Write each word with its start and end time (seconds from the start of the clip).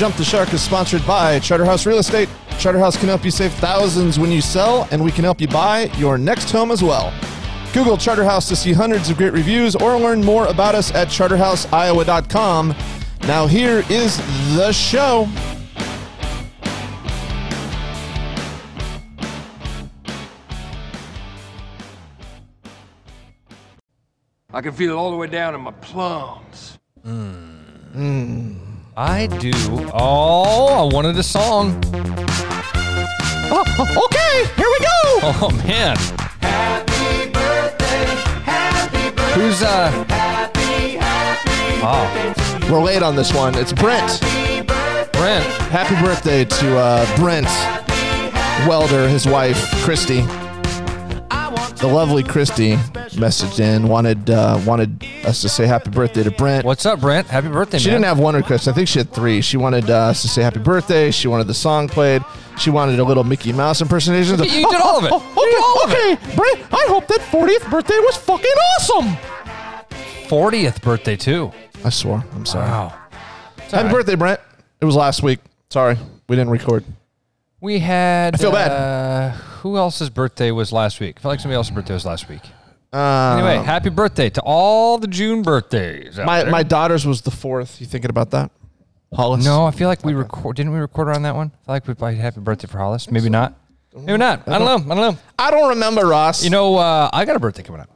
Jump 0.00 0.16
the 0.16 0.24
Shark 0.24 0.50
is 0.54 0.62
sponsored 0.62 1.06
by 1.06 1.38
Charterhouse 1.40 1.84
Real 1.84 1.98
Estate. 1.98 2.30
Charterhouse 2.58 2.96
can 2.96 3.08
help 3.08 3.22
you 3.22 3.30
save 3.30 3.52
thousands 3.52 4.18
when 4.18 4.30
you 4.30 4.40
sell, 4.40 4.88
and 4.90 5.04
we 5.04 5.12
can 5.12 5.24
help 5.24 5.42
you 5.42 5.46
buy 5.46 5.90
your 5.98 6.16
next 6.16 6.50
home 6.50 6.70
as 6.70 6.82
well. 6.82 7.12
Google 7.74 7.98
Charterhouse 7.98 8.48
to 8.48 8.56
see 8.56 8.72
hundreds 8.72 9.10
of 9.10 9.18
great 9.18 9.34
reviews 9.34 9.76
or 9.76 9.98
learn 9.98 10.24
more 10.24 10.46
about 10.46 10.74
us 10.74 10.90
at 10.94 11.08
charterhouseiowa.com. 11.08 12.74
Now, 13.24 13.46
here 13.46 13.84
is 13.90 14.16
the 14.56 14.72
show. 14.72 15.28
I 24.50 24.62
can 24.62 24.72
feel 24.72 24.92
it 24.92 24.94
all 24.94 25.10
the 25.10 25.18
way 25.18 25.26
down 25.26 25.54
in 25.54 25.60
my 25.60 25.72
plums. 25.72 26.78
Mm. 27.04 27.92
Mm. 27.94 28.69
I 28.96 29.26
do. 29.26 29.52
Oh, 29.94 30.88
I 30.88 30.94
wanted 30.94 31.16
a 31.16 31.22
song. 31.22 31.80
Oh, 33.52 33.64
okay, 34.06 34.44
here 34.56 34.68
we 34.68 34.78
go. 34.78 34.90
Oh 35.22 35.50
man. 35.66 35.96
Who's 39.34 39.62
uh? 39.62 39.90
Oh, 41.82 42.68
We're 42.70 42.82
late 42.82 43.02
on 43.02 43.16
this 43.16 43.32
one. 43.32 43.54
It's 43.54 43.72
Brent. 43.72 44.20
Brent. 45.12 45.44
Happy 45.70 45.94
birthday 46.04 46.44
to 46.44 46.78
uh, 46.78 47.16
Brent 47.16 47.46
Welder, 48.68 49.08
his 49.08 49.26
wife, 49.26 49.58
Christy. 49.82 50.22
The 51.80 51.86
lovely 51.90 52.22
Christy 52.22 52.74
messaged 53.16 53.60
in, 53.60 53.88
wanted 53.88 54.28
uh, 54.28 54.60
wanted 54.66 55.02
us 55.30 55.40
to 55.42 55.48
say 55.48 55.66
happy 55.66 55.90
birthday 55.90 56.22
to 56.22 56.30
Brent. 56.30 56.64
What's 56.66 56.84
up, 56.84 57.00
Brent? 57.00 57.26
Happy 57.28 57.48
birthday, 57.48 57.78
She 57.78 57.88
man. 57.88 58.00
didn't 58.00 58.06
have 58.06 58.18
one 58.18 58.34
request. 58.34 58.68
I 58.68 58.72
think 58.72 58.88
she 58.88 58.98
had 58.98 59.10
three. 59.12 59.40
She 59.40 59.56
wanted 59.56 59.88
uh, 59.88 60.08
us 60.08 60.22
to 60.22 60.28
say 60.28 60.42
happy 60.42 60.58
birthday. 60.60 61.10
She 61.10 61.28
wanted 61.28 61.46
the 61.46 61.54
song 61.54 61.88
played. 61.88 62.22
She 62.58 62.68
wanted 62.70 62.98
a 62.98 63.04
little 63.04 63.24
Mickey 63.24 63.52
Mouse 63.52 63.80
impersonation. 63.80 64.38
You 64.40 64.68
did 64.68 64.80
all 64.80 64.98
of 64.98 65.04
it. 65.04 65.12
You 65.40 65.56
did 65.56 65.64
all 65.64 65.84
of 65.84 65.90
okay, 65.90 66.12
okay. 66.12 66.36
Brent, 66.36 66.72
I 66.72 66.84
hope 66.88 67.06
that 67.08 67.20
40th 67.20 67.70
birthday 67.70 67.98
was 67.98 68.16
fucking 68.18 68.50
awesome. 68.76 69.16
40th 70.28 70.82
birthday 70.82 71.16
too. 71.16 71.50
I 71.84 71.88
swore. 71.90 72.24
I'm 72.34 72.46
sorry. 72.46 72.66
Wow. 72.68 72.92
Happy 73.70 73.88
birthday, 73.88 74.14
Brent. 74.14 74.40
It 74.80 74.84
was 74.84 74.94
last 74.96 75.22
week. 75.22 75.40
Sorry, 75.70 75.96
we 76.28 76.36
didn't 76.36 76.50
record. 76.50 76.84
We 77.60 77.78
had. 77.78 78.34
I 78.34 78.38
feel 78.38 78.52
bad. 78.52 78.70
Uh, 78.70 79.30
who 79.62 79.76
else's 79.76 80.08
birthday 80.10 80.50
was 80.50 80.72
last 80.72 81.00
week? 81.00 81.16
I 81.18 81.22
feel 81.22 81.30
like 81.30 81.40
somebody 81.40 81.56
else's 81.56 81.74
birthday 81.74 81.94
was 81.94 82.06
last 82.06 82.28
week. 82.28 82.42
Uh, 82.92 83.36
Anyway, 83.38 83.64
happy 83.64 83.88
birthday 83.90 84.30
to 84.30 84.40
all 84.42 84.98
the 84.98 85.06
June 85.06 85.42
birthdays. 85.42 86.16
my 86.18 86.42
there. 86.42 86.50
my 86.50 86.62
daughter's 86.62 87.06
was 87.06 87.22
the 87.22 87.30
fourth. 87.30 87.80
You 87.80 87.86
thinking 87.86 88.10
about 88.10 88.30
that? 88.32 88.50
Hollis? 89.14 89.44
No, 89.44 89.64
I 89.66 89.70
feel 89.70 89.88
like 89.88 90.04
we 90.04 90.14
record. 90.14 90.56
Didn't 90.56 90.72
we 90.72 90.78
record 90.78 91.08
her 91.08 91.14
on 91.14 91.22
that 91.22 91.34
one? 91.34 91.48
I 91.48 91.66
feel 91.66 91.74
like 91.74 91.88
we 91.88 91.94
played 91.94 92.18
happy 92.18 92.40
birthday 92.40 92.66
for 92.68 92.78
Hollis. 92.78 93.10
Maybe 93.10 93.28
not. 93.28 93.54
Maybe 93.94 94.18
not. 94.18 94.46
I 94.48 94.58
don't 94.58 94.64
know. 94.86 94.92
I 94.92 94.96
don't 94.96 95.14
know. 95.14 95.18
I 95.38 95.50
don't 95.50 95.68
remember 95.70 96.06
Ross. 96.06 96.44
You 96.44 96.50
know, 96.50 96.76
uh, 96.76 97.10
I 97.12 97.24
got 97.24 97.34
a 97.36 97.40
birthday 97.40 97.62
coming 97.62 97.80
up. 97.80 97.90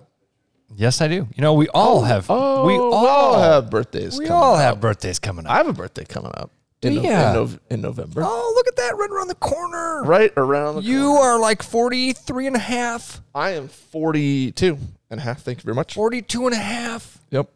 Yes, 0.76 1.00
I 1.00 1.06
do. 1.06 1.28
You 1.34 1.42
know, 1.42 1.54
we 1.54 1.68
all 1.68 2.02
have. 2.02 2.26
oh, 2.28 2.64
we 2.66 2.74
all 2.74 3.38
have 3.38 3.70
birthdays. 3.70 4.18
We 4.18 4.26
coming 4.26 4.42
all 4.42 4.54
up. 4.54 4.60
have 4.60 4.80
birthdays 4.80 5.20
coming 5.20 5.46
up. 5.46 5.52
I 5.52 5.56
have 5.58 5.68
a 5.68 5.72
birthday 5.72 6.04
coming 6.04 6.32
up 6.34 6.50
in, 6.82 6.94
Do 6.94 7.02
no- 7.02 7.08
in, 7.08 7.34
Nov- 7.34 7.60
in 7.70 7.80
November. 7.80 8.22
oh, 8.24 8.52
look 8.56 8.66
at 8.66 8.74
that 8.76 8.96
right 8.96 9.08
around 9.10 9.28
the 9.28 9.36
corner. 9.36 10.02
Right 10.02 10.32
around 10.36 10.76
the 10.76 10.82
You 10.82 11.04
corner. 11.06 11.20
are 11.30 11.38
like 11.38 11.62
43 11.62 12.48
and 12.48 12.56
a 12.56 12.58
half, 12.58 13.20
I 13.32 13.50
am 13.50 13.68
42 13.68 14.76
and 15.10 15.20
a 15.20 15.22
half. 15.22 15.42
Thank 15.42 15.58
you 15.58 15.62
very 15.64 15.74
much. 15.74 15.94
42 15.94 16.46
and 16.46 16.54
a 16.54 16.58
half. 16.58 17.18
Yep. 17.30 17.50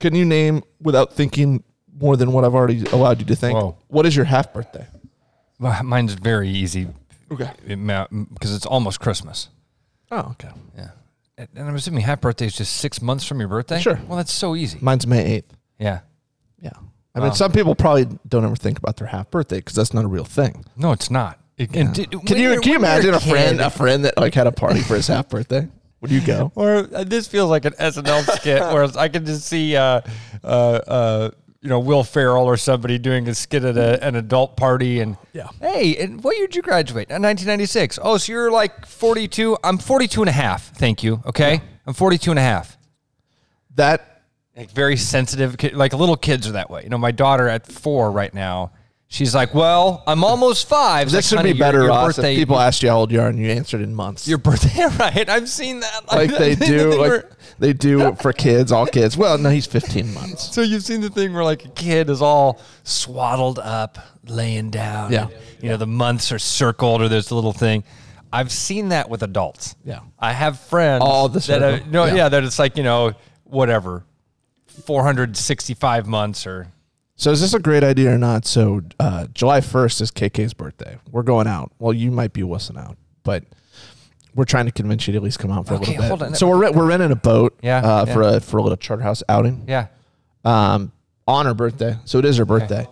Can 0.00 0.14
you 0.14 0.24
name 0.24 0.62
without 0.80 1.12
thinking 1.14 1.62
more 1.98 2.16
than 2.16 2.32
what 2.32 2.44
I've 2.44 2.54
already 2.54 2.84
allowed 2.86 3.20
you 3.20 3.26
to 3.26 3.36
think? 3.36 3.56
Whoa. 3.58 3.76
What 3.88 4.06
is 4.06 4.14
your 4.14 4.26
half 4.26 4.52
birthday? 4.52 4.86
Well, 5.58 5.82
mine's 5.84 6.12
very 6.14 6.48
easy 6.50 6.88
Okay. 7.32 7.50
because 7.66 8.54
it's 8.54 8.66
almost 8.66 9.00
Christmas. 9.00 9.48
Oh, 10.10 10.28
okay. 10.32 10.50
Yeah. 10.76 10.90
And 11.38 11.48
and 11.56 11.68
I'm 11.68 11.74
assuming 11.74 12.02
half 12.02 12.20
birthday 12.20 12.46
is 12.46 12.54
just 12.56 12.76
six 12.76 13.00
months 13.02 13.24
from 13.26 13.40
your 13.40 13.48
birthday? 13.48 13.80
Sure. 13.80 13.98
Well, 14.06 14.16
that's 14.18 14.32
so 14.32 14.54
easy. 14.54 14.78
Mine's 14.80 15.06
May 15.06 15.38
8th. 15.40 15.44
Yeah. 15.78 16.00
Yeah. 16.60 16.70
I 17.14 17.20
mean, 17.20 17.32
some 17.32 17.50
people 17.52 17.74
probably 17.74 18.06
don't 18.28 18.44
ever 18.44 18.56
think 18.56 18.78
about 18.78 18.98
their 18.98 19.06
half 19.08 19.30
birthday 19.30 19.56
because 19.56 19.74
that's 19.74 19.94
not 19.94 20.04
a 20.04 20.08
real 20.08 20.24
thing. 20.26 20.64
No, 20.76 20.92
it's 20.92 21.10
not. 21.10 21.40
It- 21.56 21.74
and 21.74 21.94
did- 21.94 22.10
Can 22.10 22.36
you 22.36 22.50
you're- 22.50 22.60
can 22.60 22.72
you 22.72 22.78
when 22.78 22.82
you're 22.82 23.10
imagine 23.10 23.14
a 23.14 23.20
friend 23.20 23.60
a 23.62 23.70
friend 23.70 24.04
that 24.04 24.18
like 24.18 24.34
had 24.34 24.46
a 24.46 24.52
party 24.52 24.80
for 24.80 24.94
his 24.94 25.06
half 25.06 25.30
birthday? 25.30 25.66
Would 26.00 26.10
you 26.10 26.20
go? 26.20 26.52
Or 26.56 26.88
uh, 26.94 27.04
this 27.04 27.26
feels 27.26 27.50
like 27.50 27.64
an 27.64 27.72
SNL 27.74 28.22
skit 28.36 28.60
where 28.60 28.86
I 28.98 29.08
can 29.08 29.24
just 29.24 29.46
see, 29.46 29.76
uh, 29.76 30.00
uh, 30.44 30.46
uh, 30.46 31.30
you 31.62 31.68
know, 31.70 31.80
Will 31.80 32.04
Ferrell 32.04 32.44
or 32.44 32.56
somebody 32.56 32.98
doing 32.98 33.26
a 33.28 33.34
skit 33.34 33.64
at 33.64 33.76
a, 33.76 34.02
an 34.04 34.14
adult 34.14 34.56
party, 34.56 35.00
and 35.00 35.16
Yeah. 35.32 35.48
hey, 35.60 35.96
and 35.96 36.22
what 36.22 36.36
year 36.36 36.46
did 36.46 36.54
you 36.56 36.62
graduate? 36.62 37.10
Uh, 37.10 37.18
1996. 37.18 37.98
Oh, 38.02 38.18
so 38.18 38.30
you're 38.32 38.50
like 38.50 38.86
42. 38.86 39.56
I'm 39.64 39.78
42 39.78 40.22
and 40.22 40.28
a 40.28 40.32
half. 40.32 40.68
Thank 40.76 41.02
you. 41.02 41.22
Okay, 41.26 41.60
I'm 41.86 41.94
42 41.94 42.30
and 42.30 42.38
a 42.38 42.42
half. 42.42 42.76
That 43.74 44.22
Like 44.56 44.70
very 44.70 44.96
sensitive, 44.96 45.58
ki- 45.58 45.70
like 45.70 45.92
little 45.92 46.16
kids 46.16 46.46
are 46.46 46.52
that 46.52 46.70
way. 46.70 46.82
You 46.84 46.88
know, 46.90 46.98
my 46.98 47.10
daughter 47.10 47.48
at 47.48 47.66
four 47.66 48.10
right 48.10 48.32
now. 48.32 48.70
She's 49.08 49.34
like, 49.36 49.54
"Well, 49.54 50.02
I'm 50.06 50.24
almost 50.24 50.68
five. 50.68 51.10
This 51.12 51.30
like, 51.32 51.38
would 51.38 51.42
be 51.44 51.48
"Honey, 51.50 51.58
your- 51.58 51.66
better, 51.66 51.82
your 51.84 52.06
birthday, 52.06 52.32
if 52.34 52.38
people 52.40 52.58
asked 52.58 52.82
you 52.82 52.88
how 52.88 52.98
old 52.98 53.12
you 53.12 53.20
are 53.20 53.28
and 53.28 53.38
you 53.38 53.48
answered 53.50 53.80
in 53.80 53.94
months. 53.94 54.26
your 54.26 54.38
birthday, 54.38 54.84
right? 54.98 55.28
I've 55.28 55.48
seen 55.48 55.80
that. 55.80 56.12
like 56.12 56.30
they 56.38 56.56
do, 56.56 57.00
like 57.00 57.24
they 57.60 57.72
do 57.72 58.14
for 58.16 58.32
kids, 58.32 58.72
all 58.72 58.84
kids. 58.86 59.16
Well, 59.16 59.38
no, 59.38 59.48
he's 59.50 59.64
15 59.66 60.12
months. 60.12 60.52
So 60.52 60.60
you've 60.60 60.82
seen 60.82 61.00
the 61.02 61.08
thing 61.10 61.32
where 61.34 61.44
like 61.44 61.64
a 61.64 61.68
kid 61.68 62.10
is 62.10 62.20
all 62.20 62.60
swaddled 62.82 63.60
up, 63.60 63.96
laying 64.26 64.70
down. 64.70 65.12
Yeah. 65.12 65.28
and, 65.28 65.32
you 65.62 65.68
know, 65.68 65.76
the 65.76 65.86
months 65.86 66.32
are 66.32 66.38
circled 66.40 67.00
or 67.00 67.08
there's 67.08 67.30
a 67.30 67.34
little 67.36 67.52
thing. 67.52 67.84
I've 68.32 68.50
seen 68.50 68.88
that 68.88 69.08
with 69.08 69.22
adults. 69.22 69.76
Yeah. 69.84 70.00
I 70.18 70.32
have 70.32 70.58
friends 70.58 71.02
All 71.06 71.28
the 71.28 71.38
that 71.40 71.62
are, 71.62 71.86
no, 71.86 72.06
Yeah. 72.06 72.14
yeah. 72.14 72.28
that 72.28 72.42
it's 72.42 72.58
like, 72.58 72.76
you 72.76 72.82
know, 72.82 73.12
whatever, 73.44 74.04
465 74.84 76.06
months 76.06 76.46
or 76.46 76.66
So 77.16 77.30
is 77.30 77.40
this 77.40 77.54
a 77.54 77.58
great 77.58 77.82
idea 77.82 78.14
or 78.14 78.18
not? 78.18 78.44
So 78.46 78.82
uh, 79.00 79.26
July 79.32 79.60
1st 79.60 80.00
is 80.02 80.10
KK's 80.10 80.52
birthday. 80.54 80.98
We're 81.10 81.22
going 81.22 81.46
out. 81.46 81.72
Well, 81.78 81.92
you 81.94 82.10
might 82.10 82.32
be 82.34 82.42
wussing 82.42 82.78
out, 82.78 82.96
but 83.24 83.44
we're 84.34 84.44
trying 84.44 84.66
to 84.66 84.72
convince 84.72 85.06
you 85.08 85.12
to 85.12 85.16
at 85.16 85.22
least 85.22 85.38
come 85.38 85.50
out 85.50 85.66
for 85.66 85.74
Okay, 85.74 85.96
a 85.96 86.00
little 86.00 86.02
bit. 86.02 86.08
hold 86.08 86.22
on. 86.24 86.34
So 86.34 86.46
we're, 86.48 86.70
we're 86.72 86.86
renting 86.86 87.10
a 87.12 87.16
boat 87.16 87.58
Yeah, 87.62 87.78
uh, 87.78 88.04
for 88.06 88.20
a 88.22 88.40
for 88.40 88.58
a 88.58 88.62
little 88.62 88.76
Charterhouse 88.76 89.22
outing. 89.28 89.64
yeah. 89.66 89.86
um, 90.44 90.92
on 91.26 91.46
her 91.46 91.54
birthday. 91.54 91.96
So 92.04 92.18
it 92.18 92.24
is 92.26 92.36
her 92.36 92.44
birthday. 92.44 92.86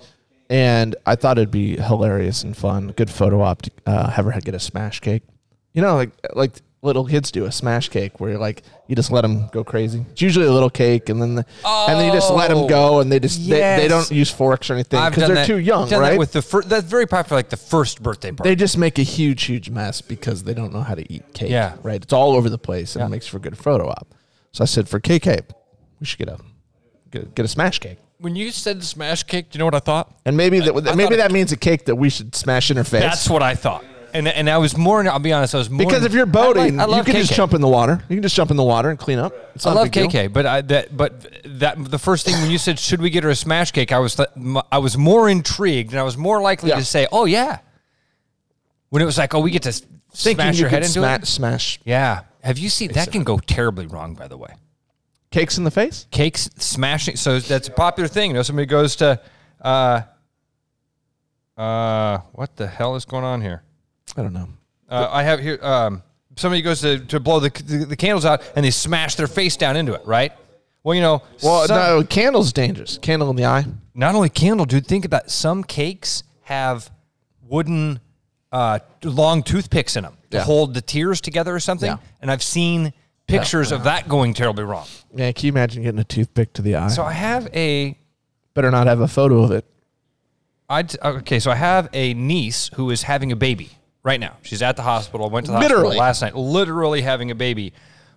And 0.51 0.97
I 1.07 1.17
thought 1.17 1.39
it'd 1.39 1.51
be 1.51 1.77
hilarious 1.77 2.43
and 2.45 2.57
fun, 2.57 2.89
good 2.97 3.11
photo 3.11 3.41
op 3.43 3.63
to 3.63 3.71
uh, 3.87 4.11
have 4.11 4.25
her 4.27 4.41
get 4.41 4.55
a 4.55 4.59
smash 4.59 5.01
cake. 5.01 5.23
You 5.73 5.83
know, 5.83 5.97
like 5.97 6.11
like 6.35 6.53
little 6.85 7.07
kids 7.07 7.31
do 7.31 7.47
a 7.47 7.53
smash 7.53 7.89
cake 7.89 8.21
where 8.21 8.31
you're 8.31 8.39
like 8.39 8.63
you 8.87 8.95
just 8.95 9.11
let 9.11 9.23
them 9.23 9.49
go 9.49 9.65
crazy. 9.65 10.05
It's 10.13 10.21
usually 10.21 10.47
a 10.47 10.53
little 10.53 10.69
cake, 10.69 11.09
and 11.09 11.21
then 11.21 11.37
the, 11.37 11.47
and 11.65 11.99
then 11.99 12.07
you 12.07 12.13
just 12.13 12.31
let 12.31 12.51
them 12.51 12.67
go, 12.67 12.97
oh. 12.97 13.01
and 13.01 13.11
they 13.11 13.19
just 13.19 13.49
they, 13.49 13.61
they 13.61 13.89
don't 13.89 14.11
use 14.11 14.31
forks 14.31 14.69
or 14.69 14.75
anything 14.75 15.03
because 15.09 15.27
they're 15.27 15.37
that- 15.37 15.47
too 15.47 15.59
young, 15.59 15.89
right? 15.91 16.19
with 16.19 16.33
the 16.33 16.43
fir- 16.43 16.63
that's 16.63 16.87
very 16.87 17.07
popular, 17.07 17.39
like 17.39 17.49
the 17.49 17.57
first 17.57 18.03
birthday 18.03 18.31
party. 18.31 18.51
they 18.51 18.55
just 18.55 18.77
make 18.77 18.99
a 18.99 19.03
huge, 19.03 19.45
huge 19.45 19.71
mess 19.71 20.03
because 20.03 20.45
they 20.45 20.53
don't 20.53 20.73
know 20.73 20.83
how 20.83 20.95
to 20.95 21.11
eat 21.13 21.23
cake. 21.33 21.51
Yeah. 21.51 21.77
right. 21.83 22.03
It's 22.03 22.13
all 22.13 22.37
over 22.37 22.51
the 22.51 22.59
place, 22.59 22.95
and 22.95 23.01
Yeah. 23.01 23.07
it 23.07 23.11
makes 23.11 23.27
for 23.27 23.39
a 23.39 23.41
good 23.41 23.57
photo 23.57 23.89
op. 23.89 24.15
So 24.53 24.63
I 24.63 24.67
said 24.67 24.89
for 24.89 25.01
KK, 25.01 25.43
we 26.01 26.07
should 26.07 26.19
get 26.19 26.29
a 26.29 26.39
get, 27.11 27.35
get 27.35 27.45
a 27.45 27.49
smash 27.49 27.79
cake. 27.79 27.99
when 28.19 28.37
you 28.37 28.51
said 28.51 28.85
smash 28.85 29.23
cake, 29.23 29.51
do 29.51 29.57
you 29.57 29.61
know 29.61 29.65
what 29.65 29.75
I 29.75 29.81
thought? 29.81 30.13
And 30.27 30.37
maybe 30.37 30.61
that 30.61 30.89
I 30.89 30.95
maybe 30.95 31.17
that 31.17 31.33
means 31.33 31.51
a 31.53 31.57
cake 31.57 31.87
that 31.87 31.97
we 31.97 32.11
should 32.11 32.35
smash 32.35 32.71
in 32.71 32.77
her 32.77 32.85
face. 32.85 33.01
That's 33.01 33.31
what 33.31 33.43
I 33.43 33.55
thought. 33.55 33.85
And 34.15 34.29
and 34.29 34.49
I 34.49 34.59
was 34.59 34.77
more. 34.77 35.05
I'll 35.09 35.19
be 35.19 35.33
honest. 35.33 35.55
I 35.57 35.59
was 35.59 35.69
more 35.69 35.85
because 35.85 36.05
if 36.05 36.13
you're 36.13 36.23
I 36.23 36.31
like- 36.31 36.33
boating, 36.33 36.81
I 36.81 36.87
you 36.99 37.03
can 37.03 37.15
just 37.17 37.33
jump 37.35 37.53
in 37.53 37.61
the 37.61 37.69
water. 37.69 38.01
You 38.09 38.15
can 38.17 38.23
just 38.23 38.37
jump 38.37 38.53
in 38.53 38.57
the 38.57 38.63
water 38.63 38.89
and 38.89 38.97
clean 38.99 39.19
up. 39.19 39.35
It's 39.57 39.67
I 39.67 39.73
love 39.73 39.91
big 39.91 40.09
deal. 40.11 40.29
But 40.29 40.47
I, 40.47 40.61
that 40.63 40.97
but 40.97 41.27
that 41.45 41.85
the 41.91 41.99
first 41.99 42.25
thing 42.25 42.41
when 42.41 42.49
you 42.51 42.59
said 42.59 42.79
should 42.79 43.03
we 43.03 43.11
get 43.11 43.25
her 43.25 43.31
a 43.31 43.35
smash 43.35 43.73
cake, 43.73 43.91
I 43.91 43.99
was 43.99 44.15
th- 44.15 44.29
I 44.71 44.79
was 44.79 44.97
more 44.97 45.29
intrigued 45.29 45.91
and 45.91 45.99
I 45.99 46.05
was 46.05 46.17
more 46.17 46.41
likely 46.41 46.69
Yeah. 46.71 46.77
to 46.77 46.85
say, 46.85 47.09
oh 47.11 47.25
yeah. 47.25 47.59
When 48.91 49.03
it 49.03 49.05
was 49.05 49.19
like, 49.19 49.35
oh, 49.35 49.41
we 49.41 49.51
get 49.51 49.63
to 49.65 49.73
Thinking 49.73 49.91
smash 50.45 50.55
you 50.55 50.61
your 50.61 50.69
head 50.69 50.83
into 50.85 50.93
sma- 51.01 51.15
it. 51.17 51.27
smash 51.27 51.81
Yeah. 51.85 52.21
Have 52.45 52.57
you 52.59 52.69
seen 52.69 52.93
that 52.93 53.11
can 53.11 53.25
go 53.25 53.39
terribly 53.39 53.89
wrong? 53.89 54.15
By 54.15 54.29
the 54.29 54.37
way, 54.37 54.55
cakes 55.33 55.59
in 55.59 55.65
the 55.65 55.73
face. 55.73 56.07
cakes 56.13 56.49
smashing. 56.57 57.17
So 57.17 57.41
that's 57.41 57.67
a 57.67 57.73
popular 57.73 58.07
thing. 58.07 58.31
You 58.31 58.35
know, 58.35 58.43
somebody 58.43 58.67
goes 58.67 58.95
to 58.97 59.21
Uh, 59.61 60.03
uh, 61.57 62.19
what 62.33 62.55
the 62.57 62.67
hell 62.69 62.95
is 62.97 63.05
going 63.05 63.25
on 63.25 63.41
here? 63.41 63.63
I 64.17 64.23
don't 64.23 64.33
know. 64.33 64.49
Uh, 64.89 65.09
I 65.11 65.23
have 65.23 65.41
here. 65.41 65.59
Um, 65.63 66.03
somebody 66.37 66.63
goes 66.63 66.81
to, 66.83 66.99
to 67.07 67.21
blow 67.21 67.41
the, 67.41 67.51
the 67.65 67.85
the 67.87 67.97
candles 67.97 68.25
out 68.25 68.43
and 68.57 68.65
they 68.65 68.71
smash 68.71 69.15
their 69.17 69.27
face 69.27 69.57
down 69.57 69.77
into 69.77 69.95
it. 69.95 70.03
Right. 70.07 70.33
Well, 70.83 70.95
you 70.95 71.01
know. 71.01 71.23
Well, 71.43 71.67
some- 71.67 71.77
no, 71.77 72.05
candle's 72.05 72.53
dangerous. 72.53 72.99
Candle 72.99 73.31
in 73.31 73.37
the 73.37 73.47
eye. 73.47 73.65
not 73.95 74.15
only 74.15 74.29
candle, 74.29 74.67
dude. 74.67 74.87
Think 74.87 75.05
about 75.05 75.31
some 75.31 75.65
cakes 75.65 76.23
have 76.43 76.91
wooden, 77.49 78.01
uh, 78.53 78.79
long 79.03 79.43
toothpicks 79.43 79.97
in 79.97 80.05
them 80.05 80.17
to 80.31 80.39
Yeah. 80.39 80.45
hold 80.45 80.75
the 80.75 80.81
tears 80.83 81.21
together 81.21 81.55
or 81.55 81.61
something. 81.61 81.91
Yeah. 81.91 81.97
And 82.21 82.31
I've 82.31 82.43
seen 82.43 82.93
pictures 83.27 83.73
of 83.73 83.85
that 83.85 84.09
going 84.09 84.35
terribly 84.35 84.65
wrong. 84.65 84.87
Yeah, 85.15 85.33
can 85.33 85.47
you 85.47 85.53
imagine 85.53 85.83
getting 85.83 86.01
a 86.01 86.05
toothpick 86.05 86.53
to 86.55 86.63
the 86.63 86.77
eye? 86.77 86.89
So 86.89 87.03
I 87.03 87.13
have 87.13 87.49
a 87.55 87.97
Better 88.53 88.71
not 88.71 88.87
have 88.87 89.01
a 89.01 89.09
photo 89.09 89.43
of 89.43 89.51
it. 89.51 89.65
I 90.69 90.85
okay, 91.03 91.41
so 91.41 91.51
I 91.51 91.57
have 91.57 91.89
a 91.93 92.15
niece 92.15 92.71
who 92.75 92.91
is 92.91 93.03
having 93.03 93.33
a 93.33 93.37
baby 93.37 93.71
right 94.05 94.21
now. 94.21 94.37
She's 94.43 94.63
at 94.63 94.77
the 94.77 94.83
hospital. 94.83 95.29
Went 95.31 95.47
to 95.47 95.53
the 95.53 95.59
Literally. 95.59 95.97
hospital 95.97 96.01
last 96.01 96.23
night. 96.23 96.37
Literally 96.37 97.03
having 97.03 97.31
a 97.33 97.35
baby 97.35 97.73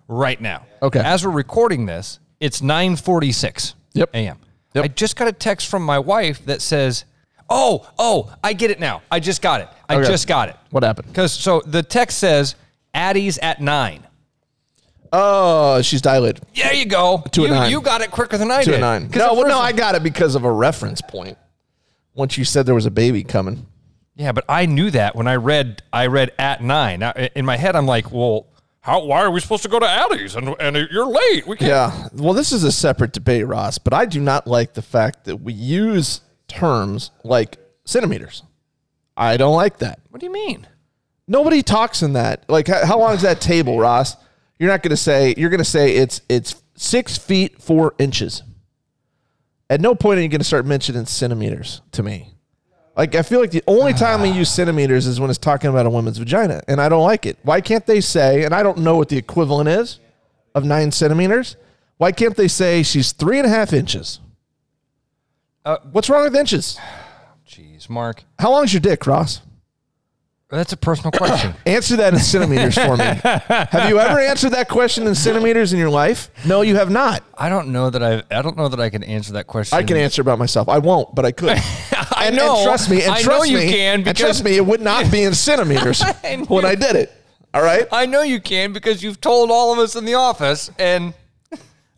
right 0.06 0.40
now. 0.40 0.64
Okay. 0.82 1.00
As 1.00 1.24
we're 1.26 1.32
recording 1.32 1.86
this, 1.86 2.20
it's 2.38 2.60
9:46 2.60 3.74
Yep. 3.94 4.10
a.m. 4.14 4.38
Yep. 4.74 4.84
I 4.84 4.88
just 4.88 5.16
got 5.16 5.26
a 5.28 5.32
text 5.32 5.66
from 5.68 5.82
my 5.82 5.98
wife 5.98 6.44
that 6.46 6.62
says, 6.62 7.04
"Oh, 7.50 7.88
oh, 7.98 8.32
I 8.44 8.52
get 8.52 8.70
it 8.70 8.78
now. 8.78 9.02
I 9.10 9.18
just 9.18 9.42
got 9.42 9.60
it. 9.62 9.68
I 9.88 9.96
Okay. 9.96 10.06
just 10.06 10.28
got 10.28 10.48
it." 10.50 10.56
What 10.70 10.82
happened? 10.84 11.08
Because 11.08 11.32
so 11.32 11.62
the 11.66 11.82
text 11.82 12.18
says, 12.18 12.54
"Addie's 12.94 13.38
at 13.38 13.60
9." 13.60 14.04
Oh, 15.10 15.80
she's 15.80 16.02
dilated 16.02 16.42
There 16.54 16.74
you 16.74 16.84
go. 16.84 17.24
To 17.32 17.44
a 17.44 17.44
you, 17.44 17.50
nine. 17.50 17.70
you 17.70 17.80
got 17.80 18.02
it 18.02 18.10
quicker 18.10 18.36
than 18.36 18.50
I 18.50 18.62
did. 18.62 18.74
a 18.74 18.78
nine. 18.78 19.08
No, 19.16 19.32
well, 19.32 19.48
no, 19.48 19.58
I 19.58 19.72
got 19.72 19.94
it 19.94 20.02
because 20.02 20.34
of 20.34 20.44
a 20.44 20.52
reference 20.52 21.00
point. 21.00 21.38
Once 22.14 22.36
you 22.36 22.44
said 22.44 22.66
there 22.66 22.74
was 22.74 22.84
a 22.84 22.90
baby 22.90 23.24
coming. 23.24 23.66
Yeah, 24.18 24.32
but 24.32 24.44
I 24.48 24.66
knew 24.66 24.90
that 24.90 25.14
when 25.14 25.28
I 25.28 25.36
read 25.36 25.82
I 25.92 26.08
read 26.08 26.32
at 26.40 26.60
nine. 26.60 27.00
Now, 27.00 27.12
in 27.12 27.46
my 27.46 27.56
head, 27.56 27.76
I'm 27.76 27.86
like, 27.86 28.10
well, 28.10 28.48
how? 28.80 29.04
Why 29.04 29.22
are 29.22 29.30
we 29.30 29.38
supposed 29.38 29.62
to 29.62 29.68
go 29.68 29.78
to 29.78 29.88
Addie's 29.88 30.34
and 30.34 30.56
and 30.58 30.76
you're 30.90 31.06
late? 31.06 31.46
We 31.46 31.56
can't. 31.56 31.68
Yeah. 31.68 32.08
Well, 32.12 32.34
this 32.34 32.50
is 32.50 32.64
a 32.64 32.72
separate 32.72 33.12
debate, 33.12 33.46
Ross, 33.46 33.78
but 33.78 33.94
I 33.94 34.06
do 34.06 34.20
not 34.20 34.48
like 34.48 34.74
the 34.74 34.82
fact 34.82 35.26
that 35.26 35.36
we 35.36 35.52
use 35.52 36.20
terms 36.48 37.12
like 37.22 37.58
centimeters. 37.84 38.42
I 39.16 39.36
don't 39.36 39.54
like 39.54 39.78
that. 39.78 40.00
What 40.10 40.18
do 40.18 40.26
you 40.26 40.32
mean? 40.32 40.66
Nobody 41.28 41.62
talks 41.62 42.02
in 42.02 42.14
that. 42.14 42.44
Like, 42.48 42.66
how, 42.66 42.86
how 42.86 42.98
long 42.98 43.14
is 43.14 43.22
that 43.22 43.40
table, 43.40 43.78
Ross? 43.80 44.16
You're 44.58 44.70
not 44.70 44.82
going 44.82 44.90
to 44.90 44.96
say. 44.96 45.32
You're 45.36 45.50
going 45.50 45.58
to 45.58 45.64
say 45.64 45.94
it's 45.94 46.22
it's 46.28 46.60
six 46.74 47.16
feet 47.16 47.62
four 47.62 47.94
inches. 48.00 48.42
At 49.70 49.80
no 49.80 49.94
point 49.94 50.18
are 50.18 50.22
you 50.22 50.28
going 50.28 50.40
to 50.40 50.44
start 50.44 50.66
mentioning 50.66 51.06
centimeters 51.06 51.82
to 51.92 52.02
me. 52.02 52.32
Like, 52.98 53.14
I 53.14 53.22
feel 53.22 53.38
like 53.38 53.52
the 53.52 53.62
only 53.68 53.92
time 53.92 54.22
we 54.22 54.28
use 54.28 54.50
centimeters 54.50 55.06
is 55.06 55.20
when 55.20 55.30
it's 55.30 55.38
talking 55.38 55.70
about 55.70 55.86
a 55.86 55.90
woman's 55.90 56.18
vagina, 56.18 56.62
and 56.66 56.80
I 56.80 56.88
don't 56.88 57.04
like 57.04 57.26
it. 57.26 57.38
Why 57.44 57.60
can't 57.60 57.86
they 57.86 58.00
say? 58.00 58.42
And 58.42 58.52
I 58.52 58.64
don't 58.64 58.78
know 58.78 58.96
what 58.96 59.08
the 59.08 59.16
equivalent 59.16 59.68
is 59.68 60.00
of 60.52 60.64
nine 60.64 60.90
centimeters. 60.90 61.54
Why 61.98 62.10
can't 62.10 62.36
they 62.36 62.48
say 62.48 62.82
she's 62.82 63.12
three 63.12 63.38
and 63.38 63.46
a 63.46 63.50
half 63.50 63.72
inches? 63.72 64.18
Uh, 65.64 65.76
What's 65.92 66.10
wrong 66.10 66.24
with 66.24 66.34
inches? 66.34 66.76
Jeez, 67.48 67.88
Mark, 67.88 68.24
How 68.40 68.50
long 68.50 68.64
is 68.64 68.74
your 68.74 68.80
dick, 68.80 69.06
Ross? 69.06 69.42
That's 70.56 70.72
a 70.72 70.76
personal 70.76 71.10
question. 71.10 71.54
Answer 71.66 71.96
that 71.96 72.14
in 72.14 72.18
centimeters 72.20 72.74
for 72.74 72.96
me. 72.96 73.04
Have 73.22 73.88
you 73.90 73.98
ever 73.98 74.18
answered 74.18 74.50
that 74.50 74.68
question 74.68 75.06
in 75.06 75.14
centimeters 75.14 75.72
in 75.74 75.78
your 75.78 75.90
life? 75.90 76.30
No, 76.46 76.62
you 76.62 76.76
have 76.76 76.88
not. 76.90 77.22
I 77.36 77.48
don't 77.50 77.68
know 77.68 77.90
that 77.90 78.02
I. 78.02 78.22
I 78.34 78.40
don't 78.42 78.56
know 78.56 78.68
that 78.68 78.80
I 78.80 78.88
can 78.88 79.02
answer 79.02 79.34
that 79.34 79.46
question. 79.46 79.76
I 79.76 79.82
can 79.82 79.96
answer 79.98 80.22
about 80.22 80.38
myself. 80.38 80.68
I 80.68 80.78
won't, 80.78 81.14
but 81.14 81.24
I 81.26 81.32
could. 81.32 81.50
I 81.92 82.26
And, 82.26 82.36
know. 82.36 82.56
and 82.56 82.64
trust 82.64 82.90
me. 82.90 83.02
And 83.02 83.12
I 83.12 83.22
know 83.22 83.42
you 83.42 83.58
me, 83.58 83.68
can 83.70 83.94
and 83.96 84.04
because 84.04 84.18
trust 84.18 84.44
me, 84.44 84.56
it 84.56 84.64
would 84.64 84.80
not 84.80 85.10
be 85.12 85.22
in 85.22 85.34
centimeters 85.34 86.02
when 86.48 86.64
I 86.64 86.74
did 86.74 86.96
it. 86.96 87.12
All 87.52 87.62
right. 87.62 87.86
I 87.92 88.06
know 88.06 88.22
you 88.22 88.40
can 88.40 88.72
because 88.72 89.02
you've 89.02 89.20
told 89.20 89.50
all 89.50 89.72
of 89.72 89.78
us 89.78 89.96
in 89.96 90.04
the 90.04 90.14
office, 90.14 90.70
and 90.78 91.12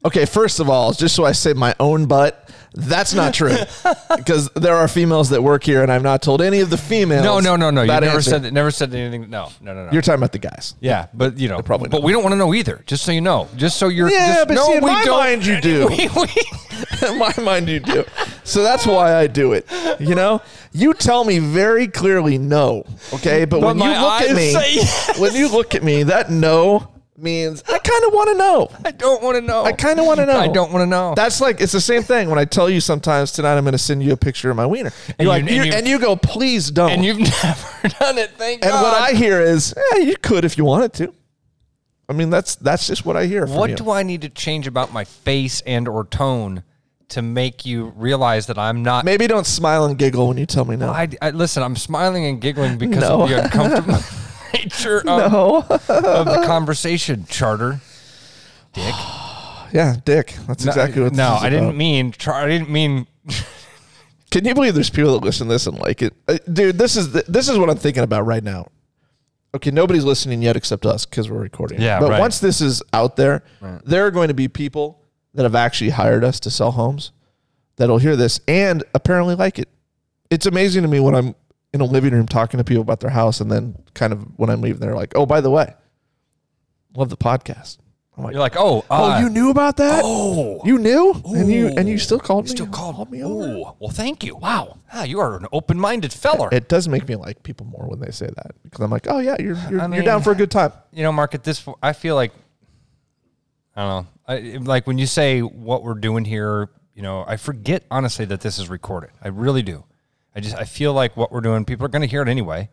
Okay. 0.04 0.24
First 0.26 0.60
of 0.60 0.68
all, 0.70 0.92
just 0.92 1.14
so 1.14 1.24
I 1.24 1.32
say 1.32 1.52
my 1.52 1.74
own 1.80 2.06
butt, 2.06 2.48
that's 2.72 3.12
not 3.14 3.34
true 3.34 3.52
because 4.16 4.48
there 4.50 4.76
are 4.76 4.86
females 4.86 5.30
that 5.30 5.42
work 5.42 5.64
here, 5.64 5.82
and 5.82 5.90
I've 5.90 6.04
not 6.04 6.22
told 6.22 6.40
any 6.40 6.60
of 6.60 6.70
the 6.70 6.76
females. 6.78 7.24
no, 7.24 7.40
no, 7.40 7.56
no, 7.56 7.70
no. 7.70 7.82
You 7.82 7.88
never 7.88 8.06
answer. 8.06 8.30
said. 8.30 8.52
Never 8.52 8.70
said 8.70 8.94
anything. 8.94 9.28
No, 9.28 9.50
no, 9.60 9.74
no, 9.74 9.86
no. 9.86 9.90
You're 9.92 10.02
talking 10.02 10.20
about 10.20 10.30
the 10.32 10.38
guys. 10.38 10.74
yeah, 10.80 11.06
but 11.12 11.36
you 11.36 11.48
know, 11.48 11.60
probably 11.62 11.88
But 11.88 11.98
not. 11.98 12.04
we 12.04 12.12
don't 12.12 12.22
want 12.22 12.32
to 12.32 12.36
know 12.36 12.54
either. 12.54 12.82
Just 12.86 13.04
so 13.04 13.10
you 13.10 13.20
know. 13.20 13.48
Just 13.56 13.76
so 13.76 13.88
you're. 13.88 14.08
Yeah, 14.08 14.34
just, 14.36 14.48
but 14.48 14.54
no, 14.54 14.66
see, 14.68 14.74
in 14.76 14.82
my 14.82 15.04
don't. 15.04 15.18
mind 15.18 15.44
you 15.46 15.60
do. 15.60 15.88
We- 15.88 16.08
we- 16.08 17.08
in 17.08 17.18
my 17.18 17.32
mind 17.42 17.68
you 17.68 17.78
do 17.80 18.04
so 18.42 18.62
that's 18.62 18.86
why 18.86 19.14
i 19.14 19.26
do 19.26 19.52
it 19.52 19.66
you 20.00 20.14
know 20.14 20.40
you 20.72 20.94
tell 20.94 21.24
me 21.24 21.38
very 21.38 21.86
clearly 21.86 22.38
no 22.38 22.84
okay 23.12 23.44
but, 23.44 23.60
But 23.60 23.76
when 23.76 23.78
you 23.78 24.00
look 24.00 24.22
at 24.22 24.34
me 24.36 24.52
yes. 24.52 25.18
when 25.18 25.34
you 25.34 25.48
look 25.50 25.74
at 25.74 25.82
me 25.82 26.04
that 26.04 26.30
no 26.30 26.88
means 27.20 27.62
i 27.68 27.78
kind 27.78 28.04
of 28.04 28.12
want 28.12 28.28
to 28.30 28.34
know 28.36 28.68
I 28.84 28.90
don't 28.92 29.22
want 29.22 29.36
to 29.36 29.40
know. 29.42 29.62
i 29.64 29.72
kind 29.72 30.00
of 30.00 30.06
want 30.06 30.20
to 30.20 30.26
know 30.26 30.38
I 30.38 30.48
don't 30.48 30.72
want 30.72 30.82
to 30.82 30.86
know. 30.86 31.14
that's 31.14 31.40
like 31.40 31.60
it's 31.60 31.72
the 31.72 31.80
same 31.80 32.02
thing 32.02 32.28
when 32.30 32.38
i 32.38 32.44
tell 32.44 32.70
you 32.70 32.80
sometimes 32.80 33.32
tonight 33.32 33.56
i'm 33.56 33.64
going 33.64 33.72
to 33.72 33.78
send 33.78 34.02
you 34.02 34.12
a 34.12 34.16
picture 34.16 34.50
of 34.50 34.56
my 34.56 34.66
wiener 34.66 34.92
And 35.08 35.16
you're 35.20 35.28
like 35.28 35.42
and 35.42 35.50
you- 35.50 35.62
you- 35.64 35.72
and 35.72 35.86
you 35.86 35.98
go 35.98 36.16
please 36.16 36.70
don't 36.70 36.90
and 36.90 37.04
you've 37.04 37.18
never 37.42 37.88
done 37.98 38.18
it. 38.18 38.30
Thank 38.36 38.62
God. 38.62 38.68
and 38.68 38.72
God. 38.72 38.82
what 38.82 39.02
i 39.02 39.12
hear 39.14 39.40
is 39.40 39.74
yeah 39.92 39.98
you 39.98 40.16
could 40.16 40.44
if 40.44 40.56
you 40.58 40.64
wanted 40.64 40.92
to 40.94 41.14
i 42.08 42.12
mean 42.12 42.30
that's 42.30 42.56
that's 42.56 42.86
just 42.86 43.04
what 43.04 43.16
i 43.16 43.26
hear 43.26 43.46
from 43.46 43.56
What 43.56 43.70
you. 43.70 43.76
do 43.76 43.90
I 43.90 44.02
need 44.02 44.22
to 44.22 44.28
change 44.28 44.66
about 44.66 44.92
my 44.92 45.04
face 45.04 45.60
and 45.66 45.86
or 45.88 46.04
tone 46.04 46.62
to 47.10 47.22
make 47.22 47.66
you 47.66 47.92
realize 47.96 48.46
that 48.46 48.56
I'm 48.56 48.82
not? 48.84 49.04
maybe 49.04 49.26
don't 49.26 49.44
smile 49.46 49.84
and 49.84 49.98
giggle 49.98 50.28
when 50.28 50.38
you 50.38 50.46
tell 50.46 50.64
me 50.64 50.76
no 50.76 50.90
I, 50.90 51.08
I 51.20 51.30
listen. 51.30 51.62
I'm 51.62 51.74
smiling 51.76 52.24
and 52.26 52.40
giggling 52.40 52.78
because 52.78 53.00
No. 53.02 53.22
of 53.22 53.28
the 53.28 53.42
uncomfortable 53.42 53.98
nature 54.54 54.98
of, 55.06 55.32
no 55.32 55.56
of 55.68 56.26
the 56.26 56.42
conversation. 56.46 57.26
Charter, 57.28 57.80
Dick. 58.72 58.94
yeah 59.72 59.94
dick 60.04 60.34
that's 60.48 60.64
exactly 60.66 61.00
what 61.02 61.12
No, 61.12 61.38
I 61.40 61.48
didn't 61.48 61.76
mean. 61.76 62.12
Char- 62.12 62.44
I 62.44 62.48
didn't 62.48 62.70
mean. 62.70 63.06
Can 64.30 64.44
you 64.44 64.54
believe 64.54 64.74
there's 64.74 64.90
people 64.90 65.12
that 65.18 65.24
listen 65.24 65.48
to 65.48 65.52
this 65.54 65.66
and 65.66 65.78
like 65.78 66.02
it, 66.02 66.14
Uh, 66.28 66.38
dude? 66.52 66.78
This 66.78 66.96
is 66.96 67.12
the, 67.12 67.24
this 67.26 67.48
is 67.48 67.58
what 67.58 67.68
I'm 67.68 67.76
thinking 67.76 68.04
about 68.04 68.26
right 68.26 68.44
now. 68.44 68.68
Okay, 69.54 69.72
nobody's 69.72 70.04
listening 70.04 70.40
yet 70.42 70.54
except 70.54 70.86
us 70.86 71.04
because 71.04 71.28
we're 71.28 71.40
recording. 71.40 71.80
Yeah, 71.80 71.98
but 71.98 72.10
right. 72.10 72.20
once 72.20 72.38
this 72.38 72.60
is 72.60 72.80
out 72.92 73.16
there, 73.16 73.42
there 73.84 74.06
are 74.06 74.12
going 74.12 74.28
to 74.28 74.34
be 74.34 74.46
people 74.46 75.02
that 75.34 75.42
have 75.42 75.56
actually 75.56 75.90
hired 75.90 76.22
us 76.22 76.38
to 76.40 76.50
sell 76.50 76.70
homes 76.72 77.10
that'll 77.76 77.98
hear 77.98 78.14
this 78.14 78.40
and 78.46 78.84
apparently 78.94 79.34
like 79.34 79.58
it. 79.58 79.68
It's 80.30 80.46
amazing 80.46 80.82
to 80.82 80.88
me 80.88 81.00
when 81.00 81.16
I'm 81.16 81.34
in 81.72 81.80
a 81.80 81.84
living 81.84 82.12
room 82.12 82.26
talking 82.26 82.58
to 82.58 82.64
people 82.64 82.82
about 82.82 83.00
their 83.00 83.10
house, 83.10 83.40
and 83.40 83.50
then 83.50 83.76
kind 83.94 84.12
of 84.12 84.22
when 84.38 84.50
I'm 84.50 84.60
leaving, 84.60 84.80
they're 84.80 84.96
like, 84.96 85.12
"Oh, 85.14 85.26
by 85.26 85.40
the 85.40 85.50
way, 85.50 85.74
love 86.94 87.10
the 87.10 87.16
podcast." 87.16 87.78
I'm 88.16 88.24
like, 88.24 88.32
You're 88.32 88.40
like, 88.40 88.56
oh, 88.56 88.84
"Oh, 88.90 89.12
uh, 89.12 89.20
you 89.20 89.30
knew 89.30 89.50
about 89.50 89.76
that? 89.78 90.02
Oh, 90.04 90.60
you 90.64 90.78
knew, 90.78 91.14
and 91.24 91.50
you 91.50 91.68
and 91.68 91.88
you 91.88 91.96
still 91.96 92.18
called 92.18 92.46
me, 92.46 92.50
still 92.50 92.66
called, 92.66 93.10
me 93.10 93.22
over." 93.22 93.44
Oh, 93.44 93.76
well, 93.78 93.90
thank 93.90 94.24
you. 94.24 94.36
Wow, 94.36 94.78
ah, 94.92 95.04
you 95.04 95.20
are 95.20 95.36
an 95.36 95.46
open-minded 95.52 96.12
feller. 96.12 96.48
it 96.52 96.68
does 96.68 96.88
make 96.88 97.08
me 97.08 97.16
like 97.16 97.42
people 97.44 97.66
more 97.66 97.86
when 97.88 98.00
they 98.00 98.10
say 98.10 98.26
that 98.26 98.50
because 98.62 98.80
I'm 98.80 98.90
like, 98.90 99.06
oh 99.08 99.20
yeah, 99.20 99.36
you're 99.38 99.56
you're, 99.70 99.80
I 99.80 99.86
you're 99.94 100.02
down 100.04 100.22
for 100.22 100.32
a 100.32 100.34
good 100.34 100.50
time. 100.50 100.72
you 100.92 101.02
know, 101.02 101.12
Mark, 101.12 101.34
at 101.34 101.44
this, 101.44 101.66
I 101.82 101.92
feel 101.92 102.14
like, 102.14 102.32
I 103.76 103.82
don't 103.82 104.04
know, 104.04 104.08
I, 104.26 104.38
like 104.58 104.86
when 104.86 104.98
you 104.98 105.06
say 105.06 105.40
what 105.40 105.82
we're 105.82 105.94
doing 105.94 106.24
here, 106.24 106.68
you 106.94 107.02
know, 107.02 107.24
I 107.26 107.36
forget 107.36 107.84
honestly 107.90 108.24
that 108.26 108.40
this 108.40 108.58
is 108.58 108.68
recorded. 108.68 109.10
I 109.22 109.28
really 109.28 109.62
do. 109.62 109.84
I 110.34 110.40
just, 110.40 110.56
I 110.56 110.64
feel 110.64 110.92
like 110.92 111.16
what 111.16 111.32
we're 111.32 111.40
doing, 111.40 111.64
people 111.64 111.84
are 111.86 111.88
going 111.88 112.02
to 112.02 112.08
hear 112.08 112.22
it 112.22 112.28
anyway. 112.28 112.68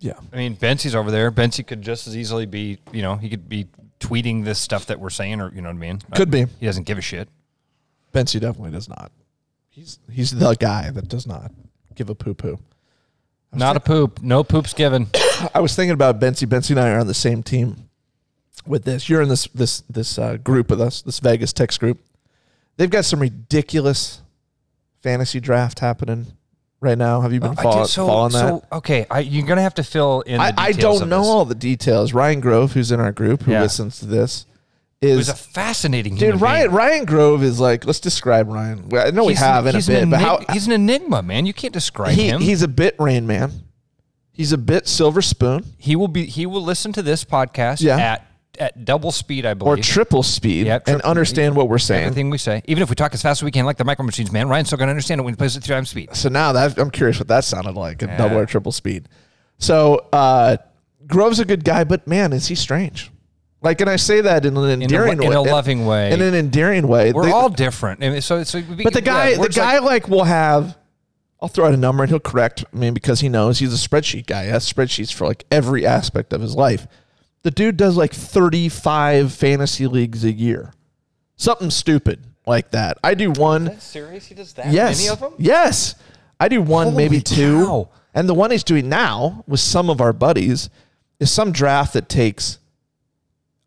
Yeah, 0.00 0.14
I 0.32 0.36
mean, 0.36 0.56
Bensie's 0.56 0.94
over 0.94 1.10
there. 1.10 1.30
Bensie 1.30 1.66
could 1.66 1.82
just 1.82 2.06
as 2.06 2.16
easily 2.16 2.46
be, 2.46 2.78
you 2.90 3.02
know, 3.02 3.16
he 3.16 3.28
could 3.28 3.48
be 3.48 3.66
tweeting 4.00 4.44
this 4.44 4.58
stuff 4.58 4.86
that 4.86 4.98
we're 4.98 5.10
saying, 5.10 5.40
or 5.40 5.52
you 5.54 5.60
know 5.60 5.68
what 5.68 5.76
I 5.76 5.78
mean. 5.78 6.00
could 6.14 6.30
be. 6.30 6.46
He 6.58 6.66
doesn't 6.66 6.84
give 6.84 6.96
a 6.96 7.02
shit. 7.02 7.28
Bensie 8.14 8.40
definitely 8.40 8.70
does 8.70 8.88
not. 8.88 9.12
He's 9.68 9.98
he's 10.10 10.30
the 10.32 10.54
guy 10.54 10.90
that 10.90 11.08
does 11.08 11.26
not 11.26 11.52
give 11.94 12.08
a 12.08 12.14
poo 12.14 12.34
poo. 12.34 12.58
Not 13.52 13.76
a 13.76 13.80
poop. 13.80 14.22
No 14.22 14.42
poops 14.42 14.72
given. 14.72 15.08
I 15.54 15.60
was 15.60 15.76
thinking 15.76 15.92
about 15.92 16.18
Bensie. 16.18 16.48
Bensie 16.48 16.70
and 16.70 16.80
I 16.80 16.90
are 16.90 17.00
on 17.00 17.06
the 17.06 17.14
same 17.14 17.42
team 17.42 17.88
with 18.66 18.84
this. 18.84 19.08
You're 19.08 19.22
in 19.22 19.28
this 19.28 19.48
this 19.48 19.82
this 19.90 20.18
uh, 20.18 20.38
group 20.38 20.70
with 20.70 20.80
us, 20.80 21.02
this 21.02 21.20
Vegas 21.20 21.52
text 21.52 21.78
group. 21.78 21.98
They've 22.78 22.90
got 22.90 23.04
some 23.04 23.20
ridiculous 23.20 24.22
fantasy 25.02 25.40
draft 25.40 25.80
happening 25.80 26.38
right 26.80 26.96
now. 26.98 27.20
Have 27.20 27.32
you 27.32 27.40
been 27.40 27.50
uh, 27.50 27.54
I 27.58 27.62
follow, 27.62 27.82
did- 27.82 27.90
so, 27.90 28.06
following 28.06 28.32
that? 28.32 28.38
so 28.38 28.64
okay, 28.72 29.06
I, 29.10 29.20
you're 29.20 29.46
gonna 29.46 29.62
have 29.62 29.74
to 29.74 29.82
fill 29.84 30.22
in. 30.22 30.38
The 30.38 30.42
I, 30.42 30.52
I 30.56 30.72
don't 30.72 31.02
of 31.02 31.08
know 31.08 31.18
this. 31.20 31.28
all 31.28 31.44
the 31.44 31.54
details. 31.54 32.12
Ryan 32.12 32.40
Grove, 32.40 32.72
who's 32.72 32.90
in 32.92 33.00
our 33.00 33.12
group, 33.12 33.42
who 33.42 33.52
Yeah. 33.52 33.62
listens 33.62 33.98
to 34.00 34.06
this, 34.06 34.46
It 35.00 35.08
is 35.10 35.16
was 35.16 35.28
a 35.28 35.34
fascinating 35.34 36.16
human 36.16 36.32
Dude, 36.36 36.40
Ryan 36.42 36.66
being. 36.68 36.74
Ryan 36.76 37.04
Grove 37.04 37.42
is 37.42 37.58
like. 37.60 37.84
Let's 37.86 38.00
describe 38.00 38.48
Ryan. 38.48 38.88
Well, 38.88 39.06
I 39.06 39.10
know 39.10 39.24
we 39.24 39.32
He's- 39.34 39.44
have 39.44 39.66
in 39.66 39.74
a 39.76 39.78
bit, 39.78 40.02
an 40.02 40.10
but 40.10 40.20
how 40.20 40.40
he's 40.52 40.66
an 40.66 40.72
enigma, 40.72 41.22
man. 41.22 41.46
You 41.46 41.52
can't 41.52 41.72
describe 41.74 42.12
he, 42.14 42.28
him. 42.28 42.40
he's 42.40 42.62
a 42.62 42.68
bit 42.68 42.96
Rain 42.98 43.26
Man. 43.26 43.52
He's 44.32 44.52
a 44.52 44.58
bit 44.58 44.88
Silver 44.88 45.20
Spoon. 45.20 45.64
he 45.76 45.96
will 45.96 46.08
be. 46.08 46.24
He 46.24 46.46
will 46.46 46.62
listen 46.62 46.92
to 46.94 47.02
this 47.02 47.24
podcast 47.24 47.82
Yeah. 47.82 47.98
at 47.98 48.26
at 48.58 48.84
double 48.84 49.12
speed, 49.12 49.46
I 49.46 49.54
believe, 49.54 49.78
or 49.78 49.82
triple 49.82 50.22
speed 50.22 50.66
Yep, 50.66 50.82
and 50.88 50.96
triple- 50.96 51.10
understand 51.10 51.56
what 51.56 51.68
we're 51.68 51.78
saying. 51.78 52.04
Everything 52.06 52.30
we 52.30 52.38
say, 52.38 52.62
even 52.66 52.82
if 52.82 52.90
we 52.90 52.94
talk 52.94 53.14
as 53.14 53.22
fast 53.22 53.40
as 53.40 53.44
we 53.44 53.50
can, 53.50 53.64
like 53.64 53.76
the 53.76 53.84
micro 53.84 54.04
machines, 54.04 54.30
man, 54.32 54.48
Ryan's 54.48 54.68
still 54.68 54.78
gonna 54.78 54.90
understand 54.90 55.20
it 55.20 55.24
when 55.24 55.32
he 55.34 55.36
plays 55.36 55.56
at 55.56 55.62
three 55.62 55.74
times 55.74 55.90
speed. 55.90 56.14
So 56.14 56.28
now 56.28 56.52
that 56.52 56.78
I'm 56.78 56.90
curious 56.90 57.18
what 57.18 57.28
that 57.28 57.44
sounded 57.44 57.74
like 57.74 58.02
at 58.02 58.18
double 58.18 58.38
or 58.38 58.46
triple 58.46 58.72
speed. 58.72 59.08
So 59.58 60.06
uh, 60.12 60.56
Grove's 61.06 61.38
a 61.40 61.44
good 61.44 61.64
guy, 61.64 61.84
but 61.84 62.06
man, 62.06 62.32
is 62.32 62.46
he 62.48 62.54
strange? 62.54 63.10
Like, 63.62 63.80
and 63.82 63.90
I 63.90 63.96
say 63.96 64.22
that 64.22 64.46
in 64.46 64.56
an 64.56 64.82
endearing 64.82 65.22
in 65.22 65.28
way, 65.28 65.34
a 65.34 65.40
loving 65.40 65.84
way. 65.84 66.12
in 66.12 66.22
an 66.22 66.34
endearing 66.34 66.88
way. 66.88 67.12
We're 67.12 67.26
The- 67.26 67.34
all 67.34 67.50
different, 67.50 68.00
mean, 68.00 68.18
so 68.22 68.42
so. 68.42 68.60
we- 68.60 68.84
but 68.84 68.94
the 68.94 69.02
guy, 69.02 69.30
yeah, 69.30 69.36
the 69.42 69.48
guy, 69.50 69.74
like- 69.78 70.04
like, 70.04 70.08
will 70.08 70.24
have. 70.24 70.76
I'll 71.42 71.48
throw 71.48 71.66
out 71.66 71.72
a 71.74 71.76
number 71.78 72.02
and 72.02 72.10
he'll 72.10 72.20
correct 72.20 72.64
me 72.74 72.90
because 72.90 73.20
he 73.20 73.30
knows 73.30 73.58
he's 73.60 73.72
a 73.72 73.88
spreadsheet 73.88 74.26
guy. 74.26 74.44
He 74.44 74.50
has 74.50 74.70
spreadsheets 74.70 75.10
for 75.10 75.26
like 75.26 75.46
every 75.50 75.86
aspect 75.86 76.34
of 76.34 76.42
his 76.42 76.54
life. 76.54 76.86
The 77.42 77.50
dude 77.50 77.76
does 77.76 77.96
like 77.96 78.12
35 78.12 79.32
fantasy 79.32 79.86
leagues 79.86 80.24
a 80.24 80.32
year, 80.32 80.72
something 81.36 81.70
stupid 81.70 82.20
like 82.46 82.70
that. 82.72 82.98
I 83.02 83.14
do 83.14 83.30
one. 83.30 83.80
serious? 83.80 84.26
He 84.26 84.34
does 84.34 84.52
that 84.54 84.72
Yes. 84.72 84.98
many 84.98 85.08
of 85.10 85.20
them? 85.20 85.32
Yes. 85.38 85.94
I 86.38 86.48
do 86.48 86.60
one, 86.62 86.88
Holy 86.88 86.96
maybe 86.96 87.20
two. 87.20 87.64
cow. 87.64 87.88
And 88.14 88.28
the 88.28 88.34
one 88.34 88.50
he's 88.50 88.64
doing 88.64 88.88
now 88.88 89.44
with 89.46 89.60
some 89.60 89.88
of 89.88 90.00
our 90.00 90.12
buddies 90.12 90.68
is 91.18 91.30
some 91.30 91.52
draft 91.52 91.92
that 91.94 92.08
takes 92.08 92.58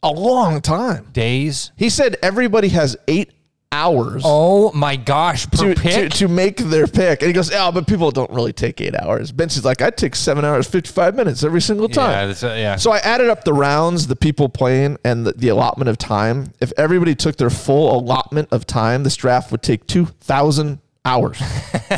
a 0.02 0.10
long 0.12 0.60
time. 0.62 1.08
Days. 1.14 1.72
He 1.76 1.90
said 1.90 2.18
everybody 2.22 2.70
has 2.70 2.98
eight 3.08 3.32
hours 3.74 4.22
Oh 4.24 4.72
my 4.74 4.96
gosh, 4.96 5.50
per 5.50 5.74
to, 5.74 5.76
to, 5.76 6.10
to 6.10 6.28
make 6.28 6.58
their 6.58 6.86
pick. 6.88 7.22
And 7.22 7.28
he 7.28 7.34
goes, 7.34 7.52
Oh, 7.54 7.72
but 7.72 7.88
people 7.88 8.12
don't 8.12 8.30
really 8.30 8.54
take 8.54 8.80
eight 8.80 8.96
hours. 8.96 9.32
Bench 9.32 9.58
is 9.58 9.66
like, 9.66 9.82
I 9.82 9.90
take 9.90 10.16
seven 10.16 10.46
hours, 10.46 10.68
55 10.68 11.16
minutes 11.16 11.44
every 11.44 11.62
single 11.62 11.90
time. 11.90 12.28
that's, 12.30 12.44
uh, 12.44 12.56
yeah. 12.58 12.76
So 12.76 12.92
I 12.92 13.00
added 13.00 13.30
up 13.30 13.44
the 13.44 13.54
rounds, 13.54 14.08
the 14.08 14.16
people 14.16 14.48
playing, 14.48 14.98
and 15.04 15.26
the, 15.26 15.34
the 15.34 15.48
allotment 15.50 15.90
of 15.90 15.98
time. 15.98 16.54
If 16.62 16.72
everybody 16.78 17.16
took 17.16 17.36
their 17.38 17.50
full 17.50 17.98
allotment 17.98 18.50
of 18.52 18.66
time, 18.68 19.04
this 19.04 19.16
draft 19.16 19.52
would 19.52 19.64
take 19.64 19.88
2,000 19.88 20.80
hours. 21.06 21.40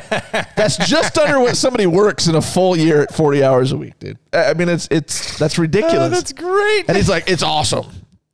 that's 0.55 0.77
just 0.87 1.17
under 1.17 1.39
what 1.39 1.57
somebody 1.57 1.85
works 1.85 2.27
in 2.27 2.35
a 2.35 2.41
full 2.41 2.75
year 2.77 3.01
at 3.03 3.13
40 3.13 3.43
hours 3.43 3.71
a 3.71 3.77
week, 3.77 3.99
dude. 3.99 4.17
I 4.33 4.53
mean, 4.53 4.69
it's, 4.69 4.87
it's, 4.89 5.37
that's 5.37 5.57
ridiculous. 5.59 5.97
Oh, 5.97 6.09
that's 6.09 6.33
great. 6.33 6.85
and 6.87 6.95
he's 6.97 7.09
like, 7.09 7.29
It's 7.29 7.43
awesome. 7.43 7.87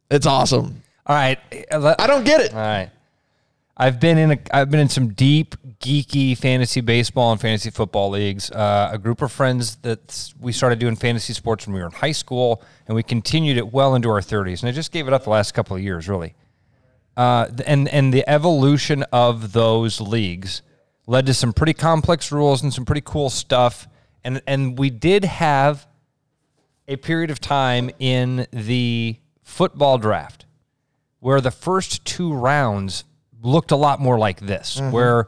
It's 0.10 0.26
awesome. 0.26 0.82
All 1.06 1.16
right. 1.16 1.40
uh, 1.72 1.96
I 1.98 2.08
don't 2.08 2.24
get 2.24 2.42
it. 2.42 2.54
All 2.54 2.60
right. 2.60 2.90
I've 3.78 4.00
been 4.00 4.18
in 4.18 4.32
a 4.32 4.38
I've 4.52 4.70
been 4.70 4.80
in 4.80 4.90
some 4.90 5.10
deep 5.10 5.56
geeky 5.80 6.38
fantasy 6.38 6.82
baseball 6.82 7.32
and 7.32 7.42
fantasy 7.42 7.70
football 7.70 8.10
leagues. 8.10 8.52
Uh, 8.52 8.90
a 8.92 8.98
group 8.98 9.22
of 9.22 9.32
friends 9.32 9.78
that 9.78 10.34
we 10.40 10.52
started 10.52 10.80
doing 10.80 10.96
fantasy 10.96 11.34
sports 11.34 11.66
when 11.66 11.74
we 11.74 11.80
were 11.80 11.88
in 11.88 11.92
high 11.94 12.12
school, 12.12 12.62
and 12.88 12.96
we 12.96 13.04
continued 13.04 13.58
it 13.58 13.72
well 13.72 13.96
into 13.96 14.10
our 14.10 14.20
30s. 14.20 14.62
And 14.62 14.70
I 14.70 14.72
just 14.72 14.92
gave 14.92 15.08
it 15.08 15.14
up 15.14 15.24
the 15.24 15.30
last 15.30 15.54
couple 15.54 15.76
of 15.76 15.82
years, 15.82 16.08
really. 16.10 16.36
Uh, 17.16 17.48
and 17.66 17.88
and 17.90 18.14
the 18.14 18.28
evolution 18.28 19.04
of 19.12 19.54
those 19.54 20.02
leagues 20.02 20.62
led 21.08 21.26
to 21.26 21.34
some 21.34 21.54
pretty 21.54 21.74
complex 21.74 22.32
rules 22.32 22.62
and 22.62 22.74
some 22.74 22.86
pretty 22.86 23.02
cool 23.04 23.30
stuff. 23.30 23.88
And 24.24 24.42
and 24.48 24.78
we 24.78 24.90
did 24.90 25.26
have 25.26 25.88
a 26.88 26.98
period 26.98 27.32
of 27.32 27.40
time 27.40 27.90
in 28.00 28.48
the 28.52 29.18
football 29.44 29.98
draft 29.98 30.46
where 31.20 31.40
the 31.40 31.52
first 31.52 32.04
two 32.04 32.34
rounds 32.34 33.06
looked 33.42 33.72
a 33.72 33.76
lot 33.76 34.00
more 34.00 34.18
like 34.18 34.40
this, 34.40 34.78
mm-hmm. 34.78 34.92
where 34.92 35.28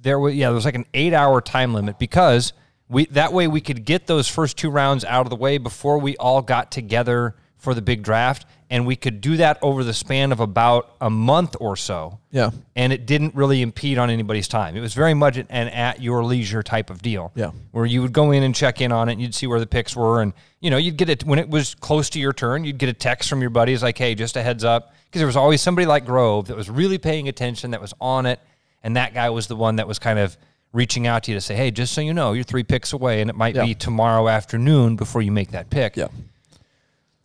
there 0.00 0.18
was 0.18 0.34
yeah, 0.34 0.46
there 0.46 0.54
was 0.54 0.64
like 0.64 0.74
an 0.74 0.86
eight 0.94 1.12
hour 1.12 1.40
time 1.40 1.74
limit 1.74 1.98
because 1.98 2.52
we 2.88 3.06
that 3.06 3.32
way 3.32 3.48
we 3.48 3.60
could 3.60 3.84
get 3.84 4.06
those 4.06 4.28
first 4.28 4.56
two 4.56 4.70
rounds 4.70 5.04
out 5.04 5.26
of 5.26 5.30
the 5.30 5.36
way 5.36 5.58
before 5.58 5.98
we 5.98 6.16
all 6.16 6.42
got 6.42 6.70
together 6.70 7.34
for 7.62 7.74
the 7.74 7.82
big 7.82 8.02
draft, 8.02 8.44
and 8.70 8.84
we 8.84 8.96
could 8.96 9.20
do 9.20 9.36
that 9.36 9.56
over 9.62 9.84
the 9.84 9.94
span 9.94 10.32
of 10.32 10.40
about 10.40 10.96
a 11.00 11.08
month 11.08 11.54
or 11.60 11.76
so. 11.76 12.18
Yeah. 12.32 12.50
And 12.74 12.92
it 12.92 13.06
didn't 13.06 13.36
really 13.36 13.62
impede 13.62 13.98
on 13.98 14.10
anybody's 14.10 14.48
time. 14.48 14.76
It 14.76 14.80
was 14.80 14.94
very 14.94 15.14
much 15.14 15.36
an 15.36 15.46
at 15.48 16.02
your 16.02 16.24
leisure 16.24 16.64
type 16.64 16.90
of 16.90 17.02
deal. 17.02 17.30
Yeah. 17.36 17.52
Where 17.70 17.86
you 17.86 18.02
would 18.02 18.12
go 18.12 18.32
in 18.32 18.42
and 18.42 18.52
check 18.52 18.80
in 18.80 18.90
on 18.90 19.08
it 19.08 19.12
and 19.12 19.22
you'd 19.22 19.34
see 19.36 19.46
where 19.46 19.60
the 19.60 19.66
picks 19.66 19.94
were. 19.94 20.22
And, 20.22 20.32
you 20.58 20.70
know, 20.70 20.76
you'd 20.76 20.96
get 20.96 21.08
it 21.08 21.24
when 21.24 21.38
it 21.38 21.48
was 21.48 21.76
close 21.76 22.10
to 22.10 22.18
your 22.18 22.32
turn, 22.32 22.64
you'd 22.64 22.78
get 22.78 22.88
a 22.88 22.94
text 22.94 23.28
from 23.28 23.42
your 23.42 23.50
buddies 23.50 23.80
like, 23.80 23.96
hey, 23.96 24.16
just 24.16 24.36
a 24.36 24.42
heads 24.42 24.64
up. 24.64 24.92
Because 25.12 25.20
there 25.20 25.26
was 25.26 25.36
always 25.36 25.60
somebody 25.60 25.84
like 25.84 26.06
Grove 26.06 26.46
that 26.46 26.56
was 26.56 26.70
really 26.70 26.96
paying 26.96 27.28
attention, 27.28 27.72
that 27.72 27.82
was 27.82 27.92
on 28.00 28.24
it. 28.24 28.40
And 28.82 28.96
that 28.96 29.12
guy 29.12 29.28
was 29.28 29.46
the 29.46 29.54
one 29.54 29.76
that 29.76 29.86
was 29.86 29.98
kind 29.98 30.18
of 30.18 30.38
reaching 30.72 31.06
out 31.06 31.24
to 31.24 31.30
you 31.32 31.36
to 31.36 31.40
say, 31.42 31.54
hey, 31.54 31.70
just 31.70 31.92
so 31.92 32.00
you 32.00 32.14
know, 32.14 32.32
you're 32.32 32.44
three 32.44 32.62
picks 32.62 32.94
away 32.94 33.20
and 33.20 33.28
it 33.28 33.36
might 33.36 33.54
Yeah. 33.54 33.66
be 33.66 33.74
tomorrow 33.74 34.26
afternoon 34.26 34.96
before 34.96 35.20
you 35.20 35.30
make 35.30 35.50
that 35.50 35.68
pick 35.68 35.98
Yeah. 35.98 36.06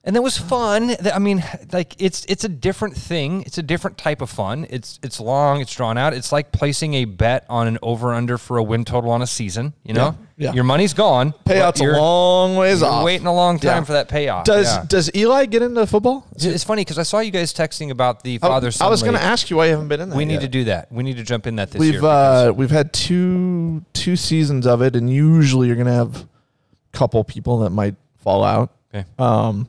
And 0.07 0.15
that 0.15 0.21
was 0.23 0.37
fun. 0.37 0.95
I 1.13 1.19
mean, 1.19 1.43
like 1.73 1.93
it's 2.01 2.25
it's 2.29 2.43
a 2.45 2.49
different 2.49 2.95
thing. 2.95 3.43
It's 3.43 3.57
a 3.59 3.61
different 3.61 3.97
type 3.97 4.21
of 4.21 4.29
fun. 4.29 4.65
It's 4.69 4.99
it's 5.03 5.19
long. 5.19 5.59
It's 5.61 5.75
drawn 5.75 5.97
out. 5.97 6.13
It's 6.13 6.31
like 6.31 6.51
placing 6.51 6.93
a 6.95 7.05
bet 7.05 7.45
on 7.49 7.67
an 7.67 7.77
over 7.83 8.13
under 8.13 8.37
for 8.39 8.57
a 8.57 8.63
win 8.63 8.85
total 8.85 9.11
on 9.11 9.21
a 9.21 9.27
season. 9.27 9.73
You 9.83 9.93
know, 9.93 10.15
Yeah. 10.37 10.53
your 10.53 10.63
money's 10.63 10.93
gone. 10.93 11.33
Payout's 11.45 11.81
a 11.81 11.83
long 11.85 12.55
ways 12.55 12.79
you're 12.79 12.89
off. 12.89 13.03
waiting 13.03 13.27
a 13.27 13.33
long 13.33 13.59
time 13.59 13.81
Yeah. 13.81 13.83
for 13.83 13.91
that 13.93 14.07
payoff. 14.07 14.45
Does 14.45 14.67
Yeah. 14.73 14.85
does 14.87 15.11
Eli 15.13 15.45
get 15.45 15.61
into 15.61 15.85
football? 15.85 16.25
It's, 16.37 16.63
funny 16.63 16.81
because 16.85 16.97
I 16.97 17.03
saw 17.03 17.19
you 17.19 17.31
guys 17.31 17.53
texting 17.53 17.91
about 17.91 18.23
the 18.23 18.35
I- 18.41 18.47
father 18.47 18.67
I 18.67 18.71
son. 18.71 18.89
was 18.89 19.03
going 19.03 19.15
to 19.15 19.21
ask 19.21 19.49
you 19.49 19.57
why 19.57 19.65
you 19.65 19.71
haven't 19.71 19.89
been 19.89 19.99
in 19.99 20.09
that. 20.09 20.15
We 20.15 20.23
need 20.25 20.39
to 20.41 20.47
do 20.47 20.63
that. 20.65 20.89
We 20.91 21.03
need 21.03 21.17
to 21.17 21.23
jump 21.23 21.47
in 21.47 21.57
that 21.57 21.71
this 21.71 21.81
year. 21.83 21.91
We've 21.93 22.03
uh, 22.05 22.53
we've 22.55 22.71
had 22.71 22.93
two 22.93 23.83
two 23.91 24.15
seasons 24.15 24.65
of 24.65 24.81
it, 24.81 24.95
and 24.95 25.09
usually 25.09 25.67
you're 25.67 25.75
going 25.75 25.87
to 25.87 25.93
have 25.93 26.15
a 26.23 26.97
couple 26.97 27.21
people 27.25 27.59
that 27.59 27.71
might 27.71 27.95
fall 28.23 28.43
out. 28.45 28.71
Okay. 28.95 29.05
Um, 29.19 29.67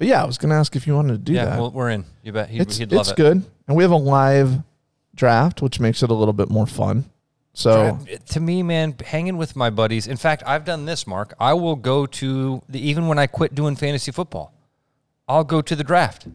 but 0.00 0.08
yeah, 0.08 0.22
I 0.22 0.24
was 0.24 0.38
going 0.38 0.48
to 0.48 0.56
ask 0.56 0.74
if 0.76 0.86
you 0.86 0.94
wanted 0.94 1.12
to 1.12 1.18
do 1.18 1.34
yeah, 1.34 1.44
that. 1.44 1.58
well, 1.58 1.70
we're 1.70 1.90
in. 1.90 2.06
You 2.22 2.32
bet. 2.32 2.48
He'd, 2.48 2.62
it's 2.62 2.78
he'd 2.78 2.90
love 2.90 3.02
it's 3.02 3.10
it. 3.10 3.16
good, 3.18 3.44
and 3.68 3.76
we 3.76 3.84
have 3.84 3.90
a 3.90 3.96
live 3.96 4.62
draft, 5.14 5.60
which 5.60 5.78
makes 5.78 6.02
it 6.02 6.08
a 6.10 6.14
little 6.14 6.32
bit 6.32 6.48
more 6.48 6.66
fun. 6.66 7.04
So 7.52 7.98
to 8.28 8.40
me, 8.40 8.62
man, 8.62 8.94
hanging 9.04 9.36
with 9.36 9.56
my 9.56 9.68
buddies. 9.68 10.06
In 10.06 10.16
fact, 10.16 10.42
I've 10.46 10.64
done 10.64 10.86
this, 10.86 11.06
Mark. 11.06 11.34
I 11.38 11.52
will 11.52 11.76
go 11.76 12.06
to 12.06 12.62
the 12.66 12.80
even 12.80 13.08
when 13.08 13.18
I 13.18 13.26
quit 13.26 13.54
doing 13.54 13.76
fantasy 13.76 14.10
football, 14.10 14.54
I'll 15.28 15.44
go 15.44 15.60
to 15.60 15.76
the 15.76 15.84
draft. 15.84 16.26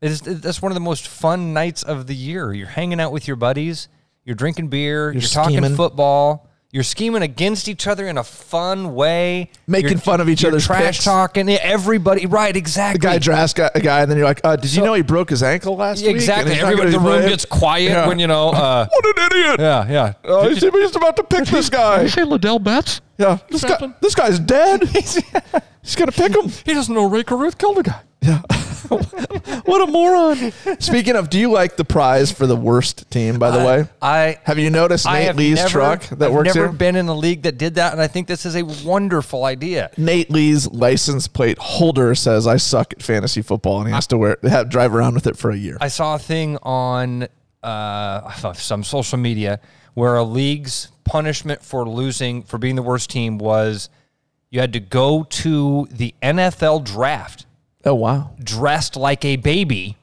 It 0.00 0.10
is, 0.10 0.22
that's 0.22 0.62
one 0.62 0.72
of 0.72 0.74
the 0.74 0.80
most 0.80 1.08
fun 1.08 1.52
nights 1.52 1.82
of 1.82 2.06
the 2.06 2.14
year. 2.14 2.54
You're 2.54 2.68
hanging 2.68 3.00
out 3.00 3.12
with 3.12 3.28
your 3.28 3.36
buddies. 3.36 3.88
You're 4.24 4.34
drinking 4.34 4.68
beer. 4.68 5.12
You're, 5.12 5.20
talking 5.20 5.62
football. 5.76 6.48
You're 6.74 6.84
scheming 6.84 7.20
against 7.20 7.68
each 7.68 7.86
other 7.86 8.08
in 8.08 8.16
a 8.16 8.24
fun 8.24 8.94
way. 8.94 9.50
Making 9.66 9.90
You're- 9.90 10.00
fun 10.00 10.22
of 10.22 10.30
each 10.30 10.40
you're 10.40 10.52
other's 10.52 10.64
trash 10.64 10.82
picks. 10.96 11.04
talking. 11.04 11.50
Everybody, 11.50 12.24
right? 12.24 12.56
Exactly. 12.56 12.98
the 12.98 13.06
guy 13.06 13.18
drafts 13.18 13.52
guy, 13.52 13.70
a 13.74 13.80
guy, 13.80 14.00
and 14.00 14.10
then 14.10 14.16
you're 14.16 14.26
like, 14.26 14.40
uh, 14.42 14.56
"Did 14.56 14.72
you 14.72 14.82
know 14.82 14.94
he 14.94 15.02
broke 15.02 15.28
his 15.28 15.42
ankle 15.42 15.76
last 15.76 16.00
week?" 16.02 16.14
Exactly. 16.14 16.54
he's 16.54 16.62
not 16.62 16.72
Everybody, 16.72 16.92
the 16.92 16.98
room 16.98 17.06
playing? 17.18 17.28
gets 17.28 17.44
quiet 17.44 17.90
Yeah. 17.90 18.08
when 18.08 18.18
you 18.18 18.26
know. 18.26 18.48
Uh, 18.62 18.86
What 18.90 19.18
an 19.18 19.26
idiot! 19.26 19.56
yeah, 19.60 19.86
yeah. 19.90 20.12
Oh, 20.24 20.48
he's, 20.48 20.62
he's 20.62 20.96
about 20.96 21.14
to 21.16 21.24
pick 21.24 21.44
this 21.44 21.68
guy. 21.68 22.02
you 22.04 22.08
say 22.08 22.22
Ladell 22.22 22.62
Betts? 22.62 23.02
Yeah, 23.18 23.36
this 23.50 23.64
guy, 23.64 23.92
this 24.00 24.14
guy's 24.14 24.38
dead. 24.38 24.82
he's 24.88 25.94
gonna 25.94 26.10
pick 26.10 26.34
him. 26.34 26.50
He 26.64 26.72
doesn't 26.72 26.94
know 26.94 27.04
Rae 27.06 27.22
Carruth 27.22 27.58
killed 27.58 27.78
a 27.78 27.82
guy. 27.82 28.00
What 29.64 29.88
a 29.88 29.90
moron! 29.90 30.52
Speaking 30.80 31.14
of, 31.14 31.30
do 31.30 31.38
you 31.38 31.50
like 31.50 31.76
the 31.76 31.84
prize 31.84 32.32
for 32.32 32.46
the 32.46 32.56
worst 32.56 33.10
team? 33.10 33.38
By 33.38 33.50
the 33.50 33.64
way, 33.64 33.88
I 34.00 34.38
have 34.44 34.58
you 34.58 34.70
noticed 34.70 35.06
I 35.06 35.24
Nate 35.24 35.36
Lee's 35.36 35.56
never, 35.56 35.68
truck 35.70 36.02
that 36.02 36.10
works 36.10 36.18
here? 36.18 36.26
I've 36.26 36.34
works 36.34 36.54
never 36.54 36.68
here? 36.68 36.76
been 36.76 36.96
in 36.96 37.08
a 37.08 37.14
league 37.14 37.42
that 37.42 37.58
did 37.58 37.76
that, 37.76 37.92
and 37.92 38.02
I 38.02 38.06
think 38.06 38.26
this 38.26 38.44
is 38.44 38.56
a 38.56 38.62
wonderful 38.84 39.44
idea. 39.44 39.90
Nate 39.96 40.30
Lee's 40.30 40.68
license 40.70 41.28
plate 41.28 41.58
holder 41.58 42.14
says, 42.14 42.46
"I 42.46 42.56
suck 42.56 42.92
at 42.92 43.02
fantasy 43.02 43.40
football," 43.42 43.78
and 43.78 43.88
he 43.88 43.94
has 43.94 44.06
to 44.08 44.18
wear 44.18 44.36
have, 44.42 44.68
drive 44.68 44.94
around 44.94 45.14
with 45.14 45.26
it 45.26 45.36
for 45.36 45.50
a 45.50 45.56
year. 45.56 45.78
I 45.80 45.88
saw 45.88 46.16
a 46.16 46.18
thing 46.18 46.58
on 46.62 47.28
uh, 47.62 48.52
some 48.54 48.82
social 48.82 49.18
media 49.18 49.60
where 49.94 50.16
a 50.16 50.24
league's 50.24 50.90
punishment 51.04 51.62
for 51.62 51.88
losing 51.88 52.42
for 52.42 52.58
being 52.58 52.76
the 52.76 52.82
worst 52.82 53.10
team 53.10 53.38
was 53.38 53.90
you 54.50 54.60
had 54.60 54.72
to 54.72 54.80
go 54.80 55.24
to 55.24 55.86
the 55.90 56.14
NFL 56.22 56.84
draft 56.84 57.46
oh 57.84 57.94
wow! 57.94 58.30
dressed 58.42 58.96
like 58.96 59.24
a 59.24 59.36
baby 59.36 59.96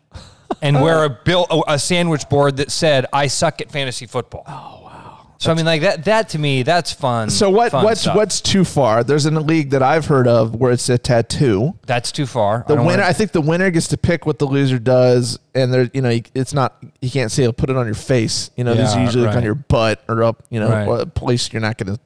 and 0.61 0.81
wear 0.81 1.03
a 1.05 1.09
bill 1.09 1.47
a 1.67 1.77
sandwich 1.79 2.27
board 2.29 2.57
that 2.57 2.71
said 2.71 3.05
"I 3.13 3.27
suck 3.27 3.61
at 3.61 3.71
fantasy 3.71 4.05
football." 4.05 4.43
Oh 4.47 4.81
wow! 4.83 5.27
So 5.37 5.51
I 5.51 5.55
mean, 5.55 5.65
like 5.65 5.81
that. 5.81 6.03
That 6.05 6.29
to 6.29 6.39
me, 6.39 6.63
that's 6.63 6.91
fun. 6.91 7.29
So 7.29 7.49
what? 7.49 7.71
fun 7.71 7.85
What's 7.85 8.01
stuff. 8.01 8.15
what's 8.17 8.41
too 8.41 8.65
far? 8.65 9.03
There's 9.05 9.25
a 9.25 9.31
league 9.31 9.69
that 9.69 9.81
I've 9.81 10.05
heard 10.05 10.27
of 10.27 10.55
where 10.55 10.71
it's 10.73 10.89
a 10.89 10.97
tattoo. 10.97 11.75
that's 11.85 12.11
too 12.11 12.25
far. 12.25 12.65
The 12.67 12.73
I 12.73 12.77
winner, 12.77 12.89
wanna- 12.89 13.03
I 13.03 13.13
think 13.13 13.31
the 13.31 13.39
winner 13.41 13.69
gets 13.71 13.87
to 13.89 13.97
pick 13.97 14.25
what 14.25 14.37
the 14.39 14.45
loser 14.45 14.79
does, 14.79 15.39
and 15.55 15.73
there, 15.73 15.89
you 15.93 16.01
know, 16.01 16.19
it's 16.35 16.53
not 16.53 16.83
you 17.01 17.09
can't 17.09 17.31
say 17.31 17.49
put 17.53 17.69
it 17.69 17.77
on 17.77 17.85
your 17.85 17.95
face. 17.95 18.51
You 18.57 18.65
know, 18.65 18.73
these 18.73 18.93
are 18.93 18.99
Yeah, 18.99 19.05
usually 19.05 19.25
like 19.27 19.37
on 19.37 19.43
your 19.43 19.55
butt 19.55 20.03
or 20.09 20.23
up, 20.23 20.43
you 20.49 20.59
know, 20.59 20.69
Right. 20.69 21.01
a 21.01 21.05
place 21.05 21.53
you're 21.53 21.61
not 21.61 21.77
gonna, 21.77 21.97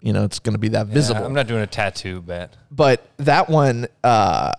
you 0.00 0.14
know, 0.14 0.24
it's 0.24 0.38
gonna 0.38 0.56
be 0.56 0.68
that 0.68 0.88
Yeah, 0.88 0.94
visible. 0.94 1.22
I'm 1.26 1.34
not 1.34 1.46
doing 1.48 1.60
a 1.60 1.66
tattoo 1.66 2.22
bet. 2.22 2.56
but 2.70 3.06
that 3.18 3.50
one, 3.50 3.88
uh, 4.02 4.52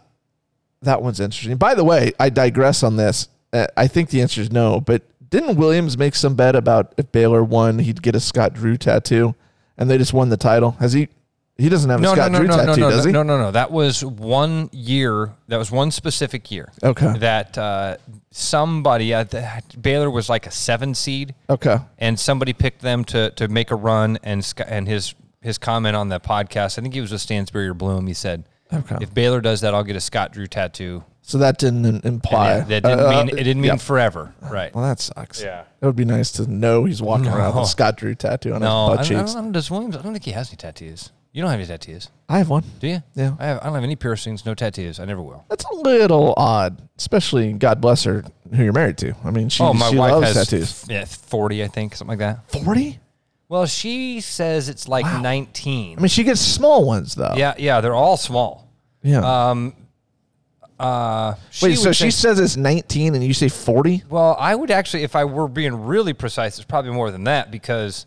that 0.82 1.02
one's 1.02 1.20
interesting. 1.20 1.58
By 1.58 1.76
the 1.76 1.84
way, 1.84 2.12
I 2.20 2.30
digress 2.30 2.84
on 2.84 2.96
this. 2.98 3.28
Uh, 3.54 3.68
I 3.78 3.88
think 3.88 4.10
the 4.10 4.22
answer 4.22 4.42
is 4.42 4.52
no. 4.52 4.82
But 4.82 5.04
didn't 5.30 5.56
Williams 5.58 5.98
make 5.98 6.16
some 6.16 6.36
bet 6.36 6.56
about 6.56 6.94
if 6.98 7.12
Baylor 7.12 7.44
won, 7.44 7.80
he'd 7.80 8.02
get 8.02 8.16
a 8.16 8.20
Scott 8.20 8.54
Drew 8.54 8.78
tattoo, 8.78 9.36
and 9.78 9.90
they 9.90 9.98
just 9.98 10.14
won 10.14 10.30
the 10.30 10.38
title? 10.38 10.72
Has 10.80 10.94
he? 10.94 11.10
He 11.58 11.70
doesn't 11.70 11.90
have 11.92 12.00
a 12.00 12.04
No, 12.04 12.10
no, 12.10 12.16
Scott 12.16 12.32
no, 12.32 12.40
Drew 12.40 12.48
no, 12.48 12.56
no, 12.56 12.66
tattoo, 12.66 12.82
no, 12.82 12.90
does 12.90 13.06
no, 13.06 13.10
he? 13.10 13.14
no, 13.14 13.24
no, 13.24 13.38
no. 13.38 13.52
That 13.52 13.72
was 13.72 14.04
one 14.04 14.70
year. 14.72 15.34
That 15.48 15.58
was 15.58 15.70
one 15.70 15.92
specific 15.92 16.50
year. 16.50 16.72
Okay. 16.82 17.18
That 17.20 17.56
uh, 17.58 17.98
somebody 18.32 19.14
uh, 19.14 19.26
the, 19.26 19.62
Baylor 19.80 20.10
was 20.10 20.30
like 20.30 20.48
a 20.48 20.52
seven 20.52 20.96
seed, 20.96 21.36
Okay. 21.50 21.78
and 22.00 22.20
somebody 22.20 22.54
picked 22.54 22.82
them 22.82 23.04
to 23.06 23.30
to 23.32 23.48
make 23.48 23.70
a 23.72 23.76
run. 23.76 24.18
And 24.24 24.52
and 24.68 24.88
his 24.88 25.14
his 25.42 25.58
comment 25.58 25.96
on 25.96 26.10
the 26.10 26.20
podcast, 26.20 26.80
I 26.80 26.82
think 26.82 26.94
he 26.94 27.02
was 27.02 27.12
with 27.12 27.22
Stansbury 27.22 27.68
or 27.68 27.74
Bloom. 27.74 28.08
He 28.08 28.14
said, 28.14 28.44
Okay. 28.74 28.98
"If 29.02 29.14
Baylor 29.14 29.42
does 29.42 29.62
that, 29.62 29.74
I'll 29.74 29.84
get 29.84 29.96
a 29.96 30.02
Scott 30.02 30.34
Drew 30.34 30.48
tattoo." 30.48 31.04
So 31.24 31.38
that 31.38 31.60
didn't 31.60 32.04
imply. 32.04 32.54
And 32.54 32.62
that, 32.64 32.84
that 32.84 32.90
didn't 32.90 33.06
uh, 33.06 33.10
mean 33.10 33.30
it 33.30 33.44
didn't 33.44 33.62
mean 33.62 33.72
yeah. 33.72 33.76
forever, 33.78 34.34
right? 34.42 34.74
Well, 34.74 34.84
that 34.84 35.00
sucks. 35.00 35.42
Yeah. 35.42 35.64
It 35.82 35.86
would 35.86 35.96
be 35.96 36.06
nice 36.06 36.32
to 36.34 36.48
know 36.50 36.86
he's 36.86 37.02
walking 37.02 37.28
around 37.28 37.56
with 37.56 37.66
a 37.66 37.68
Scott 37.68 37.98
Drew 37.98 38.16
tattoo 38.16 38.54
on 38.54 38.62
No, 38.62 38.68
his 38.68 38.72
don't, 38.88 38.96
butt 38.98 39.00
I 39.00 39.04
cheeks. 39.24 39.34
don't, 39.36 39.52
does 39.52 39.72
Williams? 39.72 39.96
I 39.96 40.02
don't 40.02 40.14
think 40.14 40.26
he 40.26 40.32
has 40.32 40.50
any 40.50 40.58
tattoos. 40.58 41.12
You 41.34 41.42
don't 41.42 41.52
have 41.52 41.60
any 41.62 41.68
tattoos, 41.68 42.10
I 42.28 42.40
have 42.40 42.50
one. 42.50 42.64
do 42.82 42.88
you? 42.90 43.04
Yeah. 43.16 43.36
I, 43.40 43.46
have, 43.46 43.60
I 43.62 43.64
don't 43.66 43.76
have 43.76 43.84
any 43.86 43.96
piercings, 43.96 44.46
no 44.46 44.54
tattoos. 44.54 45.00
I 45.00 45.06
never 45.06 45.22
will. 45.22 45.46
That's 45.48 45.64
a 45.64 45.74
little 45.76 46.34
odd, 46.36 46.90
especially 46.98 47.54
God 47.54 47.80
bless 47.80 48.04
her, 48.04 48.26
who 48.54 48.62
you're 48.62 48.74
married 48.74 48.98
to. 48.98 49.14
I 49.24 49.32
mean, 49.32 49.48
she, 49.48 49.64
oh, 49.64 49.74
my 49.74 49.92
she 49.92 49.96
wife 49.96 50.12
loves 50.12 50.34
has 50.34 50.50
tattoos. 50.50 50.86
yeah, 50.90 51.06
forty, 51.06 51.64
I 51.64 51.68
think, 51.68 51.96
something 51.96 52.20
like 52.20 52.20
that. 52.20 52.52
Forty? 52.52 53.00
Well, 53.48 53.66
she 53.66 54.20
says 54.20 54.68
it's 54.68 54.90
like 54.90 55.06
nineteen. 55.22 55.98
I 56.00 56.02
mean, 56.02 56.10
she 56.10 56.24
gets 56.24 56.42
small 56.42 56.86
ones 56.86 57.16
though. 57.16 57.34
yeah, 57.38 57.54
yeah, 57.58 57.80
they're 57.80 57.96
all 57.96 58.18
small. 58.18 58.61
Yeah. 59.04 59.50
Um, 59.50 59.74
uh, 60.80 61.36
she 61.52 61.68
Wait, 61.68 61.76
so 61.78 61.90
would 61.90 61.96
she 61.96 62.06
think- 62.06 62.14
says 62.14 62.40
it's 62.40 62.58
19 62.58 63.14
and 63.16 63.24
you 63.24 63.34
say 63.34 63.50
40? 63.50 64.04
Well, 64.10 64.36
I 64.40 64.56
would 64.56 64.72
actually, 64.72 65.04
if 65.04 65.16
I 65.16 65.26
were 65.26 65.48
being 65.48 65.86
really 65.86 66.14
precise, 66.14 66.58
it's 66.58 66.66
probably 66.66 66.92
more 66.92 67.12
than 67.12 67.24
that 67.26 67.52
because 67.52 68.06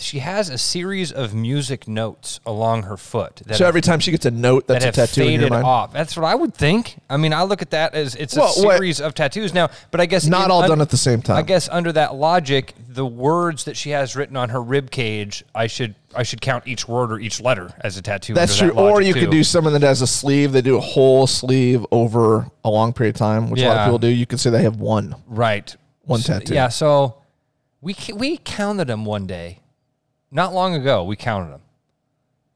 she 0.00 0.20
has 0.20 0.48
a 0.48 0.58
series 0.58 1.12
of 1.12 1.34
music 1.34 1.86
notes 1.88 2.40
along 2.46 2.84
her 2.84 2.96
foot 2.96 3.36
that 3.46 3.56
So 3.56 3.64
have, 3.64 3.68
every 3.70 3.80
time 3.80 4.00
she 4.00 4.10
gets 4.10 4.26
a 4.26 4.30
note, 4.30 4.66
that's 4.66 4.84
that 4.84 4.94
a 4.96 5.06
tattoo 5.06 5.22
in 5.24 5.40
your 5.40 5.50
mind. 5.50 5.64
off. 5.64 5.92
That's 5.92 6.16
what 6.16 6.24
I 6.26 6.34
would 6.34 6.54
think. 6.54 6.96
I 7.08 7.16
mean, 7.16 7.32
I 7.32 7.42
look 7.42 7.62
at 7.62 7.70
that 7.70 7.94
as 7.94 8.14
it's 8.14 8.36
a 8.36 8.40
Well, 8.40 8.54
what- 8.64 8.76
series 8.76 9.00
of 9.00 9.14
tattoos 9.14 9.52
now. 9.54 9.68
But 9.90 10.00
I 10.00 10.06
guess 10.06 10.26
Not 10.26 10.46
in- 10.46 10.50
all 10.50 10.62
un- 10.62 10.68
done 10.70 10.80
at 10.80 10.90
the 10.90 10.96
same 10.96 11.22
time. 11.22 11.36
I 11.36 11.42
guess 11.42 11.68
under 11.70 11.92
that 11.92 12.14
logic, 12.14 12.74
the 12.88 13.06
words 13.06 13.64
that 13.64 13.76
she 13.76 13.90
has 13.90 14.16
written 14.16 14.36
on 14.36 14.48
her 14.50 14.60
rib 14.62 14.90
cage, 14.90 15.44
I 15.54 15.66
should 15.66 15.94
I 16.12 16.24
should 16.24 16.40
count 16.40 16.66
each 16.66 16.88
word 16.88 17.12
or 17.12 17.20
each 17.20 17.40
letter 17.40 17.72
as 17.82 17.96
a 17.96 18.02
tattoo. 18.02 18.34
That's 18.34 18.56
true. 18.58 18.72
that 18.72 18.76
Or 18.76 19.00
you 19.00 19.14
could 19.14 19.30
do 19.30 19.44
someone 19.44 19.72
that 19.74 19.82
has 19.82 20.02
a 20.02 20.08
sleeve. 20.08 20.50
They 20.50 20.60
do 20.60 20.76
a 20.76 20.80
whole 20.80 21.28
sleeve 21.28 21.86
over 21.92 22.50
a 22.64 22.68
long 22.70 22.92
period 22.92 23.14
of 23.14 23.18
time, 23.20 23.48
which 23.48 23.60
a 23.62 23.68
lot 23.68 23.76
of 23.76 23.84
people 23.86 23.98
do. 24.00 24.08
You 24.08 24.26
could 24.26 24.40
say 24.40 24.50
they 24.50 24.64
have 24.64 24.76
one. 24.80 25.14
right 25.28 25.76
One 26.04 26.20
So- 26.20 26.32
tattoo. 26.40 26.54
Yeah, 26.54 26.68
so 26.68 27.14
we 27.80 27.94
we 28.12 28.38
counted 28.38 28.88
them 28.88 29.04
one 29.04 29.28
day, 29.28 29.60
not 30.30 30.52
long 30.54 30.74
ago. 30.74 31.04
We 31.04 31.16
counted 31.16 31.52
them, 31.52 31.60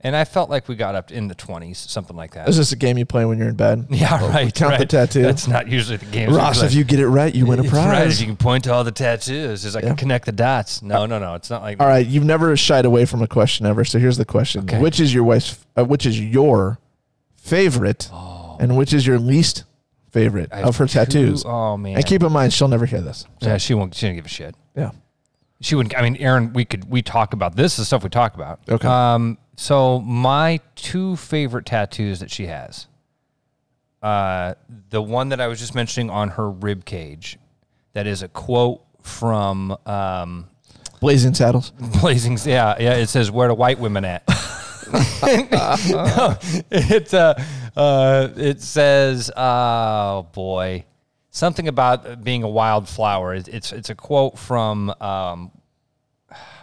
and 0.00 0.14
I 0.14 0.24
felt 0.24 0.50
like 0.50 0.68
we 0.68 0.76
got 0.76 0.94
up 0.94 1.10
in 1.10 1.28
the 1.28 1.34
twenties, 1.34 1.78
something 1.78 2.16
like 2.16 2.34
that. 2.34 2.48
Is 2.48 2.56
this 2.56 2.72
a 2.72 2.76
game 2.76 2.98
you 2.98 3.04
play 3.06 3.24
when 3.24 3.38
you're 3.38 3.48
in 3.48 3.54
bed? 3.56 3.86
yeah, 3.90 4.14
right. 4.28 4.54
Count 4.54 4.72
the 4.74 4.78
right. 4.78 4.88
tattoo. 4.90 5.22
That's 5.22 5.46
not 5.48 5.68
usually 5.68 5.96
the 5.96 6.06
game. 6.06 6.32
Ross, 6.32 6.62
if 6.62 6.74
you 6.74 6.84
get 6.84 7.00
it 7.00 7.08
right, 7.08 7.34
you 7.34 7.46
win 7.46 7.58
a 7.58 7.62
It's 7.64 7.72
right. 7.72 7.86
prize. 7.86 8.14
If 8.14 8.20
you 8.20 8.26
can 8.26 8.36
point 8.36 8.64
to 8.64 8.72
all 8.72 8.84
the 8.84 8.92
tattoos, 8.92 9.64
is 9.64 9.74
I 9.76 9.80
Yeah. 9.80 9.94
connect 9.94 10.26
the 10.26 10.32
dots. 10.32 10.82
No, 10.82 11.06
no, 11.06 11.18
no. 11.18 11.34
It's 11.34 11.50
not 11.50 11.62
like 11.62 11.80
All 11.80 11.86
right, 11.86 12.06
you've 12.06 12.24
never 12.24 12.56
shied 12.56 12.84
away 12.84 13.04
from 13.04 13.22
a 13.22 13.26
question 13.28 13.66
ever. 13.66 13.84
So 13.84 13.98
here's 13.98 14.16
the 14.16 14.24
question: 14.24 14.62
Okay. 14.64 14.78
Which 14.80 15.00
is 15.00 15.12
your 15.14 15.24
wife's? 15.24 15.58
Uh, 15.76 15.84
which 15.84 16.06
is 16.06 16.20
your 16.20 16.78
favorite, 17.36 18.08
and 18.60 18.76
which 18.76 18.92
is 18.92 19.06
your 19.06 19.18
least 19.18 19.64
favorite 20.10 20.48
Oh. 20.52 20.62
Of 20.68 20.76
her 20.76 20.86
two- 20.86 20.92
tattoos? 20.94 21.44
Oh 21.44 21.76
man. 21.76 21.96
And 21.96 22.06
keep 22.06 22.22
in 22.22 22.30
mind, 22.32 22.52
she'll 22.52 22.68
never 22.68 22.86
hear 22.86 23.00
this. 23.00 23.26
So, 23.42 23.48
yeah, 23.48 23.56
she 23.58 23.74
won't. 23.74 23.94
She 23.94 24.06
didn't 24.06 24.16
give 24.16 24.26
a 24.26 24.28
shit. 24.28 24.54
yeah. 24.76 24.92
She 25.60 25.74
wouldn't. 25.74 25.96
I 25.96 26.02
mean, 26.02 26.16
Erin, 26.16 26.52
we 26.52 26.64
could 26.64 26.90
we 26.90 27.02
talk 27.02 27.32
about 27.32 27.56
this. 27.56 27.74
is 27.74 27.78
The 27.78 27.84
stuff 27.86 28.04
we 28.04 28.10
talk 28.10 28.34
about. 28.34 28.60
Okay. 28.68 28.86
Um. 28.88 29.38
So 29.56 30.00
my 30.00 30.60
two 30.74 31.16
favorite 31.16 31.66
tattoos 31.66 32.20
that 32.20 32.30
she 32.30 32.46
has. 32.46 32.86
Uh, 34.02 34.54
the 34.90 35.00
one 35.00 35.30
that 35.30 35.40
I 35.40 35.46
was 35.46 35.58
just 35.58 35.74
mentioning 35.74 36.10
on 36.10 36.28
her 36.30 36.50
rib 36.50 36.84
cage, 36.84 37.38
that 37.94 38.06
is 38.06 38.22
a 38.22 38.28
quote 38.28 38.82
from 39.00 39.74
um, 39.86 40.46
Blazing 41.00 41.32
Saddles. 41.32 41.70
Blazing. 42.00 42.38
Yeah, 42.44 42.76
yeah. 42.78 42.94
It 42.94 43.08
says, 43.08 43.30
"Where 43.30 43.48
the 43.48 43.54
white 43.54 43.78
women 43.78 44.04
at?" 44.04 44.24
no, 45.22 46.36
it 46.70 47.14
uh, 47.14 47.34
uh, 47.74 48.28
it 48.36 48.60
says, 48.60 49.30
"Oh 49.34 50.26
boy, 50.32 50.84
something 51.34 51.68
about 51.68 52.22
being 52.24 52.42
a 52.42 52.48
wildflower." 52.48 53.34
It, 53.34 53.48
it's 53.48 53.72
it's 53.72 53.90
a 53.90 53.94
quote 53.94 54.38
from, 54.38 54.90
um, 55.00 55.50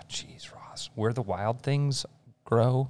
jeez, 0.09 0.53
Ross, 0.53 0.89
where 0.95 1.13
the 1.13 1.21
wild 1.21 1.61
things 1.61 2.05
grow, 2.45 2.89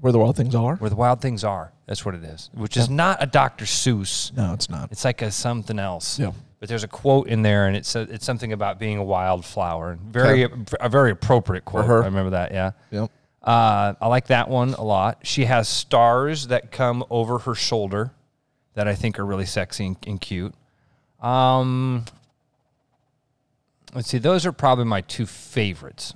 Where 0.00 0.12
the 0.12 0.18
wild 0.18 0.36
things 0.36 0.54
are. 0.54 0.76
where 0.76 0.90
the 0.90 0.96
wild 0.96 1.20
things 1.20 1.44
are. 1.44 1.72
That's 1.86 2.04
what 2.04 2.14
it 2.14 2.24
is. 2.24 2.50
Which 2.54 2.76
is 2.76 2.88
not 2.88 3.22
a 3.22 3.26
Dr. 3.26 3.64
Seuss. 3.64 4.34
No, 4.36 4.52
it's 4.54 4.70
not. 4.70 4.90
It's 4.92 5.04
like 5.04 5.22
a 5.22 5.30
something 5.30 5.78
else. 5.78 6.18
Yeah. 6.18 6.32
But 6.60 6.68
there's 6.68 6.84
a 6.84 6.88
quote 6.88 7.26
in 7.28 7.42
there, 7.42 7.66
and 7.66 7.74
it's 7.76 7.96
a, 7.96 8.00
it's 8.02 8.24
something 8.26 8.52
about 8.52 8.78
being 8.78 8.98
a 8.98 9.04
wildflower. 9.04 9.98
Very 10.02 10.46
a 10.78 10.88
very 10.88 11.10
appropriate 11.10 11.64
quote. 11.64 11.86
her. 11.86 12.02
I 12.02 12.06
remember 12.06 12.30
that. 12.30 12.52
Yeah. 12.52 12.72
Yep. 12.90 13.10
Uh, 13.42 13.94
I 14.00 14.06
like 14.08 14.26
that 14.26 14.48
one 14.50 14.74
a 14.74 14.82
lot. 14.84 15.20
She 15.22 15.46
has 15.46 15.68
stars 15.68 16.48
that 16.48 16.70
come 16.70 17.02
over 17.08 17.38
her 17.40 17.54
shoulder 17.54 18.10
that 18.74 18.86
I 18.86 18.94
think 18.94 19.18
are 19.18 19.24
really 19.24 19.46
sexy 19.46 19.86
and, 19.86 19.96
and 20.06 20.20
cute. 20.20 20.54
Um, 21.22 22.04
let's 23.94 24.08
see, 24.08 24.18
those 24.18 24.46
are 24.46 24.52
probably 24.52 24.84
my 24.84 25.00
two 25.02 25.26
favorites. 25.26 26.14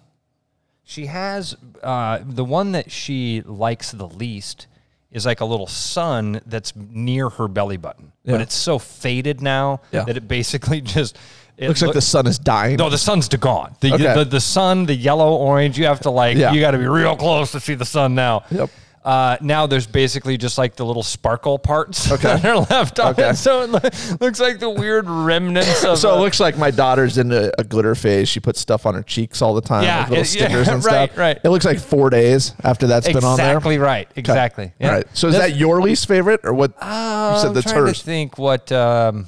She 0.85 1.07
has 1.07 1.57
uh, 1.83 2.21
the 2.23 2.45
one 2.45 2.73
that 2.73 2.90
she 2.90 3.43
likes 3.47 3.93
the 3.93 4.07
least 4.09 4.67
is 5.11 5.25
like 5.25 5.40
a 5.40 5.45
little 5.45 5.67
sun 5.67 6.40
that's 6.47 6.75
near 6.77 7.29
her 7.31 7.49
belly 7.49 7.77
button, 7.77 8.12
Yeah. 8.25 8.33
but 8.33 8.40
it's 8.43 8.55
so 8.55 8.79
faded 8.79 9.40
now 9.40 9.81
Yeah. 9.93 10.05
that 10.05 10.17
it 10.17 10.27
basically 10.29 10.81
just 10.97 11.17
it 11.57 11.69
Looks 11.69 11.83
like 11.83 11.93
the 11.95 12.01
sun 12.01 12.27
is 12.27 12.37
dying. 12.38 12.77
no, 12.77 12.90
the 12.90 12.99
sun's 12.99 13.29
gone. 13.29 13.77
The, 13.81 13.95
Okay. 13.95 14.12
the 14.14 14.25
the 14.25 14.40
sun, 14.40 14.87
the 14.87 14.95
yellow 14.95 15.37
orange. 15.37 15.79
You 15.79 15.87
have 15.87 16.01
to 16.01 16.11
like 16.11 16.37
Yeah. 16.37 16.53
you 16.53 16.61
got 16.61 16.73
to 16.73 16.79
be 16.79 16.87
real 16.88 17.17
close 17.17 17.53
to 17.53 17.61
see 17.61 17.75
the 17.75 17.85
sun 17.85 18.14
now. 18.17 18.43
Yep. 18.51 18.71
Uh, 19.05 19.37
now 19.43 19.67
there's 19.67 19.87
basically 19.87 20.38
just 20.38 20.57
like 20.57 20.77
the 20.77 20.85
little 20.87 21.03
sparkle 21.03 21.59
parts 21.59 22.11
Okay. 22.12 22.23
that 22.38 22.45
are 22.47 22.61
left 22.71 22.99
on 22.99 23.12
Okay. 23.12 23.29
it, 23.31 23.37
so 23.37 23.61
it 23.62 23.69
loo- 23.71 24.17
looks 24.19 24.40
like 24.40 24.59
the 24.59 24.71
weird 24.71 25.07
remnants 25.09 25.85
of. 25.85 25.99
So 25.99 26.14
uh, 26.14 26.17
it 26.17 26.21
looks 26.21 26.40
like 26.40 26.57
my 26.57 26.71
daughter's 26.71 27.19
in 27.19 27.31
a, 27.31 27.51
a 27.59 27.64
glitter 27.64 27.95
phase. 27.95 28.31
She 28.31 28.40
puts 28.40 28.61
stuff 28.61 28.87
on 28.87 28.95
her 28.95 29.03
cheeks 29.03 29.43
all 29.43 29.53
the 29.55 29.61
time, 29.61 29.85
Yeah, 29.85 30.01
little 30.09 30.14
it- 30.25 30.35
yeah, 30.35 30.47
stickers 30.47 30.69
and 30.69 30.83
right, 30.87 31.09
stuff. 31.11 31.19
right. 31.19 31.38
It 31.45 31.49
looks 31.51 31.67
like 31.67 31.79
four 31.81 32.09
days 32.09 32.55
after 32.64 32.87
that's 32.87 33.07
been 33.07 33.23
on 33.25 33.37
there. 33.37 33.49
exactly 33.57 33.77
right. 33.79 34.09
Exactly. 34.17 34.73
All 34.81 34.88
right. 34.90 35.07
So 35.12 35.29
is 35.29 35.37
that 35.37 35.55
your 35.55 35.83
least 35.83 36.09
favorite, 36.09 36.40
or 36.45 36.55
what? 36.55 36.73
Uh, 36.81 37.33
you 37.35 37.40
said 37.43 37.49
I'm 37.49 37.55
that's 37.55 37.71
trying 37.71 37.85
hers. 37.87 37.99
to 37.99 38.05
think 38.07 38.38
what. 38.38 38.73
Um, 38.73 39.27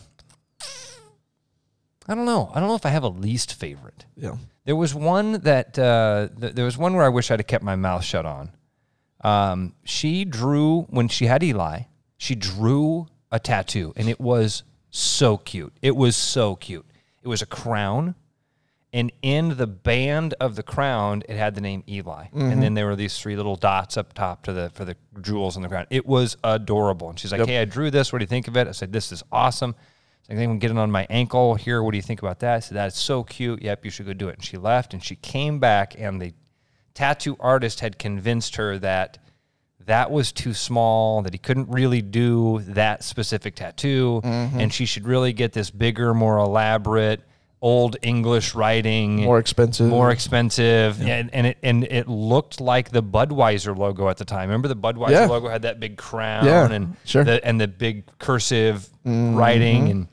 I 2.08 2.14
don't 2.14 2.24
know. 2.24 2.50
I 2.54 2.60
don't 2.60 2.68
know 2.68 2.76
if 2.76 2.86
I 2.86 2.90
have 2.90 3.02
a 3.02 3.08
least 3.08 3.54
favorite. 3.54 4.04
Yeah. 4.16 4.36
There 4.64 4.76
was 4.76 4.94
one 4.94 5.32
that 5.40 5.78
uh, 5.78 6.28
th- 6.40 6.54
there 6.54 6.64
was 6.64 6.78
one 6.78 6.94
where 6.94 7.04
I 7.04 7.08
wish 7.08 7.30
I'd 7.30 7.40
have 7.40 7.46
kept 7.46 7.64
my 7.64 7.76
mouth 7.76 8.04
shut 8.04 8.24
on. 8.24 8.50
Um, 9.26 9.74
she 9.84 10.24
drew 10.24 10.82
when 10.82 11.08
she 11.08 11.26
had 11.26 11.42
Eli. 11.42 11.80
She 12.16 12.36
drew 12.36 13.08
a 13.32 13.40
tattoo, 13.40 13.92
and 13.96 14.08
it 14.08 14.20
was 14.20 14.62
so 14.90 15.36
cute. 15.36 15.76
It 15.82 15.96
was 15.96 16.14
so 16.14 16.54
cute. 16.54 16.86
It 17.22 17.28
was 17.28 17.42
a 17.42 17.46
crown, 17.46 18.14
and 18.92 19.10
in 19.22 19.56
the 19.56 19.66
band 19.66 20.34
of 20.38 20.54
the 20.54 20.62
crown, 20.62 21.24
it 21.28 21.36
had 21.36 21.56
the 21.56 21.60
name 21.60 21.82
Eli, 21.88 22.26
and 22.32 22.62
then 22.62 22.74
there 22.74 22.86
were 22.86 22.94
these 22.94 23.18
three 23.18 23.34
little 23.34 23.56
dots 23.56 23.96
up 23.96 24.12
top 24.12 24.44
to 24.44 24.52
the 24.52 24.70
for 24.70 24.84
the 24.84 24.96
jewels 25.20 25.56
on 25.56 25.62
the 25.62 25.68
crown. 25.68 25.86
It 25.90 26.06
was 26.06 26.36
adorable. 26.44 27.10
And 27.10 27.18
she's 27.18 27.32
like, 27.32 27.44
"Hey, 27.46 27.60
I 27.60 27.64
drew 27.64 27.90
this. 27.90 28.12
What 28.12 28.20
do 28.20 28.22
you 28.22 28.28
think 28.28 28.46
of 28.46 28.56
it?" 28.56 28.68
I 28.68 28.72
said, 28.72 28.92
"This 28.92 29.10
is 29.10 29.24
awesome." 29.32 29.74
I 30.30 30.34
think 30.34 30.50
I'm 30.50 30.58
getting 30.58 30.78
on 30.78 30.90
my 30.90 31.06
ankle 31.10 31.54
here. 31.56 31.82
What 31.82 31.92
do 31.92 31.98
you 31.98 32.02
think 32.02 32.20
about 32.20 32.40
that? 32.40 32.56
I 32.56 32.58
said, 32.58 32.76
That's 32.76 32.98
so 32.98 33.22
cute. 33.22 33.62
Yep, 33.62 33.84
you 33.84 33.92
should 33.92 34.06
go 34.06 34.12
do 34.12 34.28
it. 34.28 34.34
And 34.34 34.44
she 34.44 34.56
left 34.56 34.92
and 34.92 35.00
she 35.02 35.14
came 35.14 35.60
back, 35.60 35.94
and 35.96 36.20
the 36.20 36.32
tattoo 36.96 37.36
artist 37.38 37.78
had 37.80 37.98
convinced 37.98 38.56
her 38.56 38.78
that 38.80 39.18
that 39.84 40.10
was 40.10 40.32
too 40.32 40.52
small, 40.52 41.22
that 41.22 41.32
he 41.32 41.38
couldn't 41.38 41.68
really 41.68 42.02
do 42.02 42.60
that 42.66 43.04
specific 43.04 43.54
tattoo, 43.54 44.20
Mm-hmm. 44.24 44.58
and 44.58 44.74
she 44.74 44.84
should 44.86 45.06
really 45.06 45.32
get 45.32 45.52
this 45.52 45.70
bigger, 45.70 46.12
more 46.14 46.38
elaborate, 46.38 47.20
old 47.62 47.96
English 48.02 48.54
writing, 48.54 49.22
More 49.22 49.38
expensive. 49.38 49.88
more 49.88 50.10
expensive, 50.10 51.00
and, 51.00 51.32
and 51.32 51.46
it 51.46 51.58
and 51.62 51.84
it 51.84 52.08
looked 52.08 52.60
like 52.60 52.90
the 52.90 53.02
Budweiser 53.02 53.76
logo 53.76 54.08
at 54.08 54.16
the 54.16 54.24
time. 54.24 54.48
Remember 54.48 54.66
the 54.68 54.76
Budweiser 54.76 55.10
Yeah. 55.10 55.26
logo 55.26 55.48
had 55.48 55.62
that 55.62 55.78
big 55.80 55.96
crown 55.96 56.44
Yeah, 56.46 56.70
and 56.70 56.96
sure. 57.04 57.22
Mm-hmm. 57.22 57.30
the, 57.30 57.44
and 57.46 57.60
the 57.60 57.68
big 57.68 58.04
cursive 58.18 58.88
writing 59.04 59.88
and 59.90 60.08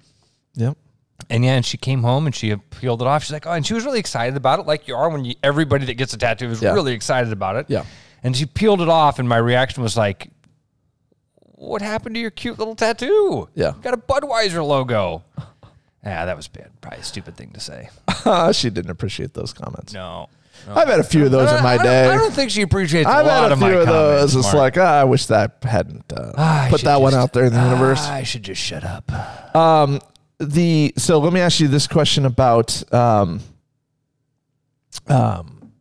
Yep. 0.56 0.78
And 1.30 1.44
yeah, 1.46 1.54
and 1.56 1.66
she 1.66 1.78
came 1.78 2.02
home 2.04 2.26
and 2.26 2.36
she 2.36 2.56
peeled 2.56 3.02
it 3.02 3.08
off. 3.08 3.24
She's 3.24 3.32
like, 3.32 3.46
oh, 3.48 3.52
and 3.52 3.66
she 3.66 3.74
was 3.74 3.86
really 3.86 4.00
excited 4.00 4.36
about 4.38 4.60
it, 4.60 4.66
like 4.68 4.88
you 4.88 4.96
are 4.96 5.10
when 5.10 5.26
you 5.26 5.36
everybody 5.44 5.86
that 5.86 5.94
gets 5.96 6.14
a 6.14 6.18
tattoo 6.18 6.50
is 6.50 6.62
Yeah. 6.62 6.74
really 6.74 6.94
excited 6.94 7.32
about 7.32 7.56
it. 7.56 7.66
Yeah. 7.70 7.86
And 8.24 8.36
she 8.36 8.46
peeled 8.46 8.82
it 8.82 8.90
off, 8.90 9.20
and 9.20 9.28
my 9.28 9.38
reaction 9.38 9.84
was 9.84 9.96
like, 9.98 10.30
"What 11.56 11.82
happened 11.82 12.16
to 12.16 12.22
your 12.22 12.32
cute 12.32 12.58
little 12.60 12.76
tattoo? 12.76 13.50
Yeah. 13.56 13.76
you 13.76 13.82
got 13.82 13.94
a 13.94 13.98
Budweiser 13.98 14.66
logo." 14.66 15.24
yeah, 16.06 16.26
that 16.26 16.36
was 16.36 16.48
bad. 16.48 16.70
Probably 16.82 17.00
a 17.00 17.04
stupid 17.04 17.36
thing 17.38 17.52
to 17.52 17.60
say. 17.60 17.90
she 18.54 18.70
didn't 18.70 18.92
appreciate 18.92 19.34
those 19.34 19.54
comments. 19.54 19.94
No. 19.94 20.30
I've 20.70 20.88
had 20.88 21.00
a 21.00 21.04
few 21.04 21.26
of 21.26 21.32
those 21.32 21.52
in 21.52 21.62
my 21.62 21.76
don't- 21.76 21.86
day. 21.86 22.08
I 22.08 22.16
don't 22.16 22.32
think 22.34 22.50
she 22.50 22.62
appreciates 22.62 23.10
I've 23.10 23.26
a 23.26 23.28
lot 23.28 23.42
had 23.44 23.52
a 23.52 23.54
of 23.54 23.60
few 23.60 23.68
my 23.68 23.74
of 23.74 23.86
those. 23.88 24.32
comments, 24.32 24.36
It's 24.36 24.44
Mark. 24.46 24.56
like 24.56 24.78
ah, 24.78 25.02
I 25.02 25.04
wish 25.04 25.26
that 25.26 25.58
I 25.64 25.68
hadn't 25.68 26.14
uh, 26.14 26.32
Ah, 26.38 26.66
I 26.66 26.70
put 26.70 26.80
should 26.80 26.88
that 26.88 27.02
one 27.02 27.12
just- 27.12 27.22
out 27.22 27.34
there 27.34 27.44
in 27.46 27.54
the 27.54 27.62
universe. 27.62 28.00
Ah, 28.02 28.14
I 28.14 28.24
should 28.24 28.44
just 28.44 28.62
shut 28.62 28.84
up. 28.86 29.12
Um, 29.56 30.00
the 30.46 30.94
so 30.98 31.20
let 31.20 31.34
me 31.34 31.40
ask 31.40 31.60
you 31.60 31.68
this 31.68 31.88
question 31.88 32.26
about 32.26 32.94
um, 32.94 33.40
um, 35.08 35.72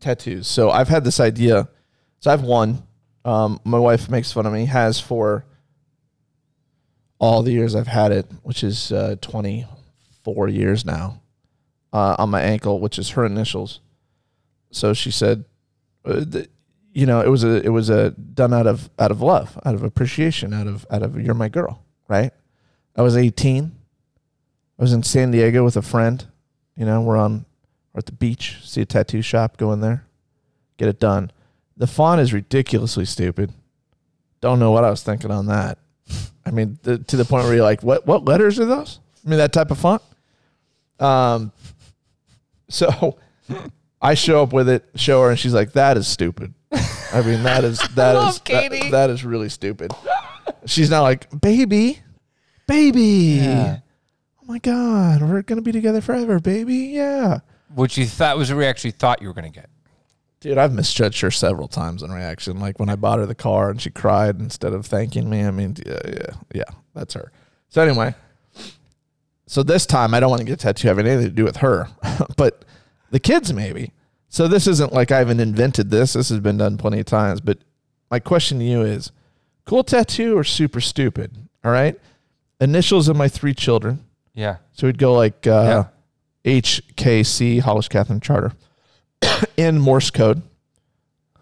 tattoos. 0.00 0.46
So 0.46 0.70
I've 0.70 0.88
had 0.88 1.04
this 1.04 1.20
idea. 1.20 1.68
So 2.20 2.30
I've 2.30 2.42
one. 2.42 2.82
Um, 3.24 3.60
my 3.64 3.78
wife 3.78 4.08
makes 4.08 4.32
fun 4.32 4.46
of 4.46 4.52
me. 4.52 4.66
Has 4.66 5.00
for 5.00 5.44
all 7.18 7.42
the 7.42 7.52
years 7.52 7.74
I've 7.74 7.86
had 7.86 8.12
it, 8.12 8.26
which 8.42 8.62
is 8.62 8.92
uh, 8.92 9.16
twenty 9.20 9.66
four 10.22 10.48
years 10.48 10.84
now, 10.84 11.22
uh, 11.92 12.16
on 12.18 12.30
my 12.30 12.42
ankle, 12.42 12.80
which 12.80 12.98
is 12.98 13.10
her 13.10 13.24
initials. 13.24 13.80
So 14.70 14.92
she 14.92 15.10
said, 15.10 15.44
uh, 16.04 16.24
th- 16.24 16.50
you 16.92 17.06
know, 17.06 17.20
it 17.20 17.28
was 17.28 17.44
a 17.44 17.62
it 17.64 17.68
was 17.68 17.90
a 17.90 18.10
done 18.10 18.54
out 18.54 18.66
of 18.66 18.90
out 18.98 19.10
of 19.10 19.20
love, 19.22 19.58
out 19.64 19.74
of 19.74 19.82
appreciation, 19.82 20.54
out 20.54 20.66
of 20.66 20.86
out 20.90 21.02
of 21.02 21.20
you're 21.20 21.34
my 21.34 21.48
girl, 21.48 21.82
right? 22.08 22.32
I 22.96 23.02
was 23.02 23.16
18. 23.16 23.72
I 24.78 24.82
was 24.82 24.92
in 24.92 25.02
San 25.02 25.30
Diego 25.30 25.64
with 25.64 25.76
a 25.76 25.82
friend. 25.82 26.24
You 26.76 26.84
know, 26.84 27.00
we're 27.00 27.16
on 27.16 27.44
we're 27.92 27.98
at 28.00 28.06
the 28.06 28.12
beach, 28.12 28.58
see 28.62 28.82
a 28.82 28.86
tattoo 28.86 29.22
shop, 29.22 29.56
go 29.56 29.72
in 29.72 29.80
there, 29.80 30.04
get 30.76 30.88
it 30.88 31.00
done. 31.00 31.30
The 31.76 31.86
font 31.86 32.20
is 32.20 32.32
ridiculously 32.32 33.04
stupid. 33.04 33.52
Don't 34.40 34.58
know 34.58 34.70
what 34.70 34.84
I 34.84 34.90
was 34.90 35.02
thinking 35.02 35.30
on 35.30 35.46
that. 35.46 35.78
I 36.44 36.50
mean, 36.50 36.78
the, 36.82 36.98
to 36.98 37.16
the 37.16 37.24
point 37.24 37.44
where 37.44 37.54
you're 37.54 37.64
like, 37.64 37.82
what 37.82 38.06
what 38.06 38.24
letters 38.24 38.60
are 38.60 38.66
those? 38.66 39.00
I 39.24 39.28
mean, 39.30 39.38
that 39.38 39.52
type 39.52 39.70
of 39.70 39.78
font. 39.78 40.02
Um, 41.00 41.52
so 42.68 43.18
I 44.00 44.14
show 44.14 44.42
up 44.42 44.52
with 44.52 44.68
it, 44.68 44.84
show 44.94 45.22
her, 45.22 45.30
and 45.30 45.38
she's 45.38 45.54
like, 45.54 45.72
"That 45.72 45.96
is 45.96 46.06
stupid." 46.06 46.54
I 47.12 47.22
mean, 47.22 47.42
that 47.44 47.64
is 47.64 47.78
that 47.94 48.14
is 48.28 48.40
that- 48.40 48.90
that 48.90 49.10
is 49.10 49.24
really 49.24 49.48
stupid. 49.48 49.92
She's 50.66 50.90
not 50.90 51.02
like, 51.02 51.28
"Baby, 51.40 52.00
baby, 52.68 53.40
oh 53.42 53.78
my 54.46 54.58
god, 54.58 55.22
we're 55.22 55.42
gonna 55.42 55.62
be 55.62 55.72
together 55.72 56.00
forever, 56.00 56.38
baby." 56.40 56.76
Yeah, 56.94 57.40
Which 57.74 57.98
you 57.98 58.06
thought 58.06 58.36
was 58.38 58.50
a 58.50 58.56
reaction 58.56 58.88
you 58.88 58.92
thought 58.92 59.20
you 59.22 59.28
were 59.28 59.34
going 59.34 59.50
to 59.52 59.60
get. 59.60 59.68
dude, 60.40 60.58
I've 60.58 60.72
misjudged 60.72 61.20
her 61.22 61.30
several 61.30 61.66
times 61.68 62.02
in 62.02 62.12
reaction. 62.12 62.60
Like 62.60 62.78
when 62.78 62.88
I 62.88 62.96
bought 62.96 63.18
her 63.18 63.26
the 63.26 63.34
car 63.34 63.70
and 63.70 63.80
she 63.80 63.90
cried 63.90 64.38
instead 64.38 64.72
of 64.72 64.86
thanking 64.86 65.28
me. 65.28 65.44
I 65.44 65.50
mean, 65.50 65.76
yeah, 65.84 65.98
yeah, 66.06 66.30
yeah, 66.54 66.64
that's 66.94 67.14
her. 67.14 67.32
So 67.68 67.82
anyway, 67.82 68.14
so 69.46 69.62
this 69.62 69.86
time 69.86 70.14
I 70.14 70.20
don't 70.20 70.30
want 70.30 70.40
to 70.40 70.46
get 70.46 70.54
a 70.54 70.56
tattoo 70.56 70.88
having 70.88 71.06
anything 71.06 71.28
to 71.28 71.34
do 71.34 71.44
with 71.44 71.56
her, 71.58 71.88
but 72.36 72.64
the 73.10 73.20
kids 73.20 73.52
maybe. 73.52 73.92
So 74.28 74.48
this 74.48 74.66
isn't 74.66 74.92
like 74.92 75.10
I 75.10 75.18
haven't 75.18 75.40
invented 75.40 75.90
this. 75.90 76.12
This 76.12 76.28
has 76.28 76.40
been 76.40 76.58
done 76.58 76.76
plenty 76.78 77.00
of 77.00 77.06
times. 77.06 77.40
But 77.40 77.58
my 78.10 78.18
question 78.18 78.58
to 78.58 78.64
you 78.64 78.82
is, 78.82 79.10
cool 79.64 79.82
tattoo 79.84 80.36
or 80.36 80.44
super 80.44 80.80
stupid? 80.80 81.32
All 81.64 81.70
right, 81.72 81.98
initials 82.60 83.08
of 83.08 83.16
my 83.16 83.28
three 83.28 83.54
children. 83.54 84.04
Yeah. 84.36 84.58
So 84.72 84.86
we'd 84.86 84.98
go 84.98 85.14
like 85.14 85.46
uh, 85.46 85.84
HKC, 86.44 87.60
Hollis 87.60 87.88
Catherine 87.88 88.20
Charter, 88.20 88.52
in 89.56 89.80
Morse 89.80 90.10
code. 90.10 90.42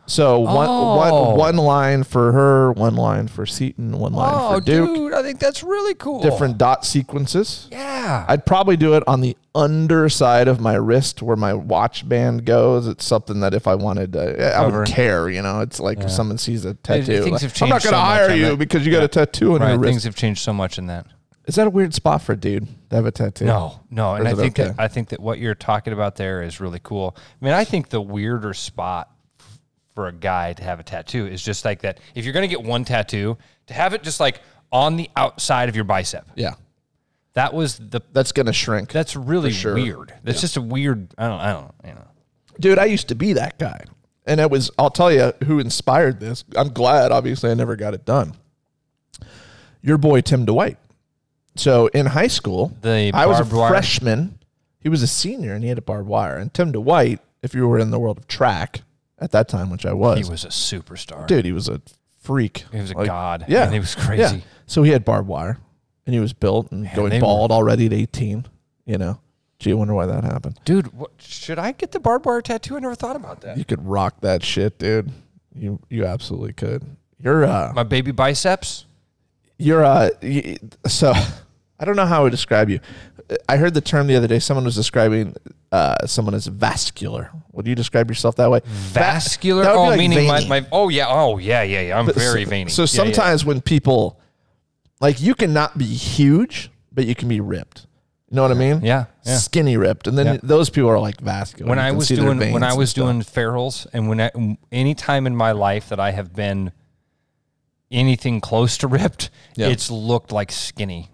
So 0.07 0.39
one, 0.41 0.69
Oh. 0.69 0.97
one, 0.97 1.39
one 1.39 1.57
line 1.57 2.05
for 2.05 2.33
her, 2.33 2.73
one 2.73 2.95
line 2.95 3.27
for 3.27 3.47
Seaton, 3.47 3.99
one 3.99 4.13
line 4.13 4.35
Oh, 4.35 4.55
for 4.55 4.61
Duke. 4.61 4.95
dude, 4.95 5.15
I 5.15 5.23
think 5.23 5.41
that's 5.41 5.63
really 5.63 5.95
cool. 5.95 6.21
Different 6.21 6.59
dot 6.59 6.85
sequences. 6.85 7.69
Yeah. 7.73 8.27
I'd 8.29 8.45
probably 8.45 8.77
do 8.77 8.95
it 8.95 9.03
on 9.07 9.23
the 9.23 9.35
underside 9.55 10.47
of 10.47 10.61
my 10.61 10.75
wrist 10.75 11.23
where 11.23 11.37
my 11.37 11.55
watch 11.55 12.07
band 12.07 12.45
goes. 12.45 12.87
It's 12.87 13.05
something 13.05 13.41
that 13.41 13.55
if 13.55 13.67
I 13.67 13.77
wanted 13.77 14.13
to, 14.13 14.55
I 14.55 14.65
wouldn't 14.67 14.89
care. 14.89 15.31
You 15.31 15.41
know, 15.41 15.61
it's 15.61 15.81
like 15.81 16.01
if 16.01 16.11
someone 16.11 16.37
sees 16.37 16.67
a 16.67 16.75
tattoo, 16.75 17.23
things 17.23 17.31
like, 17.31 17.41
have 17.41 17.63
I'm 17.63 17.69
not 17.71 17.83
going 17.83 17.95
to 17.95 17.99
so 17.99 18.05
hire 18.05 18.35
you 18.35 18.57
because 18.59 18.85
you 18.85 18.93
got 18.93 19.05
a 19.05 19.09
tattoo 19.09 19.55
on 19.55 19.61
right. 19.63 19.71
your 19.71 19.79
wrist. 19.79 19.91
Things 19.91 20.05
have 20.05 20.17
changed 20.17 20.43
so 20.43 20.53
much 20.53 20.77
in 20.77 20.87
that. 20.89 21.07
Is 21.47 21.57
that 21.57 21.67
a 21.67 21.71
weird 21.71 21.93
spot 21.95 22.23
for 22.23 22.33
a 22.33 22.37
dude 22.37 22.67
to 22.91 22.97
have 22.97 23.07
a 23.07 23.11
tattoo? 23.11 23.45
No, 23.45 23.81
no, 23.91 24.15
and 24.15 24.27
I 24.27 24.35
think 24.35 24.59
okay? 24.59 24.71
that 24.71 24.81
I 24.81 24.89
think 24.89 25.11
that 25.11 25.21
what 25.21 25.39
you're 25.39 25.55
talking 25.55 25.93
about 25.93 26.17
there 26.17 26.43
is 26.43 26.61
really 26.61 26.81
cool. 26.83 27.17
I 27.19 27.45
mean, 27.45 27.55
I 27.55 27.65
think 27.65 27.91
the 27.91 28.01
weirder 28.01 28.55
spot 28.55 29.11
for 29.95 30.09
a 30.09 30.13
guy 30.13 30.55
to 30.55 30.65
have 30.65 30.81
a 30.81 30.83
tattoo 30.83 31.27
is 31.27 31.43
just 31.43 31.65
like 31.65 31.83
that. 31.83 32.01
If 32.15 32.25
you're 32.25 32.33
gonna 32.35 32.49
get 32.49 32.63
one 32.63 32.85
tattoo, 32.85 33.37
to 33.67 33.75
have 33.75 33.93
it 33.95 34.03
just 34.03 34.21
like 34.21 34.41
on 34.73 34.97
the 34.97 35.11
outside 35.17 35.69
of 35.69 35.77
your 35.77 35.85
bicep. 35.85 36.27
Yeah, 36.35 36.55
That 37.35 37.53
was 37.55 37.77
the. 37.79 38.01
that's 38.13 38.33
going 38.33 38.47
to 38.47 38.53
shrink. 38.53 38.91
That's 38.91 39.15
really 39.15 39.53
sure. 39.53 39.75
weird. 39.75 40.13
That's 40.25 40.41
just 40.41 40.57
a 40.57 40.61
weird. 40.61 41.15
I 41.17 41.29
don't. 41.29 41.41
I 41.41 41.53
don't. 41.53 41.75
You 41.85 41.93
know. 41.95 42.07
dude 42.59 42.79
i 42.79 42.85
used 42.87 43.09
to 43.09 43.15
be 43.15 43.33
that 43.35 43.59
guy 43.59 43.85
and 44.27 44.41
it 44.41 44.49
was 44.51 44.71
i'll 44.79 44.91
tell 44.91 45.11
you 45.13 45.33
who 45.45 45.59
inspired 45.59 46.21
this 46.21 46.45
i'm 46.57 46.69
glad 46.69 47.11
obviously 47.13 47.51
i 47.51 47.55
never 47.55 47.75
got 47.77 47.95
it 47.95 48.05
done 48.05 48.33
your 49.83 49.99
boy 49.99 50.21
tim 50.21 50.45
dwight 50.45 50.79
so 51.57 51.87
in 51.89 52.07
high 52.07 52.27
school 52.27 52.73
The 52.83 53.11
i 53.15 53.27
was 53.27 53.41
a 53.41 53.57
wire? 53.57 53.69
freshman 53.71 54.39
he 54.81 54.89
was 54.89 55.03
a 55.03 55.07
senior 55.07 55.55
and 55.55 55.63
he 55.63 55.69
had 55.69 55.79
a 55.79 55.83
barbed 55.83 56.09
wire 56.09 56.37
and 56.37 56.53
tim 56.53 56.73
dwight 56.73 57.21
if 57.43 57.55
you 57.55 57.67
were 57.69 57.79
in 57.79 57.91
the 57.91 57.99
world 57.99 58.19
of 58.19 58.27
track 58.29 58.83
at 59.19 59.31
that 59.33 59.49
time 59.49 59.71
which 59.71 59.87
i 59.87 59.93
was, 59.93 60.19
He 60.19 60.31
was 60.31 60.45
a 60.45 60.49
superstar. 60.49 61.27
dude 61.27 61.45
he 61.45 61.53
was 61.53 61.69
a 61.69 61.81
freak 62.21 62.65
He 62.73 62.79
was 62.81 62.91
a 62.91 62.95
Like, 62.97 63.07
god. 63.07 63.45
yeah 63.49 63.65
And 63.65 63.73
he 63.75 63.81
was 63.81 63.95
crazy. 63.95 64.23
yeah 64.23 64.41
so 64.67 64.83
he 64.83 64.91
had 64.93 65.05
barbed 65.05 65.29
wire 65.29 65.59
and 66.07 66.15
he 66.15 66.21
was 66.21 66.33
built 66.33 66.71
and 66.73 66.87
they 66.87 66.95
going 66.97 67.13
were- 67.15 67.21
bald 67.21 67.53
already 67.53 67.87
at 67.87 67.93
18 67.93 68.47
you 68.87 68.99
know 68.99 69.19
gee 69.59 69.71
i 69.71 69.75
wonder 69.75 69.95
why 69.95 70.07
that 70.07 70.25
happened 70.25 70.59
Dude, 70.65 70.93
what, 70.93 71.11
should 71.19 71.59
I 71.59 71.73
get 71.73 71.93
the 71.93 72.01
barbed 72.01 72.27
wire 72.27 72.41
tattoo? 72.43 72.77
I 72.77 72.81
never 72.81 72.95
thought 72.95 73.17
about 73.17 73.41
that. 73.43 73.57
You 73.59 73.65
could 73.65 73.87
rock 73.87 74.21
that 74.23 74.43
shit, 74.43 74.79
dude. 74.79 75.11
You 75.55 75.79
you 75.89 76.05
absolutely 76.07 76.53
could. 76.55 76.83
You're 77.23 77.45
uh 77.45 77.73
My 77.75 77.83
baby 77.85 78.11
biceps. 78.11 78.87
you're 79.59 79.85
uh 79.85 80.11
so 80.87 81.13
I 81.79 81.85
don't 81.85 81.97
know 81.97 82.07
how 82.07 82.21
I 82.21 82.23
would 82.25 82.31
describe 82.31 82.71
you. 82.71 82.81
I 83.49 83.57
heard 83.57 83.75
the 83.75 83.81
term 83.81 84.07
the 84.07 84.17
other 84.17 84.29
day. 84.29 84.39
Someone 84.39 84.65
was 84.65 84.75
describing 84.75 85.35
uh 85.73 86.07
someone 86.07 86.35
as 86.35 86.47
vascular. 86.47 87.31
Would 87.53 87.67
you 87.67 87.75
describe 87.75 88.09
yourself 88.11 88.37
that 88.37 88.51
way? 88.51 88.61
Vascular. 88.65 89.65
that 89.65 89.75
Oh, 89.75 89.85
like 89.85 89.99
meaning 89.99 90.27
my, 90.29 90.45
my. 90.47 90.67
Oh 90.71 90.89
yeah. 90.89 91.07
Oh 91.09 91.39
yeah. 91.39 91.63
Yeah. 91.63 91.81
Yeah. 91.81 91.99
I'm 91.99 92.07
But 92.07 92.15
very 92.17 92.45
so, 92.45 92.51
veiny. 92.51 92.71
So 92.71 92.83
Yeah, 92.83 92.87
yeah. 92.87 93.13
sometimes 93.13 93.45
when 93.45 93.61
people 93.61 94.21
like 95.01 95.21
you 95.21 95.35
cannot 95.35 95.77
be 95.77 95.87
huge, 95.87 96.71
but 96.93 97.07
you 97.07 97.15
can 97.15 97.29
be 97.29 97.41
ripped. 97.41 97.87
You 98.31 98.37
know 98.37 98.43
what 98.43 98.51
I 98.51 98.55
mean? 98.55 98.81
Yeah, 98.83 99.05
yeah. 99.25 99.37
Skinny 99.37 99.77
ripped, 99.77 100.09
and 100.09 100.19
then 100.19 100.27
Yeah. 100.27 100.39
those 100.43 100.69
people 100.69 100.91
are 100.91 100.99
like 100.99 101.21
vascular. 101.21 101.69
when 101.69 101.79
I 101.79 101.93
was 101.93 102.09
doing 102.09 102.39
when 102.53 102.63
I 102.65 102.75
was 102.75 102.93
doing 102.93 103.21
ferals 103.23 103.87
and 103.93 104.09
when 104.09 104.21
I, 104.21 104.31
any 104.73 104.95
time 104.95 105.27
in 105.27 105.37
my 105.37 105.53
life 105.53 105.89
that 105.91 106.01
I 106.01 106.11
have 106.13 106.35
been 106.35 106.73
anything 107.91 108.41
close 108.41 108.77
to 108.79 108.89
ripped, 108.89 109.31
Yeah. 109.57 109.69
it's 109.69 109.91
looked 109.91 110.33
like 110.33 110.51
skinny 110.51 111.11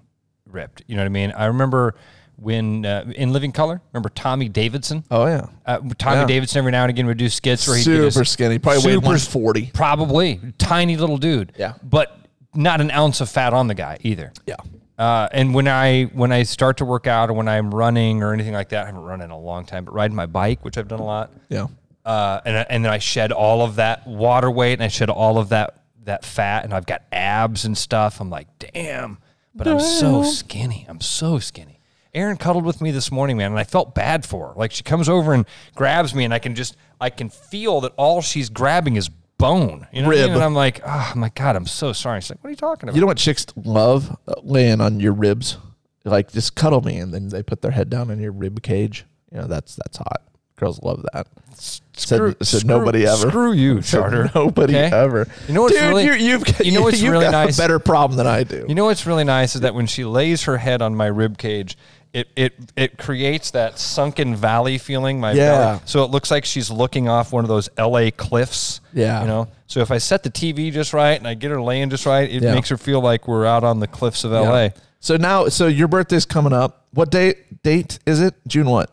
ripped. 0.53 0.83
You 0.87 0.97
know 0.97 1.03
what 1.03 1.07
I 1.07 1.11
mean? 1.11 1.33
I 1.33 1.47
remember 1.47 1.95
when 2.37 2.87
uh, 2.87 3.11
in 3.17 3.33
Living 3.33 3.53
Color, 3.53 3.81
remember 3.93 4.09
Tommy 4.09 4.49
Davidson? 4.49 5.05
Oh 5.11 5.27
yeah. 5.27 5.47
Uh, 5.67 5.79
Tommy 5.99 6.21
Yeah. 6.21 6.27
Davidson 6.27 6.59
every 6.59 6.73
now 6.73 6.83
and 6.85 6.91
again 6.91 7.07
would 7.07 7.19
do 7.19 7.29
skits 7.29 7.67
where 7.69 7.77
he 7.77 7.83
Super 7.83 8.25
skinny. 8.25 8.59
Probably 8.59 8.87
weighed 8.87 8.97
140. 8.97 9.71
Probably 9.75 10.41
tiny 10.59 10.97
little 10.97 11.19
dude. 11.19 11.53
Yeah. 11.59 11.75
but 11.83 12.17
not 12.55 12.81
an 12.81 12.91
ounce 12.91 13.21
of 13.21 13.29
fat 13.31 13.53
on 13.53 13.69
the 13.69 13.75
guy 13.75 13.99
either. 14.01 14.33
Yeah. 14.47 14.57
Uh, 14.99 15.29
and 15.33 15.55
when 15.55 15.69
I 15.69 16.05
when 16.13 16.31
I 16.33 16.43
start 16.43 16.79
to 16.79 16.85
work 16.85 17.07
out 17.07 17.31
or 17.31 17.33
when 17.35 17.49
I'm 17.49 17.75
running 17.75 18.23
or 18.23 18.33
anything 18.35 18.53
like 18.55 18.71
that, 18.71 18.83
I 18.83 18.87
haven't 18.87 19.03
run 19.03 19.21
in 19.23 19.31
a 19.31 19.39
long 19.39 19.65
time, 19.65 19.85
but 19.85 19.95
riding 19.95 20.15
my 20.17 20.27
bike, 20.27 20.65
which 20.65 20.77
I've 20.77 20.89
done 20.89 20.99
a 21.01 21.05
lot, 21.05 21.31
Yeah. 21.49 21.69
uh, 22.05 22.41
and 22.45 22.57
I- 22.59 22.67
and 22.69 22.85
then 22.85 22.93
I 22.93 22.99
shed 22.99 23.33
all 23.33 23.63
of 23.63 23.77
that 23.77 24.07
water 24.07 24.51
weight 24.51 24.75
and 24.75 24.83
I 24.83 24.89
shed 24.89 25.09
all 25.09 25.39
of 25.39 25.51
that 25.51 25.77
that 26.05 26.25
fat, 26.25 26.65
and 26.65 26.75
I've 26.75 26.87
got 26.87 27.03
abs 27.13 27.65
and 27.67 27.77
stuff. 27.79 28.21
I'm 28.21 28.31
like, 28.31 28.49
damn, 28.59 29.19
but 29.55 29.67
I'm 29.67 29.81
so 29.81 30.23
skinny. 30.23 30.87
I'm 30.89 31.01
so 31.01 31.39
skinny. 31.39 31.81
Erin 32.13 32.37
cuddled 32.37 32.65
with 32.65 32.81
me 32.81 32.91
this 32.91 33.13
morning, 33.13 33.37
man, 33.37 33.53
and 33.53 33.59
I 33.59 33.65
felt 33.65 33.95
bad 33.95 34.27
for 34.27 34.49
her. 34.49 34.55
Like 34.57 34.73
she 34.73 34.83
comes 34.83 35.09
over 35.09 35.33
and 35.33 35.47
grabs 35.77 36.15
me, 36.15 36.25
and 36.25 36.35
I 36.35 36.39
can 36.39 36.55
just 36.55 36.77
I 37.01 37.11
can 37.11 37.29
feel 37.29 37.81
that 37.83 37.93
all 37.97 38.21
she's 38.21 38.51
grabbing 38.51 38.97
is 38.97 39.09
bone. 39.39 39.87
You 39.93 40.03
know 40.03 40.09
what 40.09 40.17
I 40.17 40.21
mean? 40.21 40.29
Rib. 40.29 40.35
And 40.37 40.45
I'm 40.45 40.55
like, 40.55 40.81
oh 40.85 41.13
my 41.17 41.31
god, 41.31 41.57
I'm 41.57 41.67
so 41.67 41.93
sorry. 41.93 42.21
She's 42.21 42.31
like, 42.31 42.43
what 42.43 42.49
are 42.49 42.51
you 42.51 42.57
talking 42.57 42.89
about? 42.89 42.95
You 42.97 43.01
know 43.01 43.07
what 43.07 43.17
chicks 43.17 43.47
love? 43.57 44.17
Uh, 44.27 44.35
laying 44.43 44.81
on 44.81 45.01
your 45.01 45.13
ribs. 45.13 45.57
Like 46.05 46.33
just 46.33 46.55
cuddle 46.55 46.81
me 46.81 46.97
and 46.99 47.13
then 47.13 47.29
they 47.29 47.43
put 47.43 47.63
their 47.63 47.71
head 47.71 47.91
down 47.91 48.11
in 48.11 48.21
your 48.21 48.33
rib 48.33 48.63
cage. 48.63 49.05
You 49.31 49.39
know, 49.39 49.47
that's 49.47 49.77
that's 49.77 49.99
hot. 49.99 50.23
Girls 50.61 50.81
love 50.83 51.05
that. 51.13 51.27
Screw- 51.57 52.33
said, 52.39 52.47
said 52.47 52.61
screw- 52.61 52.69
nobody 52.79 53.07
ever. 53.07 53.29
Screw 53.29 53.53
you, 53.53 53.83
Said 53.83 53.99
Charter. 54.01 54.31
Nobody 54.35 54.77
Okay? 54.77 54.95
ever. 54.97 55.27
You 55.49 55.55
know 55.55 55.63
what's 55.63 55.75
Dude, 55.75 55.89
really- 55.89 56.05
you, 56.05 56.13
you've 56.13 56.61
you 56.61 56.73
know 56.73 56.83
what's 56.83 57.01
you've 57.03 57.13
really 57.13 57.25
got 57.25 57.33
nice? 57.33 57.59
a 57.59 57.63
better 57.63 57.79
problem 57.79 58.17
than 58.17 58.27
I 58.27 58.45
do. 58.45 58.65
You 58.69 58.75
know 58.75 58.85
what's 58.85 59.07
really 59.07 59.25
nice 59.25 59.55
is 59.55 59.63
that 59.63 59.75
when 59.75 59.87
she 59.87 60.05
lays 60.05 60.45
her 60.45 60.57
head 60.59 60.81
on 60.83 60.95
my 60.95 61.07
rib 61.07 61.37
cage, 61.39 61.77
it 62.13 62.29
it 62.37 62.55
it 62.77 62.99
creates 62.99 63.51
that 63.53 63.79
sunken 63.79 64.35
valley 64.37 64.79
feeling. 64.79 65.21
My 65.21 65.33
Yeah. 65.33 65.59
belly. 65.59 65.81
So 65.85 66.05
it 66.05 66.11
looks 66.11 66.31
like 66.31 66.45
she's 66.45 66.71
looking 66.71 67.09
off 67.09 67.33
one 67.33 67.45
of 67.45 67.49
those 67.49 67.69
L.A. 67.77 68.11
cliffs. 68.11 68.81
Yeah. 68.95 69.21
You 69.23 69.27
know. 69.27 69.49
So 69.67 69.81
if 69.81 69.91
I 69.91 69.99
set 69.99 70.23
the 70.23 70.31
TV 70.31 70.73
just 70.73 70.93
right 70.93 71.17
and 71.19 71.29
I 71.29 71.35
get 71.35 71.51
her 71.51 71.61
laying 71.63 71.91
just 71.91 72.07
right, 72.07 72.29
it 72.31 72.43
Yeah. 72.43 72.55
makes 72.55 72.69
her 72.71 72.77
feel 72.77 73.01
like 73.01 73.29
we're 73.29 73.47
out 73.47 73.63
on 73.65 73.79
the 73.81 73.87
cliffs 73.87 74.25
of. 74.25 74.33
L.A. 74.33 74.73
So 75.01 75.17
now, 75.17 75.49
so 75.49 75.67
your 75.67 75.89
birthday's 75.89 76.27
coming 76.27 76.53
up. 76.53 76.87
What 76.93 77.11
date? 77.11 77.63
Date 77.63 77.99
is 78.07 78.21
it? 78.21 78.35
June 78.49 78.69
what? 78.69 78.91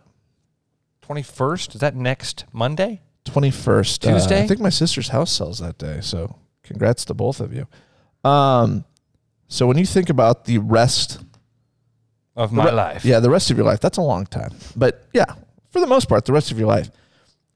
Twenty 1.08 1.24
first. 1.24 1.74
Is 1.74 1.80
that 1.82 1.96
next 1.96 2.44
Monday? 2.52 3.02
Twenty 3.24 3.50
first 3.50 4.02
Tuesday. 4.02 4.44
I 4.44 4.48
think 4.48 4.60
my 4.60 4.70
sister's 4.70 5.08
house 5.08 5.32
sells 5.32 5.60
that 5.60 5.78
day. 5.78 6.00
So 6.02 6.36
congrats 6.64 7.06
to 7.06 7.14
both 7.14 7.40
of 7.40 7.54
you. 7.54 7.66
Um, 8.30 8.84
so 9.48 9.68
when 9.68 9.78
you 9.78 9.86
think 9.86 10.10
about 10.10 10.44
the 10.44 10.58
rest 10.58 11.20
Of 12.36 12.52
my 12.52 12.66
re- 12.66 12.72
life. 12.72 13.06
Yeah, 13.06 13.22
the 13.22 13.30
rest 13.30 13.50
of 13.52 13.56
your 13.58 13.66
life. 13.66 13.80
That's 13.80 13.98
a 13.98 14.02
long 14.02 14.26
time. 14.26 14.54
But 14.76 15.08
yeah, 15.14 15.26
for 15.70 15.80
the 15.80 15.88
most 15.88 16.10
part, 16.10 16.26
the 16.26 16.34
rest 16.34 16.52
of 16.52 16.60
your 16.60 16.68
life. 16.68 16.92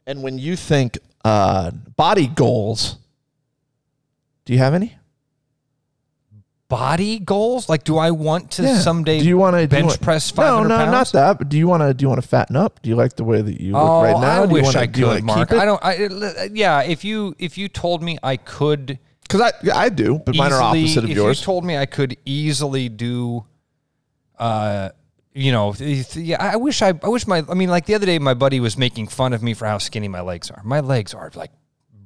And 0.07 0.23
when 0.23 0.39
you 0.39 0.55
think 0.55 0.97
uh, 1.25 1.71
body 1.97 2.27
goals, 2.27 2.97
do 4.45 4.53
you 4.53 4.59
have 4.59 4.73
any? 4.73 4.95
Body 6.71 7.19
goals? 7.19 7.67
Like, 7.67 7.83
do 7.83 7.97
I 7.97 8.11
want 8.11 8.51
to 8.51 8.77
someday 8.77 9.19
do 9.19 9.25
you 9.27 9.37
want 9.37 9.57
to 9.57 9.67
bench 9.67 9.99
press 9.99 10.31
five 10.31 10.45
No, 10.47 10.63
no, 10.63 10.77
pounds? 10.77 10.91
not 10.91 11.11
that. 11.19 11.37
But 11.37 11.49
do 11.49 11.57
you 11.57 11.67
want 11.67 11.83
to? 11.83 11.93
Do 11.93 12.03
you 12.03 12.07
want 12.09 12.21
to 12.21 12.27
fatten 12.27 12.55
up? 12.55 12.81
Do 12.81 12.89
you 12.89 12.95
like 12.95 13.17
the 13.17 13.25
way 13.25 13.41
that 13.41 13.59
you 13.59 13.73
look 13.73 13.81
Oh, 13.81 14.01
right 14.03 14.19
now? 14.19 14.43
I 14.43 14.45
do 14.45 14.49
you 14.49 14.53
wish 14.53 14.63
wanna, 14.67 14.79
I 14.79 14.85
do 14.85 14.99
you 15.01 15.05
wanna 15.07 15.17
could, 15.19 15.25
Mark. 15.25 15.49
keep 15.49 15.57
it? 15.57 15.61
I 15.61 15.65
don't. 15.65 15.83
I, 15.83 16.49
yeah, 16.53 16.81
if 16.83 17.03
you 17.03 17.35
if 17.39 17.57
you 17.57 17.67
told 17.67 18.01
me 18.01 18.17
I 18.23 18.37
could 18.37 18.97
because 19.23 19.41
I 19.41 19.51
I 19.85 19.89
do, 19.89 20.19
but 20.25 20.35
mine 20.37 20.53
are 20.53 20.73
easily- 20.75 20.81
opposite 20.83 21.03
of 21.03 21.09
yours. 21.09 21.11
if 21.11 21.15
yours. 21.17 21.39
you 21.41 21.45
told 21.45 21.65
me 21.65 21.77
I 21.77 21.85
could 21.85 22.15
easily 22.25 22.87
do, 22.87 23.43
uh, 24.39 24.89
you 25.33 25.51
know, 25.51 25.73
th- 25.73 26.07
th- 26.09 26.25
yeah, 26.25 26.37
I 26.39 26.55
wish 26.55 26.81
I, 26.81 26.93
I 27.03 27.07
wish 27.09 27.27
my, 27.27 27.43
I 27.49 27.53
mean, 27.53 27.69
like 27.69 27.85
the 27.85 27.95
other 27.95 28.05
day, 28.05 28.17
my 28.19 28.33
buddy 28.33 28.59
was 28.61 28.77
making 28.77 29.07
fun 29.07 29.33
of 29.33 29.43
me 29.43 29.53
for 29.53 29.65
how 29.65 29.77
skinny 29.77 30.07
my 30.07 30.21
legs 30.21 30.49
are. 30.51 30.61
My 30.63 30.79
legs 30.79 31.13
are 31.13 31.31
like 31.35 31.51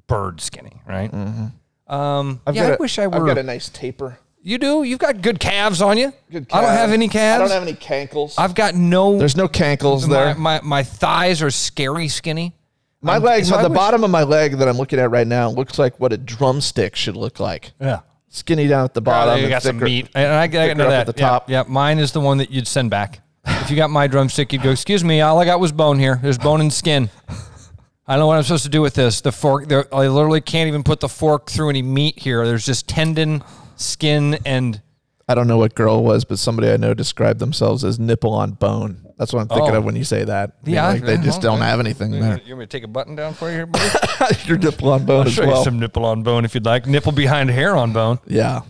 bird 0.08 0.42
skinny, 0.42 0.82
right? 0.88 1.14
Um, 1.14 1.52
Mm-hmm. 1.88 2.32
I've 2.48 2.56
yeah, 2.56 2.64
got 2.70 2.72
I 2.74 2.76
wish 2.78 2.98
I 2.98 3.04
I've 3.04 3.14
were. 3.14 3.28
got 3.28 3.38
a 3.38 3.44
nice 3.44 3.70
taper. 3.70 4.18
You 4.46 4.58
do. 4.58 4.84
You've 4.84 5.00
got 5.00 5.22
good 5.22 5.40
calves 5.40 5.82
on 5.82 5.98
you. 5.98 6.14
Good 6.32 6.48
I 6.54 6.62
don't 6.62 6.70
have 6.72 6.92
any 6.92 7.08
calves. 7.10 7.42
I 7.42 7.48
don't 7.48 7.54
have 7.54 7.68
any 7.68 7.78
cankles. 7.78 8.36
I've 8.38 8.56
got 8.56 8.76
no. 8.76 9.18
There's 9.18 9.36
no 9.36 9.48
cankles 9.48 10.08
my, 10.08 10.14
there. 10.14 10.36
my 10.36 10.62
my 10.64 10.84
thighs 10.84 11.42
are 11.42 11.52
scary 11.52 12.08
skinny. 12.08 12.56
My 13.02 13.14
I'm- 13.14 13.24
leg, 13.24 13.46
so 13.46 13.56
I 13.56 13.64
the 13.64 13.70
wish- 13.70 13.76
bottom 13.76 14.04
of 14.04 14.10
my 14.12 14.24
leg 14.24 14.58
that 14.60 14.68
I'm 14.68 14.78
looking 14.78 15.00
at 15.00 15.12
right 15.12 15.28
now 15.28 15.50
looks 15.50 15.78
like 15.78 16.00
what 16.00 16.14
a 16.14 16.18
drumstick 16.18 16.96
should 16.96 17.18
look 17.18 17.40
like. 17.40 17.72
Yeah. 17.82 18.00
Skinny 18.30 18.68
down 18.68 18.84
at 18.86 18.94
the 18.94 19.02
bottom. 19.02 19.34
Oh, 19.34 19.38
you 19.38 19.44
and 19.44 19.50
got 19.50 19.64
some 19.64 19.80
meat. 19.80 20.10
And 20.14 20.28
I 20.28 20.48
got 20.48 20.60
thicker 20.62 20.72
into 20.72 20.84
that. 20.86 21.02
at 21.02 21.06
the 21.08 21.14
top. 21.14 21.50
Yeah, 21.50 21.64
mine 21.68 22.00
is 22.00 22.12
the 22.12 22.20
one 22.22 22.38
that 22.40 22.52
you'd 22.52 22.68
send 22.68 22.90
back. 22.90 23.22
If 23.46 23.70
you 23.70 23.76
got 23.78 23.90
my 23.90 24.08
drumstick, 24.08 24.52
you'd 24.52 24.62
go, 24.64 24.72
"Excuse 24.72 25.04
me, 25.04 25.22
all 25.22 25.40
I 25.40 25.46
got 25.46 25.60
was 25.60 25.72
bone 25.72 26.00
here. 26.00 26.20
There's 26.22 26.38
bone 26.38 26.62
and 26.62 26.74
skin. 26.74 27.10
I 28.08 28.14
don't 28.14 28.20
know 28.20 28.28
what 28.28 28.38
I'm 28.38 28.44
supposed 28.44 28.64
to 28.66 28.70
do 28.70 28.82
with 28.82 28.94
this. 28.94 29.22
The 29.22 29.32
fork, 29.32 29.72
I 29.72 30.08
literally 30.08 30.42
can't 30.42 30.68
even 30.68 30.84
put 30.84 31.00
the 31.00 31.10
fork 31.10 31.50
through 31.50 31.70
any 31.70 31.82
meat 31.82 32.20
here. 32.20 32.46
There's 32.46 32.66
just 32.66 32.88
tendon, 32.88 33.44
skin, 33.76 34.38
and 34.46 34.82
I 35.28 35.36
don't 35.36 35.48
know 35.48 35.58
what 35.58 35.76
girl 35.76 36.04
was, 36.04 36.24
but 36.26 36.40
somebody 36.40 36.70
I 36.72 36.78
know 36.78 36.94
described 36.94 37.40
themselves 37.40 37.84
as 37.84 38.00
nipple 38.00 38.34
on 38.34 38.52
bone. 38.52 39.02
That's 39.18 39.32
what 39.32 39.40
I'm 39.42 39.48
thinking 39.48 39.72
Oh. 39.74 39.78
of 39.78 39.86
when 39.86 39.96
you 39.96 40.04
say 40.04 40.26
that. 40.26 40.52
I 40.62 40.66
mean, 40.66 40.76
Yeah, 40.76 40.88
like 40.90 41.04
they 41.06 41.18
just 41.18 41.42
don't 41.42 41.62
have 41.62 41.80
anything 41.80 42.12
there. 42.12 42.20
you 42.20 42.28
there. 42.28 42.38
want 42.56 42.60
me 42.60 42.66
to 42.66 42.68
take 42.68 42.84
a 42.84 42.88
button 42.88 43.16
down 43.16 43.34
for 43.34 43.50
you 43.50 43.56
here, 43.56 43.66
buddy? 43.66 43.90
Your 44.46 44.58
nipple 44.58 44.92
on 44.92 45.06
bone 45.06 45.22
I'll 45.22 45.28
as 45.28 45.34
show 45.34 45.48
well. 45.48 45.60
you 45.60 45.64
some 45.64 45.80
nipple 45.80 46.04
on 46.06 46.22
bone 46.24 46.44
if 46.46 46.54
you'd 46.54 46.66
like. 46.66 46.86
Nipple 46.86 47.14
behind 47.14 47.50
hair 47.50 47.76
on 47.78 47.94
bone. 47.94 48.20
yeah. 48.28 48.62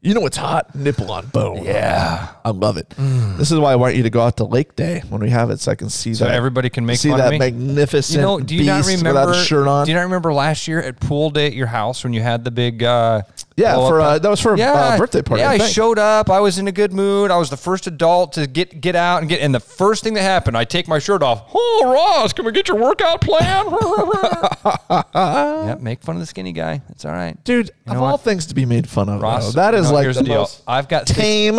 You 0.00 0.14
know 0.14 0.20
what's 0.20 0.36
hot? 0.36 0.74
Nipple 0.76 1.10
on 1.10 1.26
bone. 1.26 1.64
Yeah. 1.64 2.28
I 2.44 2.50
love 2.50 2.76
it. 2.76 2.90
This 3.36 3.50
is 3.50 3.58
why 3.58 3.72
I 3.72 3.76
want 3.76 3.96
you 3.96 4.04
to 4.04 4.10
go 4.10 4.20
out 4.20 4.36
to 4.36 4.44
Lake 4.44 4.76
Day 4.76 5.02
when 5.08 5.20
we 5.20 5.28
have 5.30 5.50
it, 5.50 5.58
so 5.58 5.72
I 5.72 5.74
can 5.74 5.90
see 5.90 6.10
that. 6.10 6.16
So 6.16 6.24
that. 6.26 6.34
everybody 6.34 6.70
can 6.70 6.86
make 6.86 6.98
see 6.98 7.08
fun 7.10 7.18
that 7.18 7.26
of 7.26 7.32
me. 7.32 7.38
magnificent 7.40 8.16
You 8.16 8.22
know, 8.22 8.38
do 8.38 8.54
you 8.54 8.64
not 8.64 8.86
remember? 8.86 9.10
without 9.10 9.30
a 9.34 9.44
shirt 9.44 9.66
on. 9.66 9.86
Do 9.86 9.90
you 9.90 9.96
not 9.96 10.04
remember 10.04 10.32
last 10.32 10.68
year 10.68 10.80
at 10.80 11.00
pool 11.00 11.30
day 11.30 11.46
at 11.48 11.52
your 11.54 11.66
house 11.66 12.04
when 12.04 12.12
you 12.12 12.22
had 12.22 12.44
the 12.44 12.52
big? 12.52 12.84
Uh, 12.84 13.22
yeah, 13.58 13.74
blow 13.74 13.88
for 13.88 14.00
up- 14.00 14.06
uh, 14.06 14.18
that 14.20 14.28
was 14.28 14.40
for 14.40 14.54
a 14.54 14.60
uh, 14.60 14.96
birthday 14.98 15.22
party. 15.22 15.42
Yeah, 15.42 15.50
I 15.50 15.54
I, 15.54 15.58
think. 15.58 15.72
showed 15.72 15.98
up. 15.98 16.30
I 16.30 16.40
was 16.40 16.58
in 16.58 16.68
a 16.68 16.72
good 16.72 16.92
mood. 16.92 17.30
I 17.30 17.36
was 17.36 17.50
the 17.50 17.56
first 17.56 17.86
adult 17.86 18.32
to 18.34 18.46
get 18.46 18.80
get 18.80 18.94
out 18.96 19.20
and 19.20 19.28
get. 19.28 19.40
And 19.40 19.54
the 19.54 19.60
first 19.60 20.04
thing 20.04 20.14
that 20.14 20.22
happened, 20.22 20.56
I 20.56 20.64
take 20.64 20.86
my 20.88 20.98
shirt 20.98 21.22
off. 21.22 21.50
Oh, 21.52 21.82
Ross, 21.92 22.32
can 22.32 22.44
we 22.44 22.52
get 22.52 22.68
your 22.68 22.76
workout 22.78 23.20
plan? 23.20 23.66
yeah, 25.14 25.76
make 25.80 26.02
fun 26.02 26.16
of 26.16 26.20
the 26.20 26.26
skinny 26.26 26.52
guy. 26.52 26.82
It's 26.90 27.04
all 27.04 27.12
right. 27.12 27.42
Dude, 27.44 27.68
You 27.86 27.92
of 27.92 27.98
know 27.98 28.04
all 28.04 28.18
things 28.18 28.46
to 28.46 28.54
be 28.54 28.64
made 28.64 28.88
fun 28.88 29.08
of, 29.08 29.20
Ross, 29.20 29.54
though, 29.54 29.60
that 29.60 29.74
is 29.74 29.88
no, 29.88 29.94
like 29.94 30.14
the 30.14 30.22
deal. 30.22 30.34
most 30.36 30.62
I've 30.66 30.88
got 30.88 31.06
tame 31.06 31.58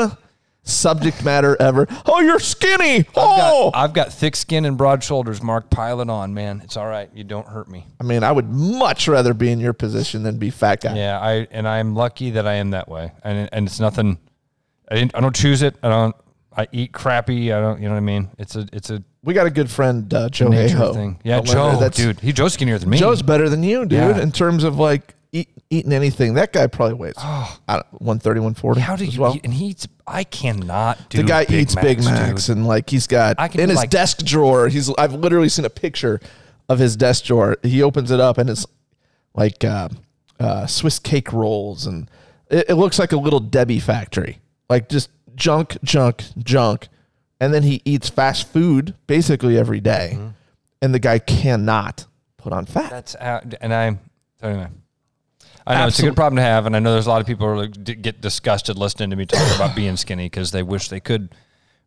subject 0.69 1.23
matter 1.23 1.57
ever. 1.59 1.87
Oh, 2.05 2.19
you're 2.21 2.39
skinny. 2.39 2.99
I've 2.99 3.05
Oh, 3.15 3.71
got, 3.71 3.77
I've 3.83 3.93
got 3.93 4.13
thick 4.13 4.35
skin 4.35 4.65
and 4.65 4.77
broad 4.77 5.03
shoulders. 5.03 5.41
Mark, 5.41 5.69
pile 5.69 6.01
it 6.01 6.09
on, 6.09 6.33
man. 6.33 6.61
It's 6.63 6.77
all 6.77 6.87
right. 6.87 7.09
You 7.13 7.23
don't 7.23 7.47
hurt 7.47 7.67
me. 7.69 7.85
I 7.99 8.03
mean, 8.03 8.23
I 8.23 8.31
would 8.31 8.49
much 8.49 9.07
rather 9.07 9.33
be 9.33 9.51
in 9.51 9.59
your 9.59 9.73
position 9.73 10.23
than 10.23 10.37
be 10.37 10.49
fat 10.49 10.81
guy. 10.81 10.95
Yeah, 10.95 11.19
I 11.19 11.47
and 11.51 11.67
I'm 11.67 11.95
lucky 11.95 12.31
that 12.31 12.47
I 12.47 12.53
am 12.55 12.71
that 12.71 12.87
way, 12.89 13.11
and 13.23 13.49
and 13.51 13.67
it's 13.67 13.79
nothing. 13.79 14.17
I 14.91 14.95
didn't. 14.95 15.15
I 15.15 15.19
don't 15.21 15.35
choose 15.35 15.61
it. 15.61 15.75
I 15.83 15.89
don't. 15.89 16.15
I 16.55 16.67
eat 16.71 16.91
crappy. 16.91 17.53
I 17.53 17.59
don't. 17.61 17.79
You 17.81 17.87
know 17.87 17.93
what 17.93 17.97
I 17.97 18.01
mean? 18.01 18.29
It's 18.37 18.55
a. 18.55 18.65
It's 18.73 18.89
a 18.89 19.03
We 19.23 19.33
got 19.33 19.45
a 19.45 19.51
good 19.51 19.69
friend, 19.69 20.11
uh, 20.13 20.29
Joe 20.29 20.47
nature 20.47 20.93
thing. 20.93 21.19
Yeah, 21.23 21.41
Joe, 21.41 21.71
that's- 21.73 21.95
dude, 21.95 22.19
he 22.21 22.31
Joe's 22.33 22.53
skinnier 22.53 22.77
than 22.79 22.89
me. 22.89 22.97
Joe's 22.97 23.21
better 23.21 23.49
than 23.49 23.61
you, 23.63 23.81
dude, 23.81 23.91
Yeah. 23.99 24.19
in 24.19 24.31
terms 24.31 24.63
of 24.63 24.77
like 24.79 25.13
eating 25.69 25.93
anything. 25.93 26.33
That 26.33 26.51
guy 26.53 26.67
probably 26.67 26.95
weighs 26.95 27.13
I 27.17 27.57
don't, 27.67 27.85
130, 28.01 28.39
140 28.39 28.81
How 28.81 28.95
do 28.95 29.05
you? 29.05 29.21
well. 29.21 29.35
eat? 29.35 29.41
And 29.43 29.53
he 29.53 29.67
eats. 29.67 29.87
I 30.07 30.23
cannot 30.23 31.09
do. 31.09 31.17
the 31.19 31.23
guy 31.23 31.45
Big 31.45 31.61
eats 31.61 31.75
Big 31.75 31.97
Macs, 32.03 32.05
Macs 32.05 32.45
dude. 32.47 32.57
and 32.57 32.67
like 32.67 32.89
he's 32.89 33.07
got 33.07 33.35
I 33.39 33.47
can 33.47 33.61
in 33.61 33.69
his 33.69 33.77
like- 33.77 33.89
desk 33.89 34.23
drawer. 34.25 34.67
He's 34.67 34.89
I've 34.97 35.13
literally 35.13 35.49
seen 35.49 35.65
a 35.65 35.69
picture 35.69 36.19
of 36.67 36.79
his 36.79 36.95
desk 36.95 37.25
drawer. 37.25 37.57
He 37.63 37.81
opens 37.83 38.11
it 38.11 38.19
up 38.19 38.37
and 38.37 38.49
it's 38.49 38.65
like 39.35 39.63
uh, 39.63 39.89
uh, 40.39 40.65
Swiss 40.65 40.99
cake 40.99 41.31
rolls 41.31 41.85
and 41.85 42.09
it, 42.49 42.69
it 42.69 42.75
looks 42.75 42.97
like 42.99 43.11
a 43.11 43.17
little 43.17 43.39
Debbie 43.39 43.79
factory. 43.79 44.39
Like 44.69 44.89
just 44.89 45.09
junk, 45.35 45.77
junk, 45.83 46.23
junk. 46.37 46.87
And 47.39 47.53
then 47.53 47.63
he 47.63 47.81
eats 47.85 48.09
fast 48.09 48.47
food 48.51 48.95
basically 49.07 49.57
every 49.57 49.79
day. 49.79 50.11
Mm-hmm. 50.15 50.27
And 50.81 50.93
the 50.93 50.99
guy 50.99 51.19
cannot 51.19 52.05
put 52.37 52.53
on 52.53 52.65
fat. 52.65 52.89
That's 52.89 53.15
out, 53.17 53.53
and 53.61 53.73
i'm 53.73 53.99
Anyway. 54.41 54.67
I 55.69 55.81
know 55.81 55.87
it's 55.87 55.99
a 55.99 56.03
good 56.03 56.15
problem 56.15 56.37
to 56.37 56.41
have, 56.41 56.65
and 56.65 56.75
I 56.75 56.79
know 56.79 56.93
there's 56.93 57.07
a 57.07 57.09
lot 57.09 57.21
of 57.21 57.27
people 57.27 57.47
who 57.47 57.53
are 57.53 57.57
like, 57.57 57.83
d- 57.83 57.95
get 57.95 58.21
disgusted 58.21 58.77
listening 58.77 59.11
to 59.11 59.15
me 59.15 59.25
talk 59.25 59.55
about 59.55 59.75
being 59.75 59.95
skinny 59.97 60.25
because 60.25 60.51
they 60.51 60.63
wish 60.63 60.89
they 60.89 60.99
could, 60.99 61.29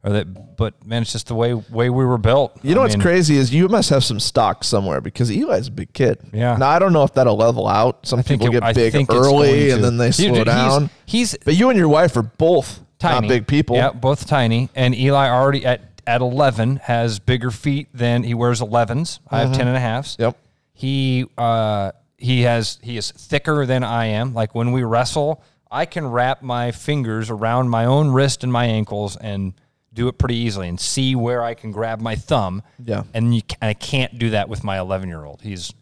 or 0.05 0.13
that. 0.13 0.57
But 0.57 0.87
man, 0.87 1.03
it's 1.03 1.13
just 1.13 1.27
the 1.27 1.35
way 1.35 1.53
way 1.55 1.91
we 1.91 2.05
were 2.05 2.19
built. 2.19 2.59
You 2.63 2.75
know 2.75 2.81
I 2.81 2.85
what's 2.85 2.97
mean, 2.97 3.03
crazy 3.03 3.37
is 3.37 3.53
you 3.53 3.69
must 3.69 3.91
have 3.91 4.05
some 4.05 4.21
stock 4.21 4.63
somewhere 4.65 5.01
because 5.01 5.31
Eli's 5.31 5.67
a 5.69 5.71
big 5.73 5.93
kid. 5.93 6.19
Yeah. 6.33 6.57
Now 6.57 6.69
I 6.69 6.79
don't 6.79 6.93
know 6.93 7.03
if 7.03 7.13
that'll 7.15 7.37
level 7.37 7.67
out. 7.67 8.07
Some 8.07 8.23
think 8.23 8.41
people 8.41 8.55
it- 8.55 8.61
get 8.61 8.63
I 8.63 8.73
big 8.73 8.93
think 8.93 9.11
it's 9.11 9.19
going 9.19 9.35
early 9.35 9.71
and 9.71 9.83
then 9.83 9.97
they 9.97 10.07
Dude, 10.11 10.15
slow 10.15 10.45
dude, 10.45 10.47
he's- 10.49 10.57
down. 10.57 10.91
He's, 11.07 11.37
but 11.45 11.55
you 11.55 11.69
and 11.71 11.79
your 11.79 11.89
wife 11.89 12.17
are 12.17 12.23
both 12.23 12.81
tiny, 12.99 13.27
not 13.27 13.29
big 13.29 13.47
people. 13.47 13.77
Yeah, 13.77 13.91
both 13.91 14.27
tiny. 14.27 14.71
And 14.75 14.95
Eli 14.95 15.29
already 15.29 15.67
at 15.67 15.89
at 16.07 16.21
11 16.21 16.77
has 16.85 17.19
bigger 17.21 17.51
feet 17.53 17.89
than 17.95 18.23
he 18.25 18.35
wears 18.35 18.61
11s. 18.61 19.21
I 19.31 19.41
have 19.41 19.53
10 19.53 19.69
and 19.69 19.77
a 19.77 19.81
halves. 19.81 20.17
Yep. 20.19 20.37
He 20.75 21.27
uh 21.39 21.93
he 22.23 22.43
has 22.43 22.79
he 22.83 22.97
is 22.97 23.11
thicker 23.11 23.67
than 23.67 23.83
I 23.85 24.07
am. 24.07 24.33
Like 24.35 24.55
when 24.55 24.73
we 24.73 24.83
wrestle, 24.85 25.43
I 25.71 25.87
can 25.87 26.07
wrap 26.07 26.43
my 26.43 26.71
fingers 26.73 27.31
around 27.31 27.69
my 27.69 27.85
own 27.85 28.11
wrist 28.13 28.43
and 28.45 28.53
my 28.53 28.67
ankles 28.67 29.17
and 29.17 29.55
do 29.93 30.09
it 30.09 30.19
pretty 30.19 30.37
easily 30.37 30.69
and 30.69 30.79
see 30.81 31.15
where 31.15 31.43
I 31.43 31.55
can 31.55 31.71
grab 31.73 32.01
my 32.01 32.15
thumb. 32.17 32.63
Yeah. 32.83 33.03
And 33.13 33.35
you 33.35 33.43
ca- 33.43 33.57
I 33.61 33.75
can't 33.75 34.19
do 34.19 34.31
that 34.31 34.49
with 34.49 34.65
my 34.65 34.79
11 34.79 35.09
year 35.09 35.25
old. 35.25 35.43
He's 35.43 35.73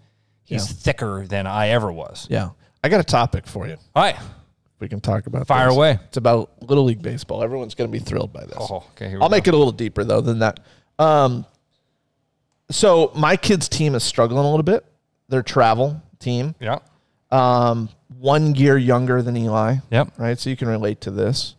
he's 0.45 0.69
Yeah. 0.69 0.77
thicker 0.79 1.27
than 1.29 1.47
I 1.47 1.69
ever 1.69 1.93
was. 1.93 2.27
Yeah. 2.31 2.51
I 2.83 2.89
got 2.89 3.01
a 3.01 3.05
topic 3.05 3.47
for 3.47 3.69
you. 3.69 3.77
All 3.95 4.03
right. 4.03 4.17
We 4.81 4.89
can 4.89 5.01
talk 5.01 5.27
about 5.27 5.47
Fire 5.47 5.67
this. 5.69 5.77
away. 5.77 5.99
It's 6.09 6.17
about 6.17 6.51
little 6.63 6.85
league 6.85 7.03
baseball. 7.03 7.43
Everyone's 7.43 7.75
going 7.75 7.89
to 7.89 7.93
be 7.93 8.03
thrilled 8.03 8.33
by 8.33 8.47
this. 8.47 8.57
Oh, 8.59 8.85
okay. 8.97 9.13
I'll 9.13 9.29
go. 9.29 9.29
make 9.29 9.47
it 9.47 9.53
a 9.53 9.57
little 9.59 9.73
deeper 9.73 10.03
though 10.05 10.23
than 10.23 10.39
that. 10.39 10.59
Um, 10.99 11.45
so 12.71 13.11
my 13.15 13.37
kids' 13.37 13.69
team 13.69 13.95
is 13.95 14.03
struggling 14.05 14.39
a 14.45 14.49
little 14.51 14.63
bit. 14.63 14.85
Their 15.29 15.43
travel 15.43 16.01
team, 16.21 16.55
Yeah. 16.61 16.79
um, 17.33 17.89
one 18.19 18.55
year 18.55 18.77
younger 18.79 19.23
than 19.23 19.37
Eli. 19.37 19.77
Yep. 19.91 20.13
right? 20.19 20.39
So 20.39 20.51
you 20.51 20.57
can 20.57 20.69
relate 20.69 21.01
to 21.03 21.11
this. 21.11 21.55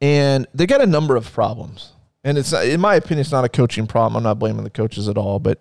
And 0.00 0.46
they 0.54 0.66
got 0.66 0.80
a 0.80 0.86
number 0.86 1.16
of 1.16 1.32
problems. 1.32 1.92
And 2.22 2.38
it's 2.38 2.52
in 2.52 2.80
my 2.80 2.94
opinion, 2.94 3.20
it's 3.20 3.32
not 3.32 3.44
a 3.44 3.48
coaching 3.48 3.86
problem. 3.86 4.16
I'm 4.16 4.22
not 4.22 4.38
blaming 4.38 4.64
the 4.64 4.70
coaches 4.70 5.08
at 5.08 5.16
all, 5.18 5.38
but 5.38 5.58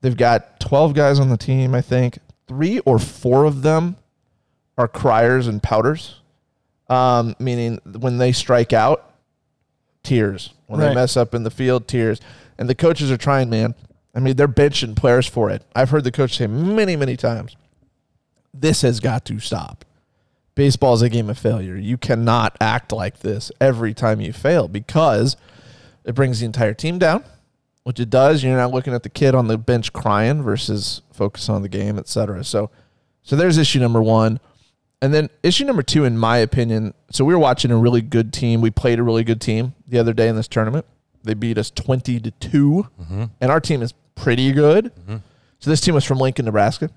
they've 0.00 0.16
got 0.16 0.60
12 0.60 0.94
guys 0.94 1.18
on 1.18 1.28
the 1.28 1.36
team, 1.36 1.74
I 1.74 1.80
think. 1.80 2.18
Three 2.46 2.78
or 2.80 2.98
four 2.98 3.44
of 3.44 3.62
them 3.62 3.96
are 4.76 4.88
criers 4.88 5.46
and 5.46 5.62
pouters. 5.62 6.14
Um, 6.88 7.34
meaning 7.38 7.80
when 7.98 8.18
they 8.18 8.32
strike 8.32 8.72
out, 8.72 9.10
tears. 10.02 10.52
When 10.66 10.80
they 10.80 10.94
mess 10.94 11.16
up 11.16 11.34
in 11.34 11.42
the 11.44 11.50
field, 11.50 11.86
tears. 11.88 12.20
And 12.58 12.68
the 12.68 12.74
coaches 12.74 13.10
are 13.10 13.16
trying, 13.16 13.50
man. 13.50 13.74
I 14.14 14.20
mean, 14.20 14.36
they're 14.36 14.48
benching 14.48 14.94
players 14.94 15.26
for 15.26 15.50
it. 15.50 15.62
I've 15.74 15.90
heard 15.90 16.04
the 16.04 16.12
coach 16.12 16.36
say 16.36 16.46
many, 16.46 16.96
many 16.96 17.16
times, 17.16 17.56
this 18.52 18.82
has 18.82 19.00
got 19.00 19.24
to 19.26 19.40
stop 19.40 19.84
baseball 20.54 20.94
is 20.94 21.02
a 21.02 21.08
game 21.08 21.30
of 21.30 21.38
failure. 21.38 21.76
You 21.76 21.96
cannot 21.96 22.56
act 22.60 22.92
like 22.92 23.20
this 23.20 23.50
every 23.60 23.94
time 23.94 24.20
you 24.20 24.32
fail 24.32 24.68
because 24.68 25.36
it 26.04 26.14
brings 26.14 26.40
the 26.40 26.46
entire 26.46 26.74
team 26.74 26.98
down, 26.98 27.24
which 27.82 28.00
it 28.00 28.10
does. 28.10 28.42
You're 28.42 28.56
not 28.56 28.72
looking 28.72 28.94
at 28.94 29.02
the 29.02 29.08
kid 29.08 29.34
on 29.34 29.48
the 29.48 29.58
bench 29.58 29.92
crying 29.92 30.42
versus 30.42 31.02
focus 31.12 31.48
on 31.48 31.62
the 31.62 31.68
game, 31.68 31.98
etc. 31.98 32.44
So, 32.44 32.70
so 33.22 33.36
there's 33.36 33.58
issue 33.58 33.80
number 33.80 34.02
one, 34.02 34.40
and 35.02 35.12
then 35.12 35.28
issue 35.42 35.64
number 35.64 35.82
two, 35.82 36.04
in 36.04 36.16
my 36.16 36.38
opinion. 36.38 36.94
So 37.10 37.24
we 37.24 37.34
were 37.34 37.40
watching 37.40 37.70
a 37.70 37.76
really 37.76 38.02
good 38.02 38.32
team. 38.32 38.60
We 38.60 38.70
played 38.70 38.98
a 38.98 39.02
really 39.02 39.24
good 39.24 39.40
team 39.40 39.74
the 39.86 39.98
other 39.98 40.12
day 40.12 40.28
in 40.28 40.36
this 40.36 40.48
tournament. 40.48 40.86
They 41.22 41.34
beat 41.34 41.56
us 41.56 41.70
twenty 41.70 42.20
to 42.20 42.30
2 42.30 42.86
mm-hmm. 43.00 43.24
and 43.40 43.50
our 43.50 43.58
team 43.58 43.80
is 43.80 43.94
pretty 44.14 44.52
good. 44.52 44.92
Mm-hmm. 44.94 45.16
So 45.58 45.70
this 45.70 45.80
team 45.80 45.94
was 45.94 46.04
from 46.04 46.18
Lincoln, 46.18 46.44
Nebraska. 46.44 46.90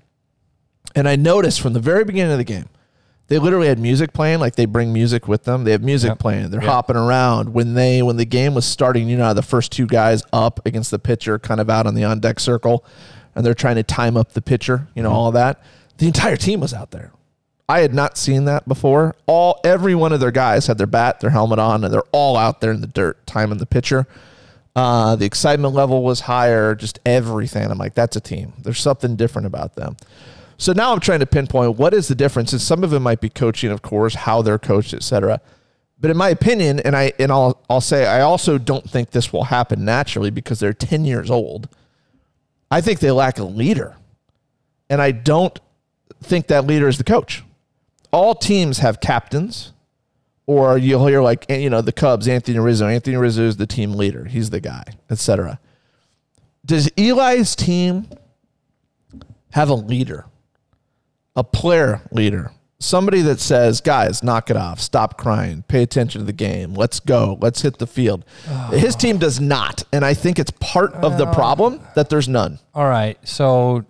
And 0.94 1.08
I 1.08 1.16
noticed 1.16 1.60
from 1.60 1.72
the 1.72 1.80
very 1.80 2.04
beginning 2.04 2.32
of 2.32 2.38
the 2.38 2.44
game, 2.44 2.68
they 3.28 3.38
literally 3.38 3.68
had 3.68 3.78
music 3.78 4.12
playing, 4.14 4.40
like 4.40 4.56
they 4.56 4.64
bring 4.64 4.92
music 4.92 5.28
with 5.28 5.44
them. 5.44 5.64
They 5.64 5.72
have 5.72 5.82
music 5.82 6.08
Yep. 6.08 6.18
playing. 6.18 6.50
They're 6.50 6.62
Yep. 6.62 6.70
hopping 6.70 6.96
around. 6.96 7.52
When 7.52 7.74
they 7.74 8.02
when 8.02 8.16
the 8.16 8.24
game 8.24 8.54
was 8.54 8.64
starting, 8.64 9.08
you 9.08 9.18
know, 9.18 9.34
the 9.34 9.42
first 9.42 9.70
two 9.70 9.86
guys 9.86 10.22
up 10.32 10.60
against 10.64 10.90
the 10.90 10.98
pitcher, 10.98 11.38
kind 11.38 11.60
of 11.60 11.68
out 11.68 11.86
on 11.86 11.94
the 11.94 12.04
on 12.04 12.20
deck 12.20 12.40
circle, 12.40 12.84
and 13.36 13.44
they're 13.44 13.54
trying 13.54 13.76
to 13.76 13.82
time 13.82 14.16
up 14.16 14.32
the 14.32 14.40
pitcher, 14.40 14.88
you 14.94 15.02
know, 15.02 15.10
mm-hmm. 15.10 15.18
all 15.18 15.32
that. 15.32 15.62
The 15.98 16.06
entire 16.06 16.36
team 16.36 16.60
was 16.60 16.72
out 16.72 16.90
there. 16.90 17.12
I 17.68 17.80
had 17.80 17.92
not 17.92 18.16
seen 18.16 18.46
that 18.46 18.66
before. 18.66 19.14
All 19.26 19.60
every 19.62 19.94
one 19.94 20.12
of 20.14 20.20
their 20.20 20.30
guys 20.30 20.66
had 20.66 20.78
their 20.78 20.86
bat, 20.86 21.20
their 21.20 21.30
helmet 21.30 21.58
on, 21.58 21.84
and 21.84 21.92
they're 21.92 22.02
all 22.12 22.34
out 22.36 22.62
there 22.62 22.72
in 22.72 22.80
the 22.80 22.86
dirt 22.86 23.26
timing 23.26 23.58
the 23.58 23.66
pitcher. 23.66 24.06
Uh, 24.78 25.16
the 25.16 25.24
excitement 25.24 25.74
level 25.74 26.04
was 26.04 26.20
higher, 26.20 26.72
just 26.72 27.00
everything. 27.04 27.68
I'm 27.68 27.78
like, 27.78 27.94
that's 27.94 28.14
a 28.14 28.20
team. 28.20 28.52
There's 28.62 28.78
something 28.78 29.16
different 29.16 29.46
about 29.46 29.74
them. 29.74 29.96
So 30.56 30.72
now 30.72 30.92
I'm 30.92 31.00
trying 31.00 31.18
to 31.18 31.26
pinpoint 31.26 31.76
what 31.78 31.92
is 31.92 32.06
the 32.06 32.14
difference. 32.14 32.52
And 32.52 32.62
some 32.62 32.84
of 32.84 32.92
it 32.92 33.00
might 33.00 33.20
be 33.20 33.28
coaching, 33.28 33.72
of 33.72 33.82
course, 33.82 34.14
how 34.14 34.40
they're 34.40 34.56
coached, 34.56 34.94
et 34.94 35.02
cetera. 35.02 35.40
But 35.98 36.12
in 36.12 36.16
my 36.16 36.28
opinion, 36.28 36.78
and 36.78 36.94
I 36.94 37.12
and 37.18 37.32
I'll 37.32 37.60
I'll 37.68 37.80
say 37.80 38.06
I 38.06 38.20
also 38.20 38.56
don't 38.56 38.88
think 38.88 39.10
this 39.10 39.32
will 39.32 39.44
happen 39.44 39.84
naturally 39.84 40.30
because 40.30 40.60
they're 40.60 40.72
10 40.72 41.04
years 41.04 41.28
old. 41.28 41.68
I 42.70 42.80
think 42.80 43.00
they 43.00 43.10
lack 43.10 43.40
a 43.40 43.44
leader. 43.44 43.96
And 44.88 45.02
I 45.02 45.10
don't 45.10 45.58
think 46.22 46.46
that 46.46 46.68
leader 46.68 46.86
is 46.86 46.98
the 46.98 47.04
coach. 47.04 47.42
All 48.12 48.36
teams 48.36 48.78
have 48.78 49.00
captains, 49.00 49.72
or 50.48 50.78
you'll 50.78 51.06
hear 51.06 51.20
like 51.20 51.44
eh, 51.50 51.58
you 51.58 51.70
know 51.70 51.82
the 51.82 51.92
Cubs, 51.92 52.26
Anthony 52.26 52.58
Rizzo. 52.58 52.88
Anthony 52.88 53.16
Rizzo 53.16 53.42
is 53.42 53.58
the 53.58 53.66
team 53.66 53.92
leader. 53.92 54.24
He's 54.24 54.50
the 54.50 54.60
guy, 54.60 54.82
etc. 55.10 55.60
Does 56.64 56.90
Eli's 56.96 57.54
team 57.54 58.08
have 59.52 59.68
a 59.68 59.74
leader, 59.74 60.24
a 61.36 61.44
player 61.44 62.00
leader, 62.10 62.50
somebody 62.80 63.20
that 63.22 63.40
says, 63.40 63.82
"Guys, 63.82 64.22
knock 64.22 64.50
it 64.50 64.56
off. 64.56 64.80
Stop 64.80 65.18
crying. 65.18 65.64
Pay 65.68 65.82
attention 65.82 66.22
to 66.22 66.24
the 66.24 66.32
game. 66.32 66.72
Let's 66.72 66.98
go. 66.98 67.36
Let's 67.42 67.60
hit 67.60 67.78
the 67.78 67.86
field." 67.86 68.24
His 68.70 68.96
team 68.96 69.18
does 69.18 69.38
not, 69.38 69.82
and 69.92 70.02
I 70.02 70.14
think 70.14 70.38
it's 70.38 70.52
part 70.60 70.94
of 70.94 71.18
the 71.18 71.26
problem 71.26 71.80
that 71.94 72.08
there's 72.08 72.28
none. 72.28 72.58
All 72.74 72.88
right. 72.88 73.18
So, 73.22 73.84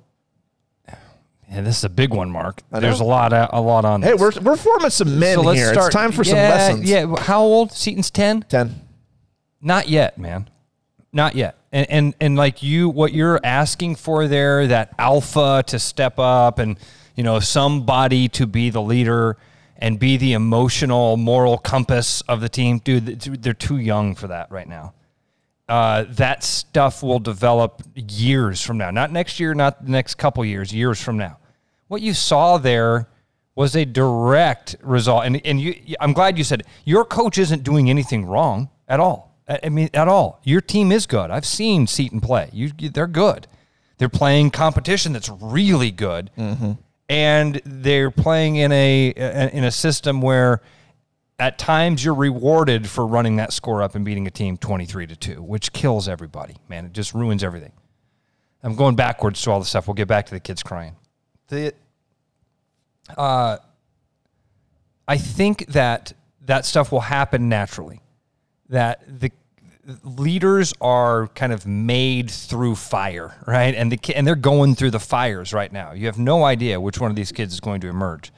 yeah, 1.50 1.62
this 1.62 1.78
is 1.78 1.84
a 1.84 1.88
big 1.88 2.12
one, 2.12 2.30
Mark. 2.30 2.62
There's 2.70 3.00
a 3.00 3.04
lot, 3.04 3.32
a 3.32 3.60
lot 3.60 3.84
on. 3.84 4.02
Hey, 4.02 4.12
this. 4.12 4.20
we're 4.20 4.40
we're 4.42 4.56
forming 4.56 4.90
some 4.90 5.18
men 5.18 5.36
so 5.36 5.42
let's 5.42 5.58
here. 5.58 5.72
start. 5.72 5.86
It's 5.86 5.94
time 5.94 6.12
for 6.12 6.24
some 6.24 6.36
Yeah, 6.36 6.50
lessons. 6.50 6.90
Yeah. 6.90 7.16
How 7.16 7.40
old? 7.40 7.72
Seaton's 7.72 8.10
ten. 8.10 8.42
ten. 8.48 8.82
Not 9.60 9.88
yet, 9.88 10.18
man. 10.18 10.50
Not 11.12 11.34
yet. 11.34 11.56
And 11.72 11.90
and 11.90 12.14
and 12.20 12.36
like 12.36 12.62
you, 12.62 12.88
what 12.88 13.12
you're 13.12 13.40
asking 13.42 13.96
for 13.96 14.28
there, 14.28 14.66
that 14.66 14.94
alpha 14.98 15.64
to 15.68 15.78
step 15.78 16.18
up, 16.18 16.58
and 16.58 16.78
you 17.14 17.22
know 17.24 17.40
somebody 17.40 18.28
to 18.30 18.46
be 18.46 18.68
the 18.70 18.82
leader 18.82 19.36
and 19.76 19.98
be 19.98 20.16
the 20.16 20.32
emotional, 20.32 21.16
moral 21.16 21.56
compass 21.56 22.20
of 22.22 22.40
the 22.40 22.48
team, 22.48 22.78
dude. 22.78 23.20
They're 23.20 23.54
too 23.54 23.78
young 23.78 24.14
for 24.14 24.26
that 24.28 24.50
right 24.50 24.68
now. 24.68 24.92
Uh, 25.68 26.04
that 26.08 26.42
stuff 26.42 27.02
will 27.02 27.18
develop 27.18 27.82
years 27.94 28.62
from 28.62 28.78
now. 28.78 28.90
Not 28.90 29.12
next 29.12 29.38
year, 29.38 29.54
not 29.54 29.84
the 29.84 29.90
next 29.90 30.14
couple 30.14 30.44
years, 30.44 30.72
years 30.72 31.00
from 31.00 31.18
now. 31.18 31.38
What 31.88 32.00
you 32.00 32.14
saw 32.14 32.56
there 32.56 33.08
was 33.54 33.76
a 33.76 33.84
direct 33.84 34.76
result. 34.82 35.24
And, 35.24 35.44
and 35.44 35.60
you, 35.60 35.74
I'm 36.00 36.12
glad 36.12 36.38
you 36.38 36.44
said 36.44 36.60
it. 36.60 36.66
your 36.84 37.04
coach 37.04 37.38
isn't 37.38 37.64
doing 37.64 37.90
anything 37.90 38.24
wrong 38.24 38.70
at 38.86 39.00
all. 39.00 39.36
I 39.48 39.68
mean, 39.68 39.90
at 39.94 40.08
all. 40.08 40.40
Your 40.44 40.60
team 40.60 40.92
is 40.92 41.06
good. 41.06 41.30
I've 41.30 41.46
seen 41.46 41.86
Seton 41.86 42.20
play. 42.20 42.50
You, 42.52 42.70
they're 42.70 43.06
good. 43.06 43.46
They're 43.96 44.08
playing 44.08 44.50
competition 44.50 45.12
that's 45.12 45.28
really 45.28 45.90
good, 45.90 46.30
and 47.08 47.60
they're 47.64 48.10
playing 48.12 48.56
in 48.56 48.70
a 48.70 49.08
in 49.08 49.64
a 49.64 49.70
system 49.72 50.20
where 50.20 50.60
at 51.38 51.58
times 51.58 52.04
you're 52.04 52.14
rewarded 52.14 52.88
for 52.88 53.06
running 53.06 53.36
that 53.36 53.52
score 53.52 53.82
up 53.82 53.94
and 53.94 54.04
beating 54.04 54.26
a 54.26 54.30
team 54.30 54.56
23 54.56 55.06
to 55.06 55.16
2 55.16 55.42
which 55.42 55.72
kills 55.72 56.08
everybody 56.08 56.56
man. 56.68 56.84
It 56.84 56.92
just 56.92 57.14
ruins 57.14 57.44
everything. 57.44 57.72
I'm 58.62 58.74
going 58.74 58.96
backwards 58.96 59.40
to 59.42 59.50
all 59.52 59.60
the 59.60 59.66
stuff. 59.66 59.86
We'll 59.86 59.94
get 59.94 60.08
back 60.08 60.26
to 60.26 60.34
the 60.34 60.40
kids 60.40 60.62
crying. 60.62 60.96
The 61.48 61.72
uh 63.16 63.56
i 65.06 65.16
think 65.16 65.64
that 65.68 66.12
that 66.44 66.66
stuff 66.66 66.92
will 66.92 67.00
happen 67.00 67.48
naturally 67.48 68.00
that 68.68 69.02
the 69.06 69.32
leaders 70.04 70.74
are 70.82 71.28
kind 71.28 71.50
of 71.50 71.66
made 71.66 72.30
through 72.30 72.74
fire 72.74 73.34
right? 73.46 73.74
And 73.74 73.90
the 73.90 74.14
and 74.14 74.26
they're 74.26 74.34
going 74.34 74.74
through 74.74 74.90
the 74.90 75.00
fires 75.00 75.54
right 75.54 75.72
now. 75.72 75.92
You 75.92 76.06
have 76.06 76.18
no 76.18 76.44
idea 76.44 76.80
which 76.80 77.00
one 77.00 77.10
of 77.10 77.16
these 77.16 77.32
kids 77.32 77.54
is 77.54 77.60
going 77.60 77.80
to 77.80 77.88
emerge 77.88 78.30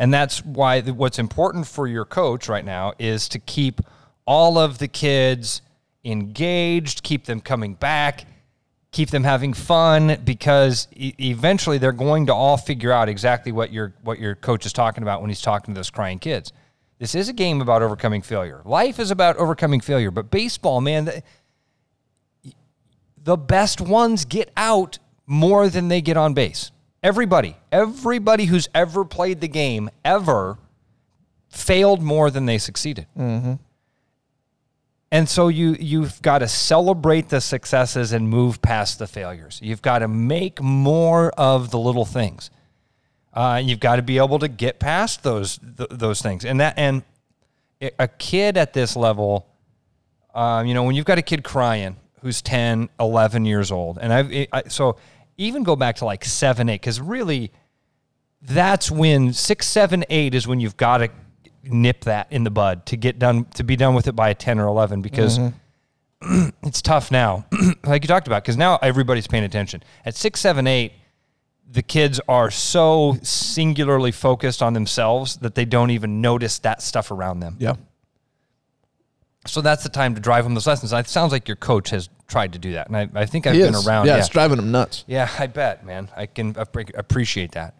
and 0.00 0.14
that's 0.14 0.42
why 0.42 0.80
the, 0.80 0.94
what's 0.94 1.18
important 1.18 1.66
for 1.66 1.86
your 1.86 2.06
coach 2.06 2.48
right 2.48 2.64
now 2.64 2.94
is 2.98 3.28
to 3.28 3.38
keep 3.38 3.82
all 4.24 4.56
of 4.56 4.78
the 4.78 4.88
kids 4.88 5.60
engaged, 6.06 7.02
keep 7.02 7.26
them 7.26 7.42
coming 7.42 7.74
back, 7.74 8.24
keep 8.92 9.10
them 9.10 9.24
having 9.24 9.52
fun 9.52 10.16
because 10.24 10.88
e- 10.96 11.12
eventually 11.18 11.76
they're 11.76 11.92
going 11.92 12.24
to 12.26 12.34
all 12.34 12.56
figure 12.56 12.90
out 12.90 13.10
exactly 13.10 13.52
what 13.52 13.74
your 13.74 13.92
what 14.02 14.18
your 14.18 14.34
coach 14.34 14.64
is 14.64 14.72
talking 14.72 15.02
about 15.02 15.20
when 15.20 15.28
he's 15.28 15.42
talking 15.42 15.74
to 15.74 15.78
those 15.78 15.90
crying 15.90 16.18
kids. 16.18 16.50
This 16.98 17.14
is 17.14 17.28
a 17.28 17.34
game 17.34 17.60
about 17.60 17.82
overcoming 17.82 18.22
failure. 18.22 18.62
Life 18.64 18.98
is 19.00 19.10
about 19.10 19.36
overcoming 19.36 19.80
failure, 19.80 20.10
but 20.10 20.30
baseball, 20.30 20.80
man, 20.80 21.04
the, 21.04 21.22
the 23.22 23.36
best 23.36 23.82
ones 23.82 24.24
get 24.24 24.50
out 24.56 24.98
more 25.26 25.68
than 25.68 25.88
they 25.88 26.00
get 26.00 26.16
on 26.16 26.32
base. 26.32 26.70
Everybody, 27.02 27.56
everybody 27.72 28.44
who's 28.44 28.68
ever 28.74 29.04
played 29.04 29.40
the 29.40 29.48
game 29.48 29.88
ever 30.04 30.58
failed 31.48 32.02
more 32.02 32.30
than 32.30 32.46
they 32.46 32.58
succeeded. 32.58 33.06
And 35.12 35.28
so 35.28 35.48
you 35.48 35.76
you've 35.80 36.22
got 36.22 36.38
to 36.38 36.46
celebrate 36.48 37.30
the 37.30 37.40
successes 37.40 38.12
and 38.12 38.28
move 38.28 38.62
past 38.62 38.98
the 39.00 39.06
failures. 39.08 39.58
You've 39.62 39.82
got 39.82 40.00
to 40.00 40.08
make 40.08 40.62
more 40.62 41.30
of 41.30 41.70
the 41.72 41.78
little 41.78 42.04
things. 42.04 42.50
Uh, 43.34 43.60
you've 43.64 43.80
got 43.80 43.96
to 43.96 44.02
be 44.02 44.18
able 44.18 44.38
to 44.38 44.46
get 44.48 44.78
past 44.78 45.22
those 45.24 45.58
th- 45.58 45.88
those 45.90 46.20
things. 46.22 46.44
And 46.44 46.60
that 46.60 46.74
and 46.76 47.02
a- 47.82 47.90
a 47.98 48.08
kid 48.08 48.56
at 48.56 48.72
this 48.72 48.94
level, 48.94 49.46
um, 50.34 50.66
you 50.66 50.74
know, 50.74 50.84
when 50.84 50.94
you've 50.94 51.06
got 51.06 51.18
a 51.18 51.22
kid 51.22 51.42
crying 51.42 51.96
who's 52.22 52.40
10, 52.42 52.88
11 53.00 53.44
years 53.46 53.72
old, 53.72 53.98
and 54.00 54.12
I've 54.12 54.30
I, 54.52 54.62
so 54.68 54.96
even 55.40 55.62
go 55.62 55.74
back 55.74 55.96
to 55.96 56.04
like 56.04 56.24
seven, 56.24 56.68
eight, 56.68 56.80
because 56.80 57.00
really, 57.00 57.50
that's 58.42 58.90
when 58.90 59.32
six, 59.32 59.66
seven, 59.66 60.04
eight 60.10 60.34
is 60.34 60.46
when 60.46 60.60
you've 60.60 60.76
got 60.76 60.98
to 60.98 61.10
nip 61.64 62.04
that 62.04 62.30
in 62.30 62.44
the 62.44 62.50
bud 62.50 62.86
to 62.86 62.96
get 62.96 63.18
done 63.18 63.44
to 63.44 63.62
be 63.62 63.76
done 63.76 63.94
with 63.94 64.06
it 64.08 64.12
by 64.12 64.30
a 64.30 64.34
10 64.34 64.58
or 64.58 64.66
11 64.66 65.02
because 65.02 65.38
mm-hmm. 65.38 66.48
it's 66.62 66.80
tough 66.80 67.10
now. 67.10 67.44
Like 67.84 68.02
you 68.02 68.08
talked 68.08 68.26
about 68.26 68.42
because 68.42 68.56
now 68.56 68.78
everybody's 68.82 69.26
paying 69.26 69.44
attention. 69.44 69.82
At 70.04 70.14
six 70.14 70.40
seven 70.40 70.66
eight 70.66 70.92
the 71.70 71.82
kids 71.82 72.20
are 72.28 72.50
so 72.50 73.16
singularly 73.22 74.10
focused 74.10 74.60
on 74.60 74.72
themselves 74.72 75.36
that 75.36 75.54
they 75.54 75.64
don't 75.64 75.90
even 75.90 76.20
notice 76.20 76.58
that 76.60 76.82
stuff 76.82 77.10
around 77.10 77.40
them. 77.40 77.56
Yeah. 77.60 77.74
so 79.46 79.60
that's 79.60 79.82
the 79.82 79.88
time 79.88 80.14
to 80.14 80.20
drive 80.20 80.44
them 80.44 80.54
those 80.54 80.66
lessons. 80.66 80.92
It 80.92 81.08
sounds 81.08 81.32
like 81.32 81.46
your 81.46 81.56
coach 81.56 81.90
has 81.90 82.08
tried 82.30 82.52
to 82.54 82.58
do 82.58 82.72
that 82.72 82.86
and 82.88 82.96
i, 82.96 83.08
I 83.22 83.26
think 83.26 83.46
i've 83.46 83.54
He 83.54 83.60
been 83.60 83.74
is. 83.74 83.86
around 83.86 84.06
Yeah, 84.06 84.14
yeah 84.14 84.18
it's 84.20 84.28
driving 84.28 84.56
them 84.56 84.70
nuts. 84.70 85.04
yeah, 85.06 85.28
I 85.38 85.46
bet, 85.48 85.84
man. 85.84 86.08
I 86.16 86.26
can 86.26 86.54
appreciate 86.56 87.52
that. 87.52 87.74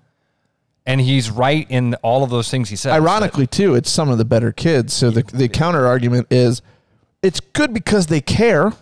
And 0.86 1.00
he's 1.00 1.30
right 1.30 1.66
in 1.70 1.94
all 2.02 2.24
of 2.24 2.30
those 2.30 2.50
things 2.50 2.68
he 2.70 2.74
says. 2.76 2.92
Ironically, 2.92 3.46
too, 3.46 3.74
it's 3.76 3.90
some 3.90 4.08
of 4.08 4.18
the 4.18 4.24
better 4.24 4.50
kids. 4.50 4.92
So 4.92 5.10
the 5.10 5.22
the 5.22 5.48
counter 5.48 5.86
argument 5.86 6.26
is, 6.30 6.62
it's 7.22 7.38
good 7.40 7.72
because 7.74 8.06
they 8.08 8.20
care. 8.20 8.72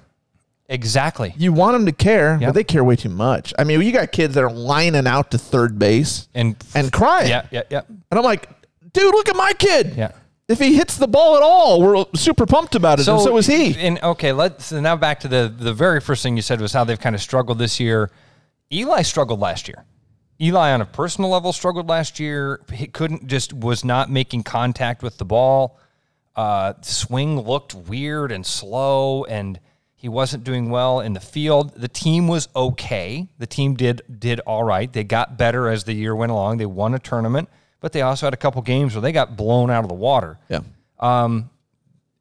exactly. 0.68 1.34
You 1.36 1.52
want 1.52 1.74
them 1.74 1.86
to 1.86 1.92
care, 1.92 2.38
Yep. 2.40 2.48
but 2.48 2.54
they 2.54 2.64
care 2.64 2.84
way 2.84 2.96
too 2.96 3.08
much. 3.10 3.52
I 3.58 3.64
mean, 3.64 3.82
you 3.82 3.92
got 3.92 4.12
kids 4.12 4.34
that 4.34 4.44
are 4.44 4.50
lining 4.50 5.06
out 5.06 5.30
to 5.32 5.38
third 5.38 5.78
base 5.78 6.28
And 6.34 6.56
and 6.74 6.92
crying. 6.92 7.28
yeah, 7.28 7.46
yeah, 7.50 7.62
yeah, 7.70 7.82
And 7.88 8.18
I'm 8.18 8.22
like, 8.24 8.48
dude, 8.92 9.12
look 9.14 9.28
at 9.28 9.36
my 9.36 9.52
kid. 9.54 9.94
yeah. 9.96 10.12
If 10.48 10.58
he 10.58 10.76
hits 10.76 10.96
the 10.96 11.06
ball 11.06 11.36
at 11.36 11.42
all, 11.42 11.82
we're 11.82 12.04
super 12.14 12.46
pumped 12.46 12.74
about 12.74 12.98
it. 13.00 13.06
and 13.06 13.20
so 13.20 13.32
was 13.32 13.46
he. 13.46 13.78
And 13.78 14.02
okay, 14.02 14.32
let's 14.32 14.66
so 14.66 14.80
now 14.80 14.96
back 14.96 15.20
to 15.20 15.28
the 15.28 15.54
the 15.54 15.74
very 15.74 16.00
first 16.00 16.22
thing 16.22 16.36
you 16.36 16.42
said 16.42 16.60
was 16.60 16.72
how 16.72 16.84
they've 16.84 16.98
kind 16.98 17.14
of 17.14 17.20
struggled 17.20 17.58
this 17.58 17.78
year. 17.78 18.10
Eli 18.72 19.02
struggled 19.02 19.40
last 19.40 19.68
year. 19.68 19.84
Eli 20.40 20.70
on 20.72 20.80
a 20.80 20.86
personal 20.86 21.30
level 21.30 21.52
struggled 21.52 21.88
last 21.88 22.18
year. 22.18 22.60
He 22.72 22.86
couldn't 22.86 23.26
just 23.26 23.52
was 23.52 23.84
not 23.84 24.10
making 24.10 24.44
contact 24.44 25.02
with 25.02 25.18
the 25.18 25.24
ball. 25.24 25.78
Uh, 26.34 26.74
swing 26.82 27.40
looked 27.40 27.74
weird 27.74 28.30
and 28.30 28.46
slow, 28.46 29.24
and 29.24 29.58
he 29.96 30.08
wasn't 30.08 30.44
doing 30.44 30.70
well 30.70 31.00
in 31.00 31.12
the 31.12 31.20
field. 31.20 31.74
The 31.74 31.88
team 31.88 32.28
was 32.28 32.48
okay. 32.54 33.28
The 33.38 33.46
team 33.46 33.74
did 33.74 34.00
did 34.18 34.40
all 34.40 34.62
right. 34.64 34.90
They 34.90 35.04
got 35.04 35.36
better 35.36 35.68
as 35.68 35.84
the 35.84 35.92
year 35.92 36.14
went 36.14 36.30
along. 36.32 36.58
They 36.58 36.66
won 36.66 36.94
a 36.94 36.98
tournament, 36.98 37.48
but 37.80 37.92
they 37.92 38.02
also 38.02 38.26
had 38.26 38.34
a 38.34 38.38
couple 38.38 38.60
games 38.62 38.94
where 38.94 39.02
they 39.02 39.12
got 39.12 39.36
blown 39.36 39.70
out 39.70 39.84
of 39.84 39.88
the 39.88 39.94
water 39.94 40.38
Yeah. 40.48 40.60
Um, 40.98 41.50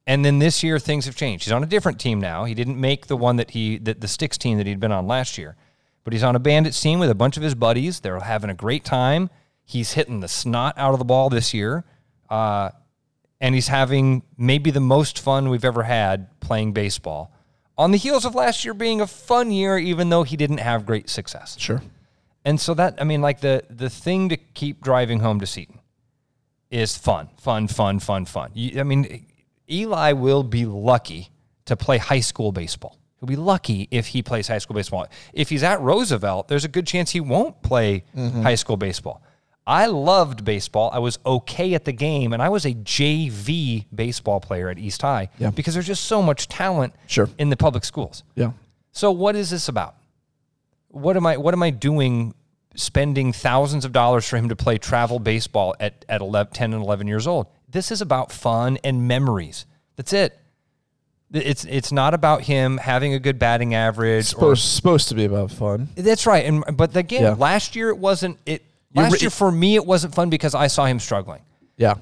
And 0.06 0.24
then 0.24 0.38
this 0.38 0.62
year 0.62 0.78
things 0.78 1.04
have 1.04 1.16
changed. 1.16 1.44
He's 1.44 1.52
on 1.52 1.62
a 1.62 1.66
different 1.66 2.00
team 2.00 2.18
now. 2.20 2.44
He 2.44 2.54
didn't 2.54 2.80
make 2.80 3.08
the 3.08 3.16
one 3.16 3.36
that 3.36 3.50
he 3.50 3.76
that 3.78 4.00
the 4.00 4.08
sticks 4.08 4.38
team 4.38 4.56
that 4.58 4.66
he'd 4.66 4.80
been 4.80 4.92
on 4.92 5.06
last 5.06 5.36
year. 5.36 5.54
But 6.04 6.14
he's 6.14 6.22
on 6.22 6.34
a 6.34 6.38
bandits 6.38 6.80
team 6.80 6.98
with 6.98 7.10
a 7.10 7.14
bunch 7.14 7.36
of 7.36 7.42
his 7.42 7.54
buddies. 7.54 8.00
They're 8.00 8.18
having 8.20 8.48
a 8.48 8.54
great 8.54 8.84
time. 8.84 9.28
He's 9.66 9.92
hitting 9.92 10.20
the 10.20 10.28
snot 10.28 10.74
out 10.78 10.94
of 10.94 10.98
the 10.98 11.04
ball 11.04 11.28
this 11.28 11.52
year. 11.52 11.84
Uh, 12.30 12.70
and 13.40 13.54
he's 13.54 13.68
having 13.68 14.22
maybe 14.38 14.70
the 14.70 14.80
most 14.80 15.18
fun 15.18 15.50
we've 15.50 15.64
ever 15.66 15.82
had 15.82 16.40
playing 16.40 16.72
baseball. 16.72 17.30
On 17.76 17.90
the 17.90 17.98
heels 17.98 18.24
of 18.24 18.34
last 18.34 18.64
year 18.64 18.72
being 18.74 19.00
a 19.02 19.06
fun 19.06 19.50
year, 19.50 19.76
even 19.78 20.08
though 20.08 20.22
he 20.22 20.36
didn't 20.36 20.58
have 20.58 20.86
great 20.86 21.10
success. 21.10 21.56
Sure. 21.58 21.82
And 22.48 22.58
so 22.58 22.72
that 22.74 22.94
I 22.98 23.04
mean, 23.04 23.20
like 23.20 23.40
the 23.42 23.62
the 23.68 23.90
thing 23.90 24.30
to 24.30 24.38
keep 24.38 24.80
driving 24.82 25.20
home 25.20 25.38
to 25.40 25.46
Seton 25.46 25.80
is 26.70 26.96
fun, 26.96 27.28
fun, 27.36 27.68
fun, 27.68 27.98
fun, 27.98 28.24
fun. 28.24 28.50
You, 28.54 28.80
I 28.80 28.84
mean, 28.84 29.26
Eli 29.70 30.12
will 30.12 30.42
be 30.42 30.64
lucky 30.64 31.28
to 31.66 31.76
play 31.76 31.98
high 31.98 32.20
school 32.20 32.50
baseball. 32.50 32.98
He'll 33.20 33.26
be 33.26 33.36
lucky 33.36 33.86
if 33.90 34.06
he 34.06 34.22
plays 34.22 34.48
high 34.48 34.58
school 34.58 34.74
baseball. 34.74 35.08
If 35.34 35.50
he's 35.50 35.62
at 35.62 35.82
Roosevelt, 35.82 36.48
there's 36.48 36.64
a 36.64 36.68
good 36.68 36.86
chance 36.86 37.10
he 37.10 37.20
won't 37.20 37.60
play 37.62 38.04
mm-hmm. 38.16 38.40
high 38.40 38.54
school 38.54 38.78
baseball. 38.78 39.20
I 39.66 39.84
loved 39.84 40.42
baseball. 40.42 40.88
I 40.90 41.00
was 41.00 41.18
okay 41.26 41.74
at 41.74 41.84
the 41.84 41.92
game, 41.92 42.32
and 42.32 42.40
I 42.40 42.48
was 42.48 42.64
a 42.64 42.72
JV 42.72 43.84
baseball 43.94 44.40
player 44.40 44.70
at 44.70 44.78
East 44.78 45.02
High 45.02 45.28
Yeah. 45.38 45.50
because 45.50 45.74
there's 45.74 45.86
just 45.86 46.04
so 46.04 46.22
much 46.22 46.48
talent 46.48 46.94
Sure. 47.08 47.28
in 47.36 47.50
the 47.50 47.58
public 47.58 47.84
schools. 47.84 48.24
Yeah. 48.34 48.52
So 48.92 49.12
what 49.12 49.36
is 49.36 49.50
this 49.50 49.68
about? 49.68 49.96
What 50.88 51.18
am 51.18 51.26
I 51.26 51.36
what 51.36 51.52
am 51.52 51.62
I 51.62 51.68
doing 51.68 52.34
spending 52.78 53.32
thousands 53.32 53.84
of 53.84 53.92
dollars 53.92 54.26
for 54.28 54.36
him 54.36 54.48
to 54.48 54.56
play 54.56 54.78
travel 54.78 55.18
baseball 55.18 55.74
at 55.80 56.04
at 56.08 56.20
11, 56.20 56.52
10 56.52 56.72
and 56.72 56.82
11 56.82 57.06
years 57.08 57.26
old? 57.26 57.46
This 57.68 57.90
is 57.90 58.00
about 58.00 58.32
fun 58.32 58.78
and 58.84 59.06
memories. 59.06 59.66
That's 59.96 60.12
it. 60.12 60.38
It's 61.30 61.64
it's 61.66 61.92
not 61.92 62.14
about 62.14 62.42
him 62.42 62.78
having 62.78 63.12
a 63.12 63.18
good 63.18 63.38
batting 63.38 63.74
average 63.74 64.20
or 64.24 64.28
Supposed, 64.28 64.62
supposed 64.62 65.08
to 65.10 65.14
be 65.14 65.24
about 65.26 65.50
fun. 65.50 65.88
that's 65.94 66.26
right. 66.26 66.46
And 66.46 66.64
but 66.74 66.96
again, 66.96 67.22
Yeah. 67.22 67.34
last 67.38 67.76
year 67.76 67.90
it 67.90 67.98
wasn't 67.98 68.38
it 68.46 68.62
You 68.94 69.02
last 69.02 69.20
year 69.20 69.30
for 69.30 69.52
me 69.52 69.74
it 69.74 69.84
wasn't 69.84 70.14
fun 70.14 70.30
because 70.30 70.54
I 70.54 70.68
saw 70.68 70.86
him 70.86 70.98
struggling. 70.98 71.42
Yeah, 71.76 71.94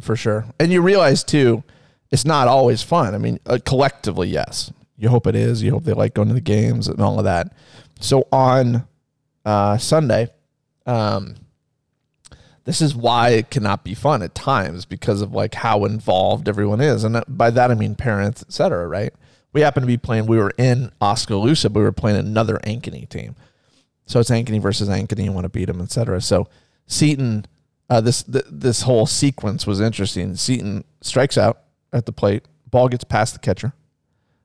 for 0.00 0.16
sure. 0.16 0.44
And 0.58 0.72
you 0.72 0.80
realize 0.82 1.22
too, 1.22 1.62
it's 2.10 2.24
not 2.24 2.48
always 2.48 2.82
fun. 2.82 3.14
I 3.14 3.18
mean, 3.18 3.38
uh, 3.46 3.58
collectively, 3.64 4.28
yes. 4.28 4.72
You 4.96 5.08
hope 5.08 5.26
it 5.28 5.36
is. 5.36 5.62
You 5.62 5.70
hope 5.70 5.84
they 5.84 5.92
like 5.92 6.14
going 6.14 6.28
to 6.28 6.34
the 6.34 6.40
games 6.40 6.88
and 6.88 7.00
all 7.00 7.18
of 7.18 7.24
that. 7.24 7.52
So 8.00 8.26
on 8.32 8.86
uh, 9.44 9.78
Sunday, 9.78 10.28
um, 10.86 11.36
this 12.64 12.80
is 12.80 12.94
why 12.94 13.30
it 13.30 13.50
cannot 13.50 13.84
be 13.84 13.94
fun 13.94 14.22
at 14.22 14.34
times 14.34 14.84
because 14.86 15.20
of 15.20 15.32
like 15.32 15.54
how 15.54 15.84
involved 15.84 16.48
everyone 16.48 16.80
is, 16.80 17.04
and 17.04 17.22
by 17.28 17.50
that 17.50 17.70
I 17.70 17.74
mean 17.74 17.94
parents, 17.94 18.42
etc. 18.42 18.86
Right? 18.88 19.12
We 19.52 19.60
happen 19.60 19.82
to 19.82 19.86
be 19.86 19.98
playing. 19.98 20.26
We 20.26 20.38
were 20.38 20.52
in 20.58 20.90
Oskaloosa, 21.00 21.70
but 21.70 21.80
we 21.80 21.84
were 21.84 21.92
playing 21.92 22.18
another 22.18 22.58
Ankeny 22.64 23.08
team. 23.08 23.36
So 24.06 24.20
it's 24.20 24.30
Ankeny 24.30 24.60
versus 24.60 24.88
Ankeny. 24.88 25.24
You 25.24 25.32
want 25.32 25.44
to 25.44 25.50
beat 25.50 25.66
them, 25.66 25.80
etc. 25.80 26.20
So 26.20 26.48
Seton, 26.86 27.46
uh, 27.88 28.00
this 28.00 28.22
th- 28.22 28.46
this 28.50 28.82
whole 28.82 29.06
sequence 29.06 29.66
was 29.66 29.80
interesting. 29.80 30.34
Seton 30.34 30.84
strikes 31.02 31.38
out 31.38 31.60
at 31.92 32.06
the 32.06 32.12
plate. 32.12 32.44
Ball 32.70 32.88
gets 32.88 33.04
past 33.04 33.34
the 33.34 33.40
catcher. 33.40 33.74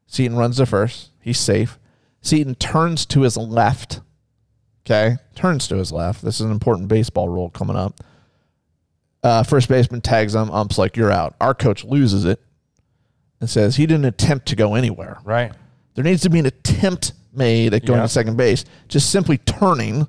Seton 0.08 0.38
runs 0.38 0.58
to 0.58 0.66
first. 0.66 1.12
He's 1.22 1.40
safe. 1.40 1.80
Seton 2.22 2.56
turns 2.56 3.06
to 3.08 3.22
his 3.22 3.38
left. 3.38 4.02
Okay, 4.86 5.18
turns 5.36 5.68
to 5.68 5.76
his 5.76 5.92
left. 5.92 6.22
This 6.24 6.36
is 6.40 6.46
an 6.46 6.52
important 6.52 6.88
baseball 6.88 7.30
rule 7.30 7.50
coming 7.50 7.76
up. 7.76 8.00
Uh, 9.22 9.44
first 9.44 9.68
baseman 9.70 10.02
tags 10.02 10.34
him. 10.34 10.50
Ump's 10.52 10.78
like, 10.78 10.96
"You're 10.98 11.12
out." 11.12 11.36
Our 11.42 11.54
coach 11.54 11.84
loses 11.84 12.26
it 12.26 12.42
and 13.42 13.50
says 13.50 13.76
he 13.76 13.86
didn't 13.86 14.06
attempt 14.06 14.48
to 14.48 14.56
go 14.56 14.76
anywhere. 14.76 15.18
Right. 15.24 15.52
There 15.96 16.04
needs 16.04 16.22
to 16.24 16.30
be 16.30 16.40
an 16.40 16.46
attempt 16.46 17.14
made 17.34 17.74
at 17.74 17.86
going 17.86 18.00
Yeah. 18.00 18.04
to 18.04 18.10
second 18.10 18.38
base. 18.38 18.64
Just 18.88 19.10
simply 19.10 19.38
turning 19.40 20.08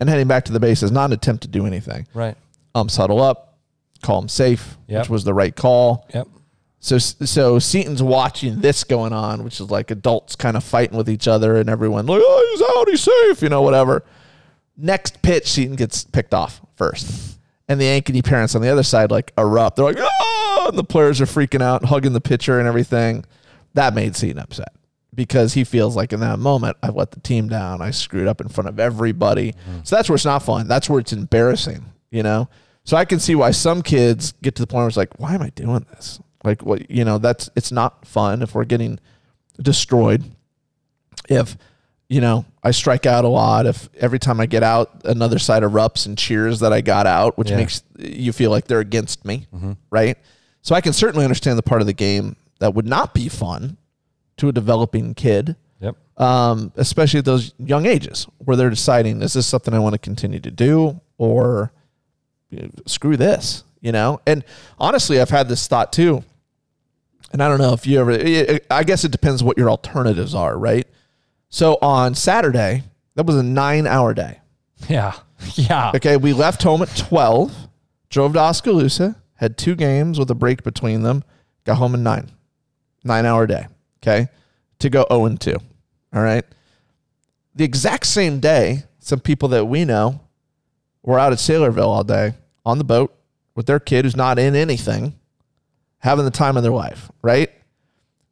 and 0.00 0.08
heading 0.08 0.26
back 0.26 0.44
to 0.46 0.52
the 0.52 0.60
base 0.60 0.82
is 0.82 0.90
not 0.90 1.06
an 1.06 1.12
attempt 1.12 1.42
to 1.42 1.48
do 1.48 1.66
anything. 1.66 2.06
Right. 2.14 2.36
Umps 2.74 2.96
huddle 2.96 3.22
up, 3.22 3.58
call 4.02 4.20
him 4.22 4.28
safe, 4.28 4.76
Yep. 4.88 5.02
which 5.02 5.10
was 5.10 5.24
the 5.24 5.34
right 5.34 5.54
call. 5.54 6.06
Yep. 6.12 6.28
So 6.86 6.98
so 6.98 7.58
Seaton's 7.58 8.00
watching 8.00 8.60
this 8.60 8.84
going 8.84 9.12
on, 9.12 9.42
which 9.42 9.60
is 9.60 9.72
like 9.72 9.90
adults 9.90 10.36
kind 10.36 10.56
of 10.56 10.62
fighting 10.62 10.96
with 10.96 11.10
each 11.10 11.26
other 11.26 11.56
and 11.56 11.68
everyone 11.68 12.06
like, 12.06 12.22
oh, 12.24 12.48
he's 12.52 12.78
out, 12.78 12.88
he's 12.88 13.00
safe, 13.00 13.42
you 13.42 13.48
know, 13.48 13.60
whatever. 13.60 14.04
Next 14.76 15.20
pitch, 15.20 15.50
Seaton 15.50 15.74
gets 15.74 16.04
picked 16.04 16.32
off 16.32 16.60
first. 16.76 17.40
And 17.68 17.80
the 17.80 17.86
Ankeny 17.86 18.24
parents 18.24 18.54
on 18.54 18.62
the 18.62 18.68
other 18.68 18.84
side 18.84 19.10
like 19.10 19.32
erupt. 19.36 19.74
They're 19.74 19.84
like, 19.84 19.96
oh, 19.98 20.66
and 20.68 20.78
the 20.78 20.84
players 20.84 21.20
are 21.20 21.26
freaking 21.26 21.60
out, 21.60 21.84
hugging 21.86 22.12
the 22.12 22.20
pitcher 22.20 22.60
and 22.60 22.68
everything. 22.68 23.24
That 23.74 23.92
made 23.92 24.14
Seaton 24.14 24.38
upset 24.38 24.72
because 25.12 25.54
he 25.54 25.64
feels 25.64 25.96
like 25.96 26.12
in 26.12 26.20
that 26.20 26.38
moment, 26.38 26.76
I've 26.84 26.94
let 26.94 27.10
the 27.10 27.20
team 27.20 27.48
down. 27.48 27.82
I 27.82 27.90
screwed 27.90 28.28
up 28.28 28.40
in 28.40 28.46
front 28.48 28.68
of 28.68 28.78
everybody. 28.78 29.54
Mm-hmm. 29.54 29.80
So 29.82 29.96
that's 29.96 30.08
where 30.08 30.14
it's 30.14 30.24
not 30.24 30.44
fun. 30.44 30.68
That's 30.68 30.88
where 30.88 31.00
it's 31.00 31.12
embarrassing, 31.12 31.84
you 32.12 32.22
know? 32.22 32.48
So 32.84 32.96
I 32.96 33.04
can 33.04 33.18
see 33.18 33.34
why 33.34 33.50
some 33.50 33.82
kids 33.82 34.34
get 34.40 34.54
to 34.54 34.62
the 34.62 34.68
point 34.68 34.82
where 34.82 34.88
it's 34.88 34.96
like, 34.96 35.18
why 35.18 35.34
am 35.34 35.42
I 35.42 35.48
doing 35.50 35.84
this? 35.90 36.20
Like, 36.46 36.62
what, 36.62 36.88
you 36.90 37.04
know, 37.04 37.18
that's, 37.18 37.50
it's 37.56 37.72
not 37.72 38.06
fun 38.06 38.40
if 38.40 38.54
we're 38.54 38.64
getting 38.64 38.98
destroyed. 39.60 40.24
If, 41.28 41.56
you 42.08 42.20
know, 42.20 42.44
I 42.62 42.70
strike 42.70 43.04
out 43.04 43.24
a 43.24 43.28
lot. 43.28 43.66
If 43.66 43.88
every 43.98 44.20
time 44.20 44.40
I 44.40 44.46
get 44.46 44.62
out, 44.62 45.02
another 45.04 45.38
side 45.40 45.64
erupts 45.64 46.06
and 46.06 46.16
cheers 46.16 46.60
that 46.60 46.72
I 46.72 46.80
got 46.80 47.06
out, 47.06 47.36
which 47.36 47.50
Yeah. 47.50 47.56
makes 47.56 47.82
you 47.98 48.32
feel 48.32 48.50
like 48.52 48.66
they're 48.68 48.80
against 48.80 49.24
me, 49.24 49.46
right? 49.90 50.16
So 50.62 50.74
I 50.74 50.80
can 50.80 50.92
certainly 50.92 51.24
understand 51.24 51.58
the 51.58 51.62
part 51.64 51.80
of 51.80 51.86
the 51.88 51.92
game 51.92 52.36
that 52.60 52.74
would 52.74 52.86
not 52.86 53.12
be 53.12 53.28
fun 53.28 53.76
to 54.36 54.48
a 54.48 54.52
developing 54.52 55.14
kid, 55.14 55.56
Yep. 55.80 55.96
um, 56.16 56.72
especially 56.76 57.18
at 57.18 57.24
those 57.24 57.54
young 57.58 57.86
ages 57.86 58.26
where 58.38 58.56
they're 58.56 58.70
deciding, 58.70 59.20
is 59.20 59.32
this 59.32 59.46
something 59.46 59.74
I 59.74 59.78
want 59.80 59.94
to 59.94 59.98
continue 59.98 60.38
to 60.40 60.50
do 60.50 61.00
or 61.18 61.72
you 62.50 62.60
know, 62.62 62.68
screw 62.86 63.16
this, 63.16 63.64
you 63.80 63.90
know? 63.92 64.20
And 64.26 64.44
honestly, 64.78 65.20
I've 65.20 65.30
had 65.30 65.48
this 65.48 65.66
thought 65.66 65.92
too. 65.92 66.22
And 67.32 67.42
I 67.42 67.48
don't 67.48 67.58
know 67.58 67.72
if 67.72 67.86
you 67.86 68.00
ever, 68.00 68.60
I 68.70 68.84
guess 68.84 69.04
it 69.04 69.12
depends 69.12 69.42
what 69.42 69.58
your 69.58 69.68
alternatives 69.68 70.34
are, 70.34 70.56
right? 70.58 70.86
So 71.48 71.78
on 71.82 72.14
Saturday, 72.14 72.84
that 73.14 73.26
was 73.26 73.36
a 73.36 73.42
nine 73.42 73.86
hour 73.86 74.14
day. 74.14 74.40
Yeah. 74.88 75.14
Yeah. 75.54 75.92
Okay, 75.94 76.16
we 76.16 76.32
left 76.32 76.62
home 76.62 76.80
at 76.80 76.96
12, 76.96 77.68
drove 78.08 78.32
to 78.32 78.38
Oskaloosa, 78.38 79.16
had 79.34 79.58
two 79.58 79.74
games 79.74 80.18
with 80.18 80.30
a 80.30 80.34
break 80.34 80.62
between 80.62 81.02
them, 81.02 81.24
got 81.64 81.76
home 81.76 81.92
at 81.92 82.00
9. 82.00 82.30
9 83.04 83.26
hour 83.26 83.46
day, 83.46 83.66
okay? 84.02 84.28
To 84.78 84.88
go 84.88 85.04
0 85.10 85.26
and 85.26 85.38
2. 85.38 85.54
All 86.14 86.22
right? 86.22 86.44
The 87.54 87.64
exact 87.64 88.06
same 88.06 88.40
day, 88.40 88.84
some 88.98 89.20
people 89.20 89.48
that 89.50 89.66
we 89.66 89.84
know 89.84 90.20
were 91.02 91.18
out 91.18 91.32
at 91.32 91.38
Saylorville 91.38 91.86
all 91.86 92.02
day 92.04 92.32
on 92.64 92.78
the 92.78 92.84
boat 92.84 93.14
with 93.54 93.66
their 93.66 93.78
kid 93.78 94.06
who's 94.06 94.16
not 94.16 94.38
in 94.38 94.56
anything, 94.56 95.14
having 96.00 96.24
the 96.24 96.30
time 96.30 96.56
of 96.56 96.62
their 96.62 96.72
life, 96.72 97.10
right? 97.22 97.50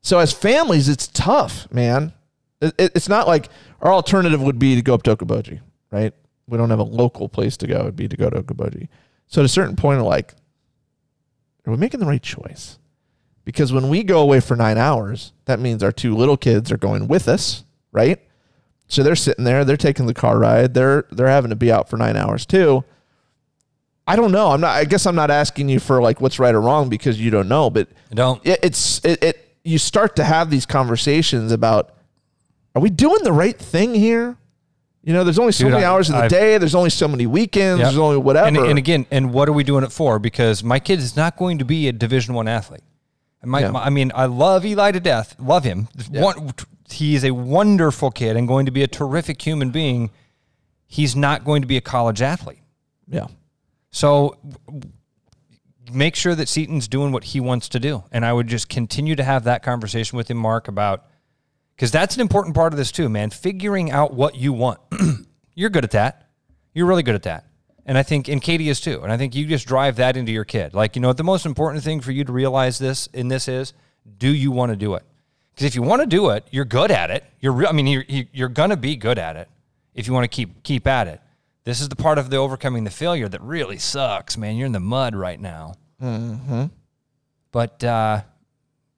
So 0.01 0.19
as 0.19 0.33
families, 0.33 0.89
it's 0.89 1.07
tough, 1.09 1.67
man. 1.73 2.13
It, 2.61 2.75
it- 2.79 2.93
it's 2.95 3.09
not 3.09 3.27
like 3.27 3.49
our 3.81 3.93
alternative 3.93 4.43
would 4.43 4.59
be 4.59 4.75
to 4.75 4.83
go 4.83 4.95
up 4.95 5.03
to 5.05 5.17
Okoboji, 5.17 5.61
right? 5.91 6.13
We 6.47 6.59
don't 6.59 6.71
have 6.71 6.79
a 6.79 6.83
local 6.85 7.29
place 7.29 7.57
to 7.59 7.67
go. 7.67 7.81
It'd 7.81 7.97
be 7.97 8.09
to 8.09 8.17
go 8.17 8.29
to 8.31 8.43
Okoboji. 8.43 8.89
So 9.27 9.41
at 9.41 9.47
a 9.47 9.49
certain 9.49 9.77
point, 9.77 10.03
like, 10.03 10.35
are 11.67 11.71
we 11.73 11.79
making 11.79 12.01
the 12.01 12.07
right 12.07 12.23
choice? 12.23 12.79
Because 13.45 13.73
when 13.73 13.89
we 13.89 14.03
go 14.05 14.21
away 14.21 14.41
for 14.41 14.57
nine 14.57 14.79
hours, 14.79 15.33
that 15.47 15.61
means 15.61 15.83
our 15.83 15.93
two 15.93 16.15
little 16.15 16.37
kids 16.37 16.71
are 16.71 16.77
going 16.77 17.09
with 17.09 17.29
us, 17.29 17.65
right? 17.93 18.21
So 18.89 19.03
they're 19.03 19.17
sitting 19.17 19.45
there, 19.45 19.65
they're 19.65 19.77
taking 19.79 20.07
the 20.07 20.15
car 20.15 20.39
ride, 20.39 20.75
they're 20.75 21.05
they're 21.11 21.29
having 21.29 21.51
to 21.51 21.57
be 21.57 21.73
out 21.73 21.89
for 21.89 21.97
nine 21.97 22.17
hours 22.17 22.45
too. 22.47 22.85
I 24.07 24.17
don't 24.17 24.33
know. 24.33 24.49
I'm 24.51 24.61
not. 24.61 24.77
I 24.77 24.85
guess 24.85 25.07
I'm 25.07 25.15
not 25.15 25.31
asking 25.31 25.69
you 25.69 25.81
for 25.81 26.03
like 26.03 26.21
what's 26.21 26.39
right 26.39 26.55
or 26.55 26.61
wrong 26.61 26.89
because 26.89 27.19
you 27.21 27.31
don't 27.31 27.49
know. 27.49 27.71
But 27.71 27.89
Don't. 28.13 28.45
it, 28.47 28.61
it's 28.63 29.03
it, 29.05 29.23
it. 29.25 29.57
You 29.65 29.79
start 29.79 30.17
to 30.17 30.25
have 30.25 30.51
these 30.51 30.67
conversations 30.67 31.53
about: 31.53 31.95
Are 32.75 32.83
we 32.83 32.91
doing 32.91 33.23
the 33.25 33.33
right 33.33 33.59
thing 33.59 33.95
here? 33.95 34.37
You 35.03 35.13
know, 35.13 35.25
there's 35.25 35.39
only 35.39 35.53
so 35.53 35.65
Dude, 35.65 35.73
many 35.73 35.85
I- 35.85 35.89
hours 35.91 36.09
in 36.11 36.17
the 36.17 36.23
I've- 36.23 36.29
day. 36.29 36.59
There's 36.59 36.75
only 36.75 36.91
so 36.91 37.09
many 37.09 37.27
weekends. 37.27 37.79
Yep. 37.81 37.87
There's 37.87 37.99
only 37.99 38.17
whatever. 38.19 38.47
And, 38.49 38.57
and 38.57 38.79
again, 38.79 39.07
and 39.11 39.33
what 39.33 39.49
are 39.49 39.53
we 39.53 39.65
doing 39.65 39.85
it 39.85 39.93
for? 39.93 40.19
Because 40.19 40.63
my 40.65 40.79
kid 40.81 40.99
is 40.99 41.15
not 41.17 41.37
going 41.37 41.59
to 41.59 41.65
be 41.65 41.89
a 41.89 41.93
Division 41.93 42.35
One 42.35 42.49
athlete. 42.49 42.83
My, 43.43 43.61
Yeah. 43.61 43.71
my- 43.71 43.85
I 43.85 43.91
mean, 43.91 44.13
I 44.15 44.25
love 44.27 44.65
Eli 44.65 44.93
to 44.93 45.01
death. 45.01 45.37
Love 45.39 45.65
him. 45.65 45.89
One, 46.11 46.53
he 46.91 47.15
is 47.15 47.23
a 47.25 47.33
wonderful 47.33 48.11
kid 48.11 48.37
and 48.37 48.49
going 48.49 48.65
to 48.67 48.73
be 48.73 48.83
a 48.83 48.87
terrific 48.87 49.41
human 49.43 49.71
being. 49.71 50.11
He's 50.87 51.15
not 51.15 51.45
going 51.45 51.61
to 51.63 51.69
be 51.69 51.77
a 51.77 51.81
college 51.83 52.23
athlete. 52.23 52.61
yeah, 53.09 53.27
So 53.95 54.39
make 55.93 56.17
sure 56.17 56.35
that 56.35 56.49
Seaton's 56.49 56.89
doing 56.89 57.13
what 57.13 57.23
he 57.23 57.39
wants 57.39 57.69
to 57.71 57.79
do. 57.79 58.03
And 58.11 58.25
I 58.25 58.33
would 58.33 58.49
just 58.49 58.69
continue 58.69 59.15
to 59.15 59.23
have 59.23 59.45
that 59.45 59.63
conversation 59.63 60.17
with 60.17 60.29
him, 60.29 60.37
Mark, 60.37 60.67
about 60.67 61.07
because 61.77 61.93
that's 61.93 62.17
an 62.17 62.21
important 62.21 62.57
part 62.57 62.73
of 62.73 62.77
this 62.77 62.91
too, 62.91 63.09
man. 63.09 63.31
Figuring 63.31 63.93
out 63.93 64.13
what 64.13 64.35
you 64.35 64.53
want. 64.53 64.81
You're 65.55 65.71
good 65.71 65.85
at 65.85 65.93
that. 65.93 66.27
You're 66.73 66.87
really 66.87 67.05
good 67.05 67.15
at 67.15 67.23
that. 67.23 67.47
And 67.87 67.97
I 67.97 68.03
think, 68.03 68.27
and 68.27 68.43
Katie 68.43 68.69
is 68.69 68.81
too. 68.81 69.01
And 69.03 69.13
I 69.13 69.17
think 69.17 69.33
you 69.37 69.47
just 69.47 69.69
drive 69.69 69.95
that 69.97 70.17
into 70.17 70.33
your 70.33 70.45
kid. 70.45 70.75
Like, 70.75 70.97
you 70.97 71.03
know, 71.03 71.13
the 71.13 71.23
most 71.23 71.47
important 71.47 71.85
thing 71.85 72.01
for 72.01 72.11
you 72.11 72.25
to 72.25 72.33
realize 72.33 72.81
this 72.81 73.07
in 73.13 73.29
this 73.29 73.47
is 73.47 73.75
Do 74.19 74.29
you 74.29 74.51
want 74.51 74.73
to 74.73 74.77
do 74.77 74.95
it? 74.95 75.05
Because 75.55 75.67
if 75.67 75.77
you 75.77 75.83
want 75.83 76.03
to 76.03 76.07
do 76.07 76.31
it, 76.31 76.49
you're 76.51 76.65
good 76.65 76.91
at 76.91 77.13
it. 77.13 77.23
You're, 77.39 77.53
re- 77.53 77.67
I 77.67 77.73
mean, 77.73 77.87
you're, 77.87 78.05
you're 78.09 78.49
gonna 78.49 78.77
be 78.77 78.97
good 78.97 79.21
at 79.21 79.37
it 79.37 79.49
if 79.95 80.09
you 80.09 80.13
want 80.13 80.25
to 80.25 80.29
keep 80.29 80.65
keep 80.65 80.89
at 80.89 81.07
it. 81.07 81.21
This 81.65 81.81
is 81.81 81.89
the 81.89 81.97
part 81.97 82.19
of 82.19 82.31
the 82.31 82.37
overcoming 82.37 82.85
the 82.85 82.91
failure 82.91 83.29
that 83.29 83.41
really 83.41 83.79
sucks, 83.79 84.37
man. 84.37 84.57
You're 84.57 84.67
in 84.67 84.73
the 84.73 84.81
mud 84.81 85.15
right 85.15 85.41
now. 85.41 85.75
Mm-hmm. 86.03 86.65
But 87.53 87.83
uh, 87.83 88.23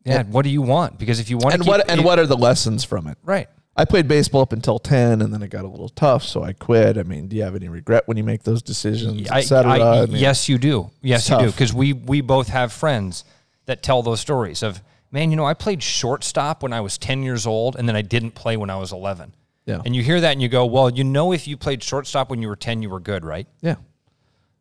yeah, 0.05 0.25
what 0.25 0.43
do 0.43 0.49
you 0.51 0.63
want? 0.63 0.99
Because 0.99 1.21
if 1.21 1.31
you 1.31 1.39
want 1.39 1.55
And 1.55 1.63
to 1.63 1.65
keep, 1.65 1.71
what 1.79 1.91
and 1.91 2.05
what 2.05 2.19
are 2.19 2.27
the 2.27 2.37
lessons 2.37 2.85
from 2.85 3.07
it? 3.07 3.19
right? 3.23 3.49
I 3.79 3.85
played 3.85 4.09
baseball 4.09 4.41
up 4.41 4.55
until 4.55 4.79
ten, 4.79 5.21
and 5.21 5.35
then 5.35 5.43
it 5.43 5.49
got 5.49 5.67
a 5.67 5.69
little 5.69 5.91
tough, 5.91 6.25
so 6.25 6.43
I 6.43 6.55
quit. 6.55 6.97
I 6.97 7.03
mean, 7.03 7.29
do 7.29 7.37
you 7.37 7.43
have 7.43 7.55
any 7.55 7.69
regret 7.69 8.09
when 8.09 8.17
you 8.17 8.25
make 8.25 8.43
those 8.43 8.63
decisions, 8.63 9.31
I. 9.31 9.41
I- 9.53 10.03
I 10.03 10.07
mean, 10.07 10.17
yes, 10.17 10.49
you 10.49 10.57
do. 10.57 10.91
Yes, 11.03 11.29
you 11.29 11.39
do. 11.39 11.47
Because 11.51 11.75
we 11.75 11.93
we 11.93 12.23
both 12.23 12.49
have 12.49 12.73
friends 12.73 13.25
that 13.67 13.83
tell 13.83 14.03
those 14.03 14.19
stories 14.21 14.63
of 14.63 14.81
man. 15.11 15.31
You 15.31 15.37
know, 15.37 15.45
I 15.45 15.53
played 15.55 15.83
shortstop 15.83 16.63
when 16.63 16.73
I 16.73 16.81
was 16.81 16.97
ten 16.97 17.23
years 17.23 17.47
old, 17.47 17.77
and 17.77 17.87
then 17.87 17.95
I 17.97 18.03
didn't 18.03 18.31
play 18.31 18.57
when 18.57 18.71
I 18.71 18.77
was 18.77 18.93
eleven. 18.93 19.35
Yeah. 19.67 19.83
And 19.85 19.95
you 19.97 20.03
hear 20.03 20.21
that, 20.21 20.31
and 20.33 20.41
you 20.41 20.49
go, 20.49 20.65
"Well, 20.65 20.89
you 20.91 21.05
know, 21.05 21.33
if 21.33 21.49
you 21.49 21.57
played 21.57 21.83
shortstop 21.83 22.31
when 22.31 22.41
you 22.41 22.49
were 22.49 22.57
ten, 22.57 22.83
you 22.83 22.89
were 22.89 23.01
good, 23.01 23.25
right?" 23.25 23.49
yeah, 23.61 23.75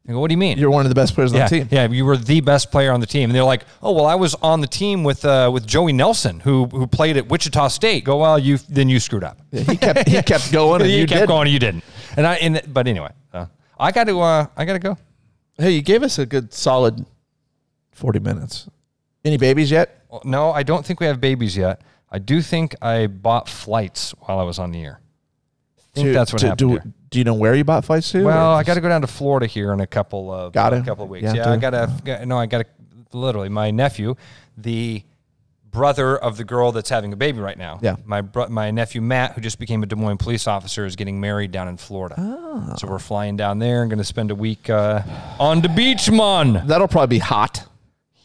I 0.07 0.11
go, 0.11 0.19
"What 0.19 0.29
do 0.29 0.33
you 0.33 0.37
mean?" 0.39 0.57
you're 0.57 0.71
one 0.71 0.83
of 0.83 0.89
the 0.89 0.95
best 0.95 1.13
players 1.13 1.31
on 1.31 1.37
yeah, 1.37 1.47
the 1.47 1.59
team. 1.59 1.67
yeah, 1.71 1.87
you 1.87 2.05
were 2.05 2.17
the 2.17 2.41
best 2.41 2.71
player 2.71 2.91
on 2.91 2.99
the 3.01 3.05
team. 3.05 3.29
And 3.29 3.35
they're 3.35 3.43
like, 3.43 3.65
"Oh, 3.83 3.91
well, 3.91 4.07
I 4.07 4.15
was 4.15 4.33
on 4.35 4.61
the 4.61 4.67
team 4.67 5.03
with 5.03 5.23
uh, 5.23 5.51
with 5.53 5.67
Joey 5.67 5.93
Nelson, 5.93 6.39
who 6.39 6.65
who 6.65 6.87
played 6.87 7.17
at 7.17 7.27
Wichita 7.27 7.67
State." 7.67 8.03
Go, 8.03 8.17
well, 8.17 8.39
you 8.39 8.57
then 8.69 8.89
you 8.89 8.99
screwed 8.99 9.23
up. 9.23 9.37
He 9.51 9.77
kept 9.77 10.09
he 10.09 10.21
kept 10.23 10.51
going, 10.51 10.81
and 10.81 10.89
you, 10.91 11.01
you 11.01 11.07
kept 11.07 11.21
did. 11.21 11.27
going, 11.27 11.47
you 11.47 11.59
didn't. 11.59 11.83
And 12.17 12.25
I, 12.25 12.35
and, 12.35 12.61
but 12.67 12.87
anyway, 12.87 13.11
uh, 13.33 13.45
I 13.77 13.91
got 13.91 14.05
to, 14.05 14.21
uh, 14.21 14.47
I 14.55 14.65
got 14.65 14.73
to 14.73 14.79
go. 14.79 14.97
Hey, 15.57 15.71
you 15.71 15.81
gave 15.81 16.01
us 16.01 16.17
a 16.17 16.25
good 16.25 16.51
solid 16.51 17.05
forty 17.91 18.19
minutes. 18.19 18.69
Any 19.23 19.37
babies 19.37 19.69
yet? 19.69 20.03
Well, 20.09 20.21
no, 20.23 20.51
I 20.51 20.63
don't 20.63 20.85
think 20.85 20.99
we 20.99 21.07
have 21.07 21.19
babies 21.19 21.57
yet. 21.57 21.81
I 22.15 22.19
do 22.19 22.41
think 22.41 22.75
I 22.81 23.07
bought 23.07 23.49
flights 23.49 24.11
while 24.21 24.39
I 24.39 24.43
was 24.43 24.57
on 24.57 24.71
the 24.71 24.81
air. 24.81 25.01
I 25.77 25.81
think 25.93 26.07
To- 26.07 26.13
that's 26.13 26.31
what 26.31 26.39
to- 26.39 26.45
happened. 26.47 26.57
Do, 26.59 26.69
here. 26.69 26.83
do 27.09 27.17
you 27.19 27.25
know 27.25 27.33
where 27.33 27.53
you 27.55 27.65
bought 27.65 27.83
flights 27.83 28.09
to? 28.13 28.23
Well, 28.23 28.53
I 28.53 28.63
got 28.63 28.75
to 28.75 28.81
go 28.81 28.87
down 28.87 29.01
to 29.01 29.07
Florida 29.07 29.47
here 29.47 29.73
in 29.73 29.81
a 29.81 29.87
couple 29.87 30.31
of 30.31 30.53
Gotta? 30.53 30.77
a 30.77 30.81
couple 30.83 31.03
of 31.03 31.09
weeks. 31.09 31.25
Yeah, 31.25 31.43
to? 31.43 31.49
I 31.49 31.57
got 31.57 31.71
to. 31.71 32.25
No, 32.25 32.37
I 32.39 32.45
got 32.45 32.59
to. 32.59 32.65
Literally, 33.11 33.49
my 33.49 33.69
nephew, 33.69 34.15
the 34.57 35.03
brother 35.69 36.15
of 36.17 36.37
the 36.37 36.45
girl 36.45 36.71
that's 36.71 36.89
having 36.89 37.11
a 37.11 37.17
baby 37.17 37.39
right 37.39 37.57
now. 37.57 37.79
Yeah. 37.81 37.97
My 38.05 38.21
bro- 38.21 38.47
my 38.47 38.71
nephew 38.71 39.01
Matt, 39.01 39.33
who 39.33 39.41
just 39.41 39.59
became 39.59 39.83
a 39.83 39.85
Des 39.85 39.97
Moines 39.97 40.15
police 40.17 40.47
officer, 40.47 40.85
is 40.85 40.95
getting 40.95 41.19
married 41.19 41.51
down 41.51 41.67
in 41.67 41.75
Florida. 41.75 42.15
Ah. 42.17 42.75
So 42.77 42.87
we're 42.87 42.97
flying 42.99 43.35
down 43.35 43.59
there 43.59 43.81
and 43.81 43.89
going 43.89 43.97
to 43.97 44.05
spend 44.05 44.31
a 44.31 44.35
week 44.35 44.69
uh, 44.69 45.01
on 45.37 45.59
the 45.61 45.67
beach, 45.69 46.09
man. 46.09 46.65
That'll 46.65 46.87
probably 46.87 47.17
be 47.17 47.19
hot. 47.19 47.67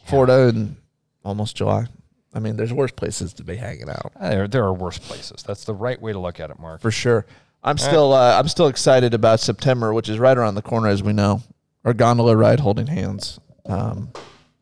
Florida 0.05 0.47
in 0.47 0.77
almost 1.25 1.57
July. 1.57 1.87
I 2.33 2.39
mean, 2.39 2.55
there's 2.55 2.71
worse 2.73 2.91
places 2.91 3.33
to 3.33 3.43
be 3.43 3.55
hanging 3.57 3.89
out 3.89 4.13
Uh, 4.19 4.29
There, 4.29 4.47
there 4.47 4.63
are 4.63 4.73
worse 4.73 4.97
places. 4.97 5.43
That's 5.43 5.65
the 5.65 5.73
right 5.75 6.01
way 6.01 6.13
to 6.13 6.19
look 6.19 6.39
at 6.39 6.49
it, 6.49 6.59
Mark. 6.59 6.81
for 6.81 6.91
sure. 6.91 7.25
I'm 7.63 7.77
still 7.77 8.11
uh, 8.13 8.39
I'm 8.39 8.47
still 8.47 8.67
excited 8.67 9.13
about 9.13 9.39
September, 9.39 9.93
which 9.93 10.09
is 10.09 10.17
right 10.17 10.35
around 10.35 10.55
the 10.55 10.61
corner, 10.63 10.87
as 10.87 11.03
we 11.03 11.13
know. 11.13 11.43
Our 11.85 11.93
gondola 11.93 12.35
ride, 12.35 12.59
holding 12.59 12.87
hands. 12.87 13.39
Um, 13.67 14.11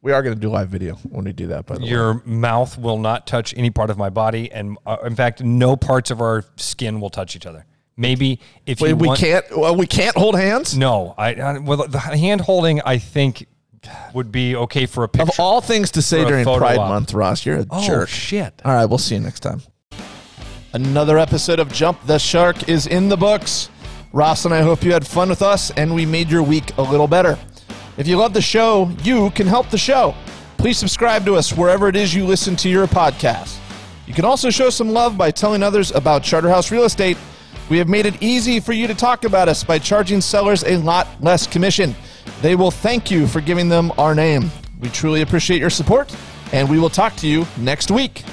we 0.01 0.11
are 0.11 0.21
going 0.21 0.35
to 0.35 0.39
do 0.39 0.49
live 0.49 0.69
video 0.69 0.95
when 1.09 1.23
we 1.25 1.31
do 1.31 1.47
that. 1.47 1.65
By 1.65 1.75
the 1.75 1.81
way, 1.81 1.87
Your 1.87 2.21
mouth 2.25 2.77
will 2.77 2.97
not 2.97 3.25
touch 3.27 3.53
any 3.55 3.69
part 3.69 3.89
of 3.89 3.97
my 3.97 4.09
body, 4.09 4.51
and 4.51 4.77
uh, 4.85 4.97
in 5.05 5.15
fact, 5.15 5.41
no 5.43 5.75
parts 5.77 6.11
of 6.11 6.19
our 6.21 6.43
skin 6.57 6.99
will 6.99 7.09
touch 7.09 7.35
each 7.37 7.45
other. 7.45 7.65
Maybe 7.95 8.39
if 8.65 8.79
Wait, 8.81 8.89
you 8.89 8.95
we 8.95 9.07
want, 9.07 9.19
can't. 9.19 9.45
Well, 9.57 9.75
we 9.75 9.85
can't 9.87 10.15
hold 10.17 10.35
hands. 10.35 10.77
No, 10.77 11.13
I, 11.17 11.33
I 11.35 11.57
well 11.59 11.85
the 11.87 11.99
hand 11.99 12.41
holding 12.41 12.81
I 12.81 12.97
think 12.97 13.45
would 14.13 14.31
be 14.31 14.55
okay 14.55 14.85
for 14.85 15.03
a 15.03 15.07
picture. 15.07 15.31
Of 15.31 15.39
all 15.39 15.61
things 15.61 15.91
to 15.91 16.01
say 16.01 16.25
during 16.25 16.43
Pride 16.43 16.77
op. 16.77 16.89
Month, 16.89 17.13
Ross, 17.13 17.45
you're 17.45 17.59
a 17.59 17.65
oh 17.69 17.85
jerk. 17.85 18.09
shit! 18.09 18.61
All 18.65 18.73
right, 18.73 18.85
we'll 18.85 18.97
see 18.97 19.15
you 19.15 19.21
next 19.21 19.41
time. 19.41 19.61
Another 20.73 21.17
episode 21.17 21.59
of 21.59 21.71
Jump 21.73 21.99
the 22.05 22.19
Shark 22.19 22.69
is 22.69 22.85
in 22.85 23.09
the 23.09 23.17
books. 23.17 23.69
Ross 24.13 24.45
and 24.45 24.53
I 24.53 24.61
hope 24.61 24.83
you 24.83 24.93
had 24.93 25.05
fun 25.05 25.29
with 25.29 25.41
us 25.41 25.71
and 25.71 25.93
we 25.93 26.05
made 26.05 26.29
your 26.29 26.43
week 26.43 26.77
a 26.77 26.81
little 26.81 27.07
better. 27.07 27.37
If 27.97 28.07
you 28.07 28.17
love 28.17 28.33
the 28.33 28.41
show, 28.41 28.89
you 29.03 29.29
can 29.31 29.45
help 29.47 29.69
the 29.69 29.77
show. 29.77 30.15
Please 30.57 30.77
subscribe 30.77 31.25
to 31.25 31.35
us 31.35 31.53
wherever 31.53 31.87
it 31.87 31.95
is 31.95 32.13
you 32.13 32.25
listen 32.25 32.55
to 32.57 32.69
your 32.69 32.87
podcast. 32.87 33.57
You 34.07 34.13
can 34.13 34.25
also 34.25 34.49
show 34.49 34.69
some 34.69 34.89
love 34.89 35.17
by 35.17 35.31
telling 35.31 35.63
others 35.63 35.91
about 35.91 36.23
Charterhouse 36.23 36.71
Real 36.71 36.83
Estate. 36.83 37.17
We 37.69 37.77
have 37.77 37.87
made 37.87 38.05
it 38.05 38.21
easy 38.21 38.59
for 38.59 38.73
you 38.73 38.87
to 38.87 38.95
talk 38.95 39.25
about 39.25 39.47
us 39.47 39.63
by 39.63 39.79
charging 39.79 40.21
sellers 40.21 40.63
a 40.63 40.77
lot 40.77 41.07
less 41.21 41.45
commission. 41.45 41.95
They 42.41 42.55
will 42.55 42.71
thank 42.71 43.11
you 43.11 43.27
for 43.27 43.41
giving 43.41 43.69
them 43.69 43.91
our 43.97 44.15
name. 44.15 44.51
We 44.79 44.89
truly 44.89 45.21
appreciate 45.21 45.59
your 45.59 45.69
support, 45.69 46.15
and 46.53 46.69
we 46.69 46.79
will 46.79 46.89
talk 46.89 47.15
to 47.17 47.27
you 47.27 47.45
next 47.57 47.91
week. 47.91 48.23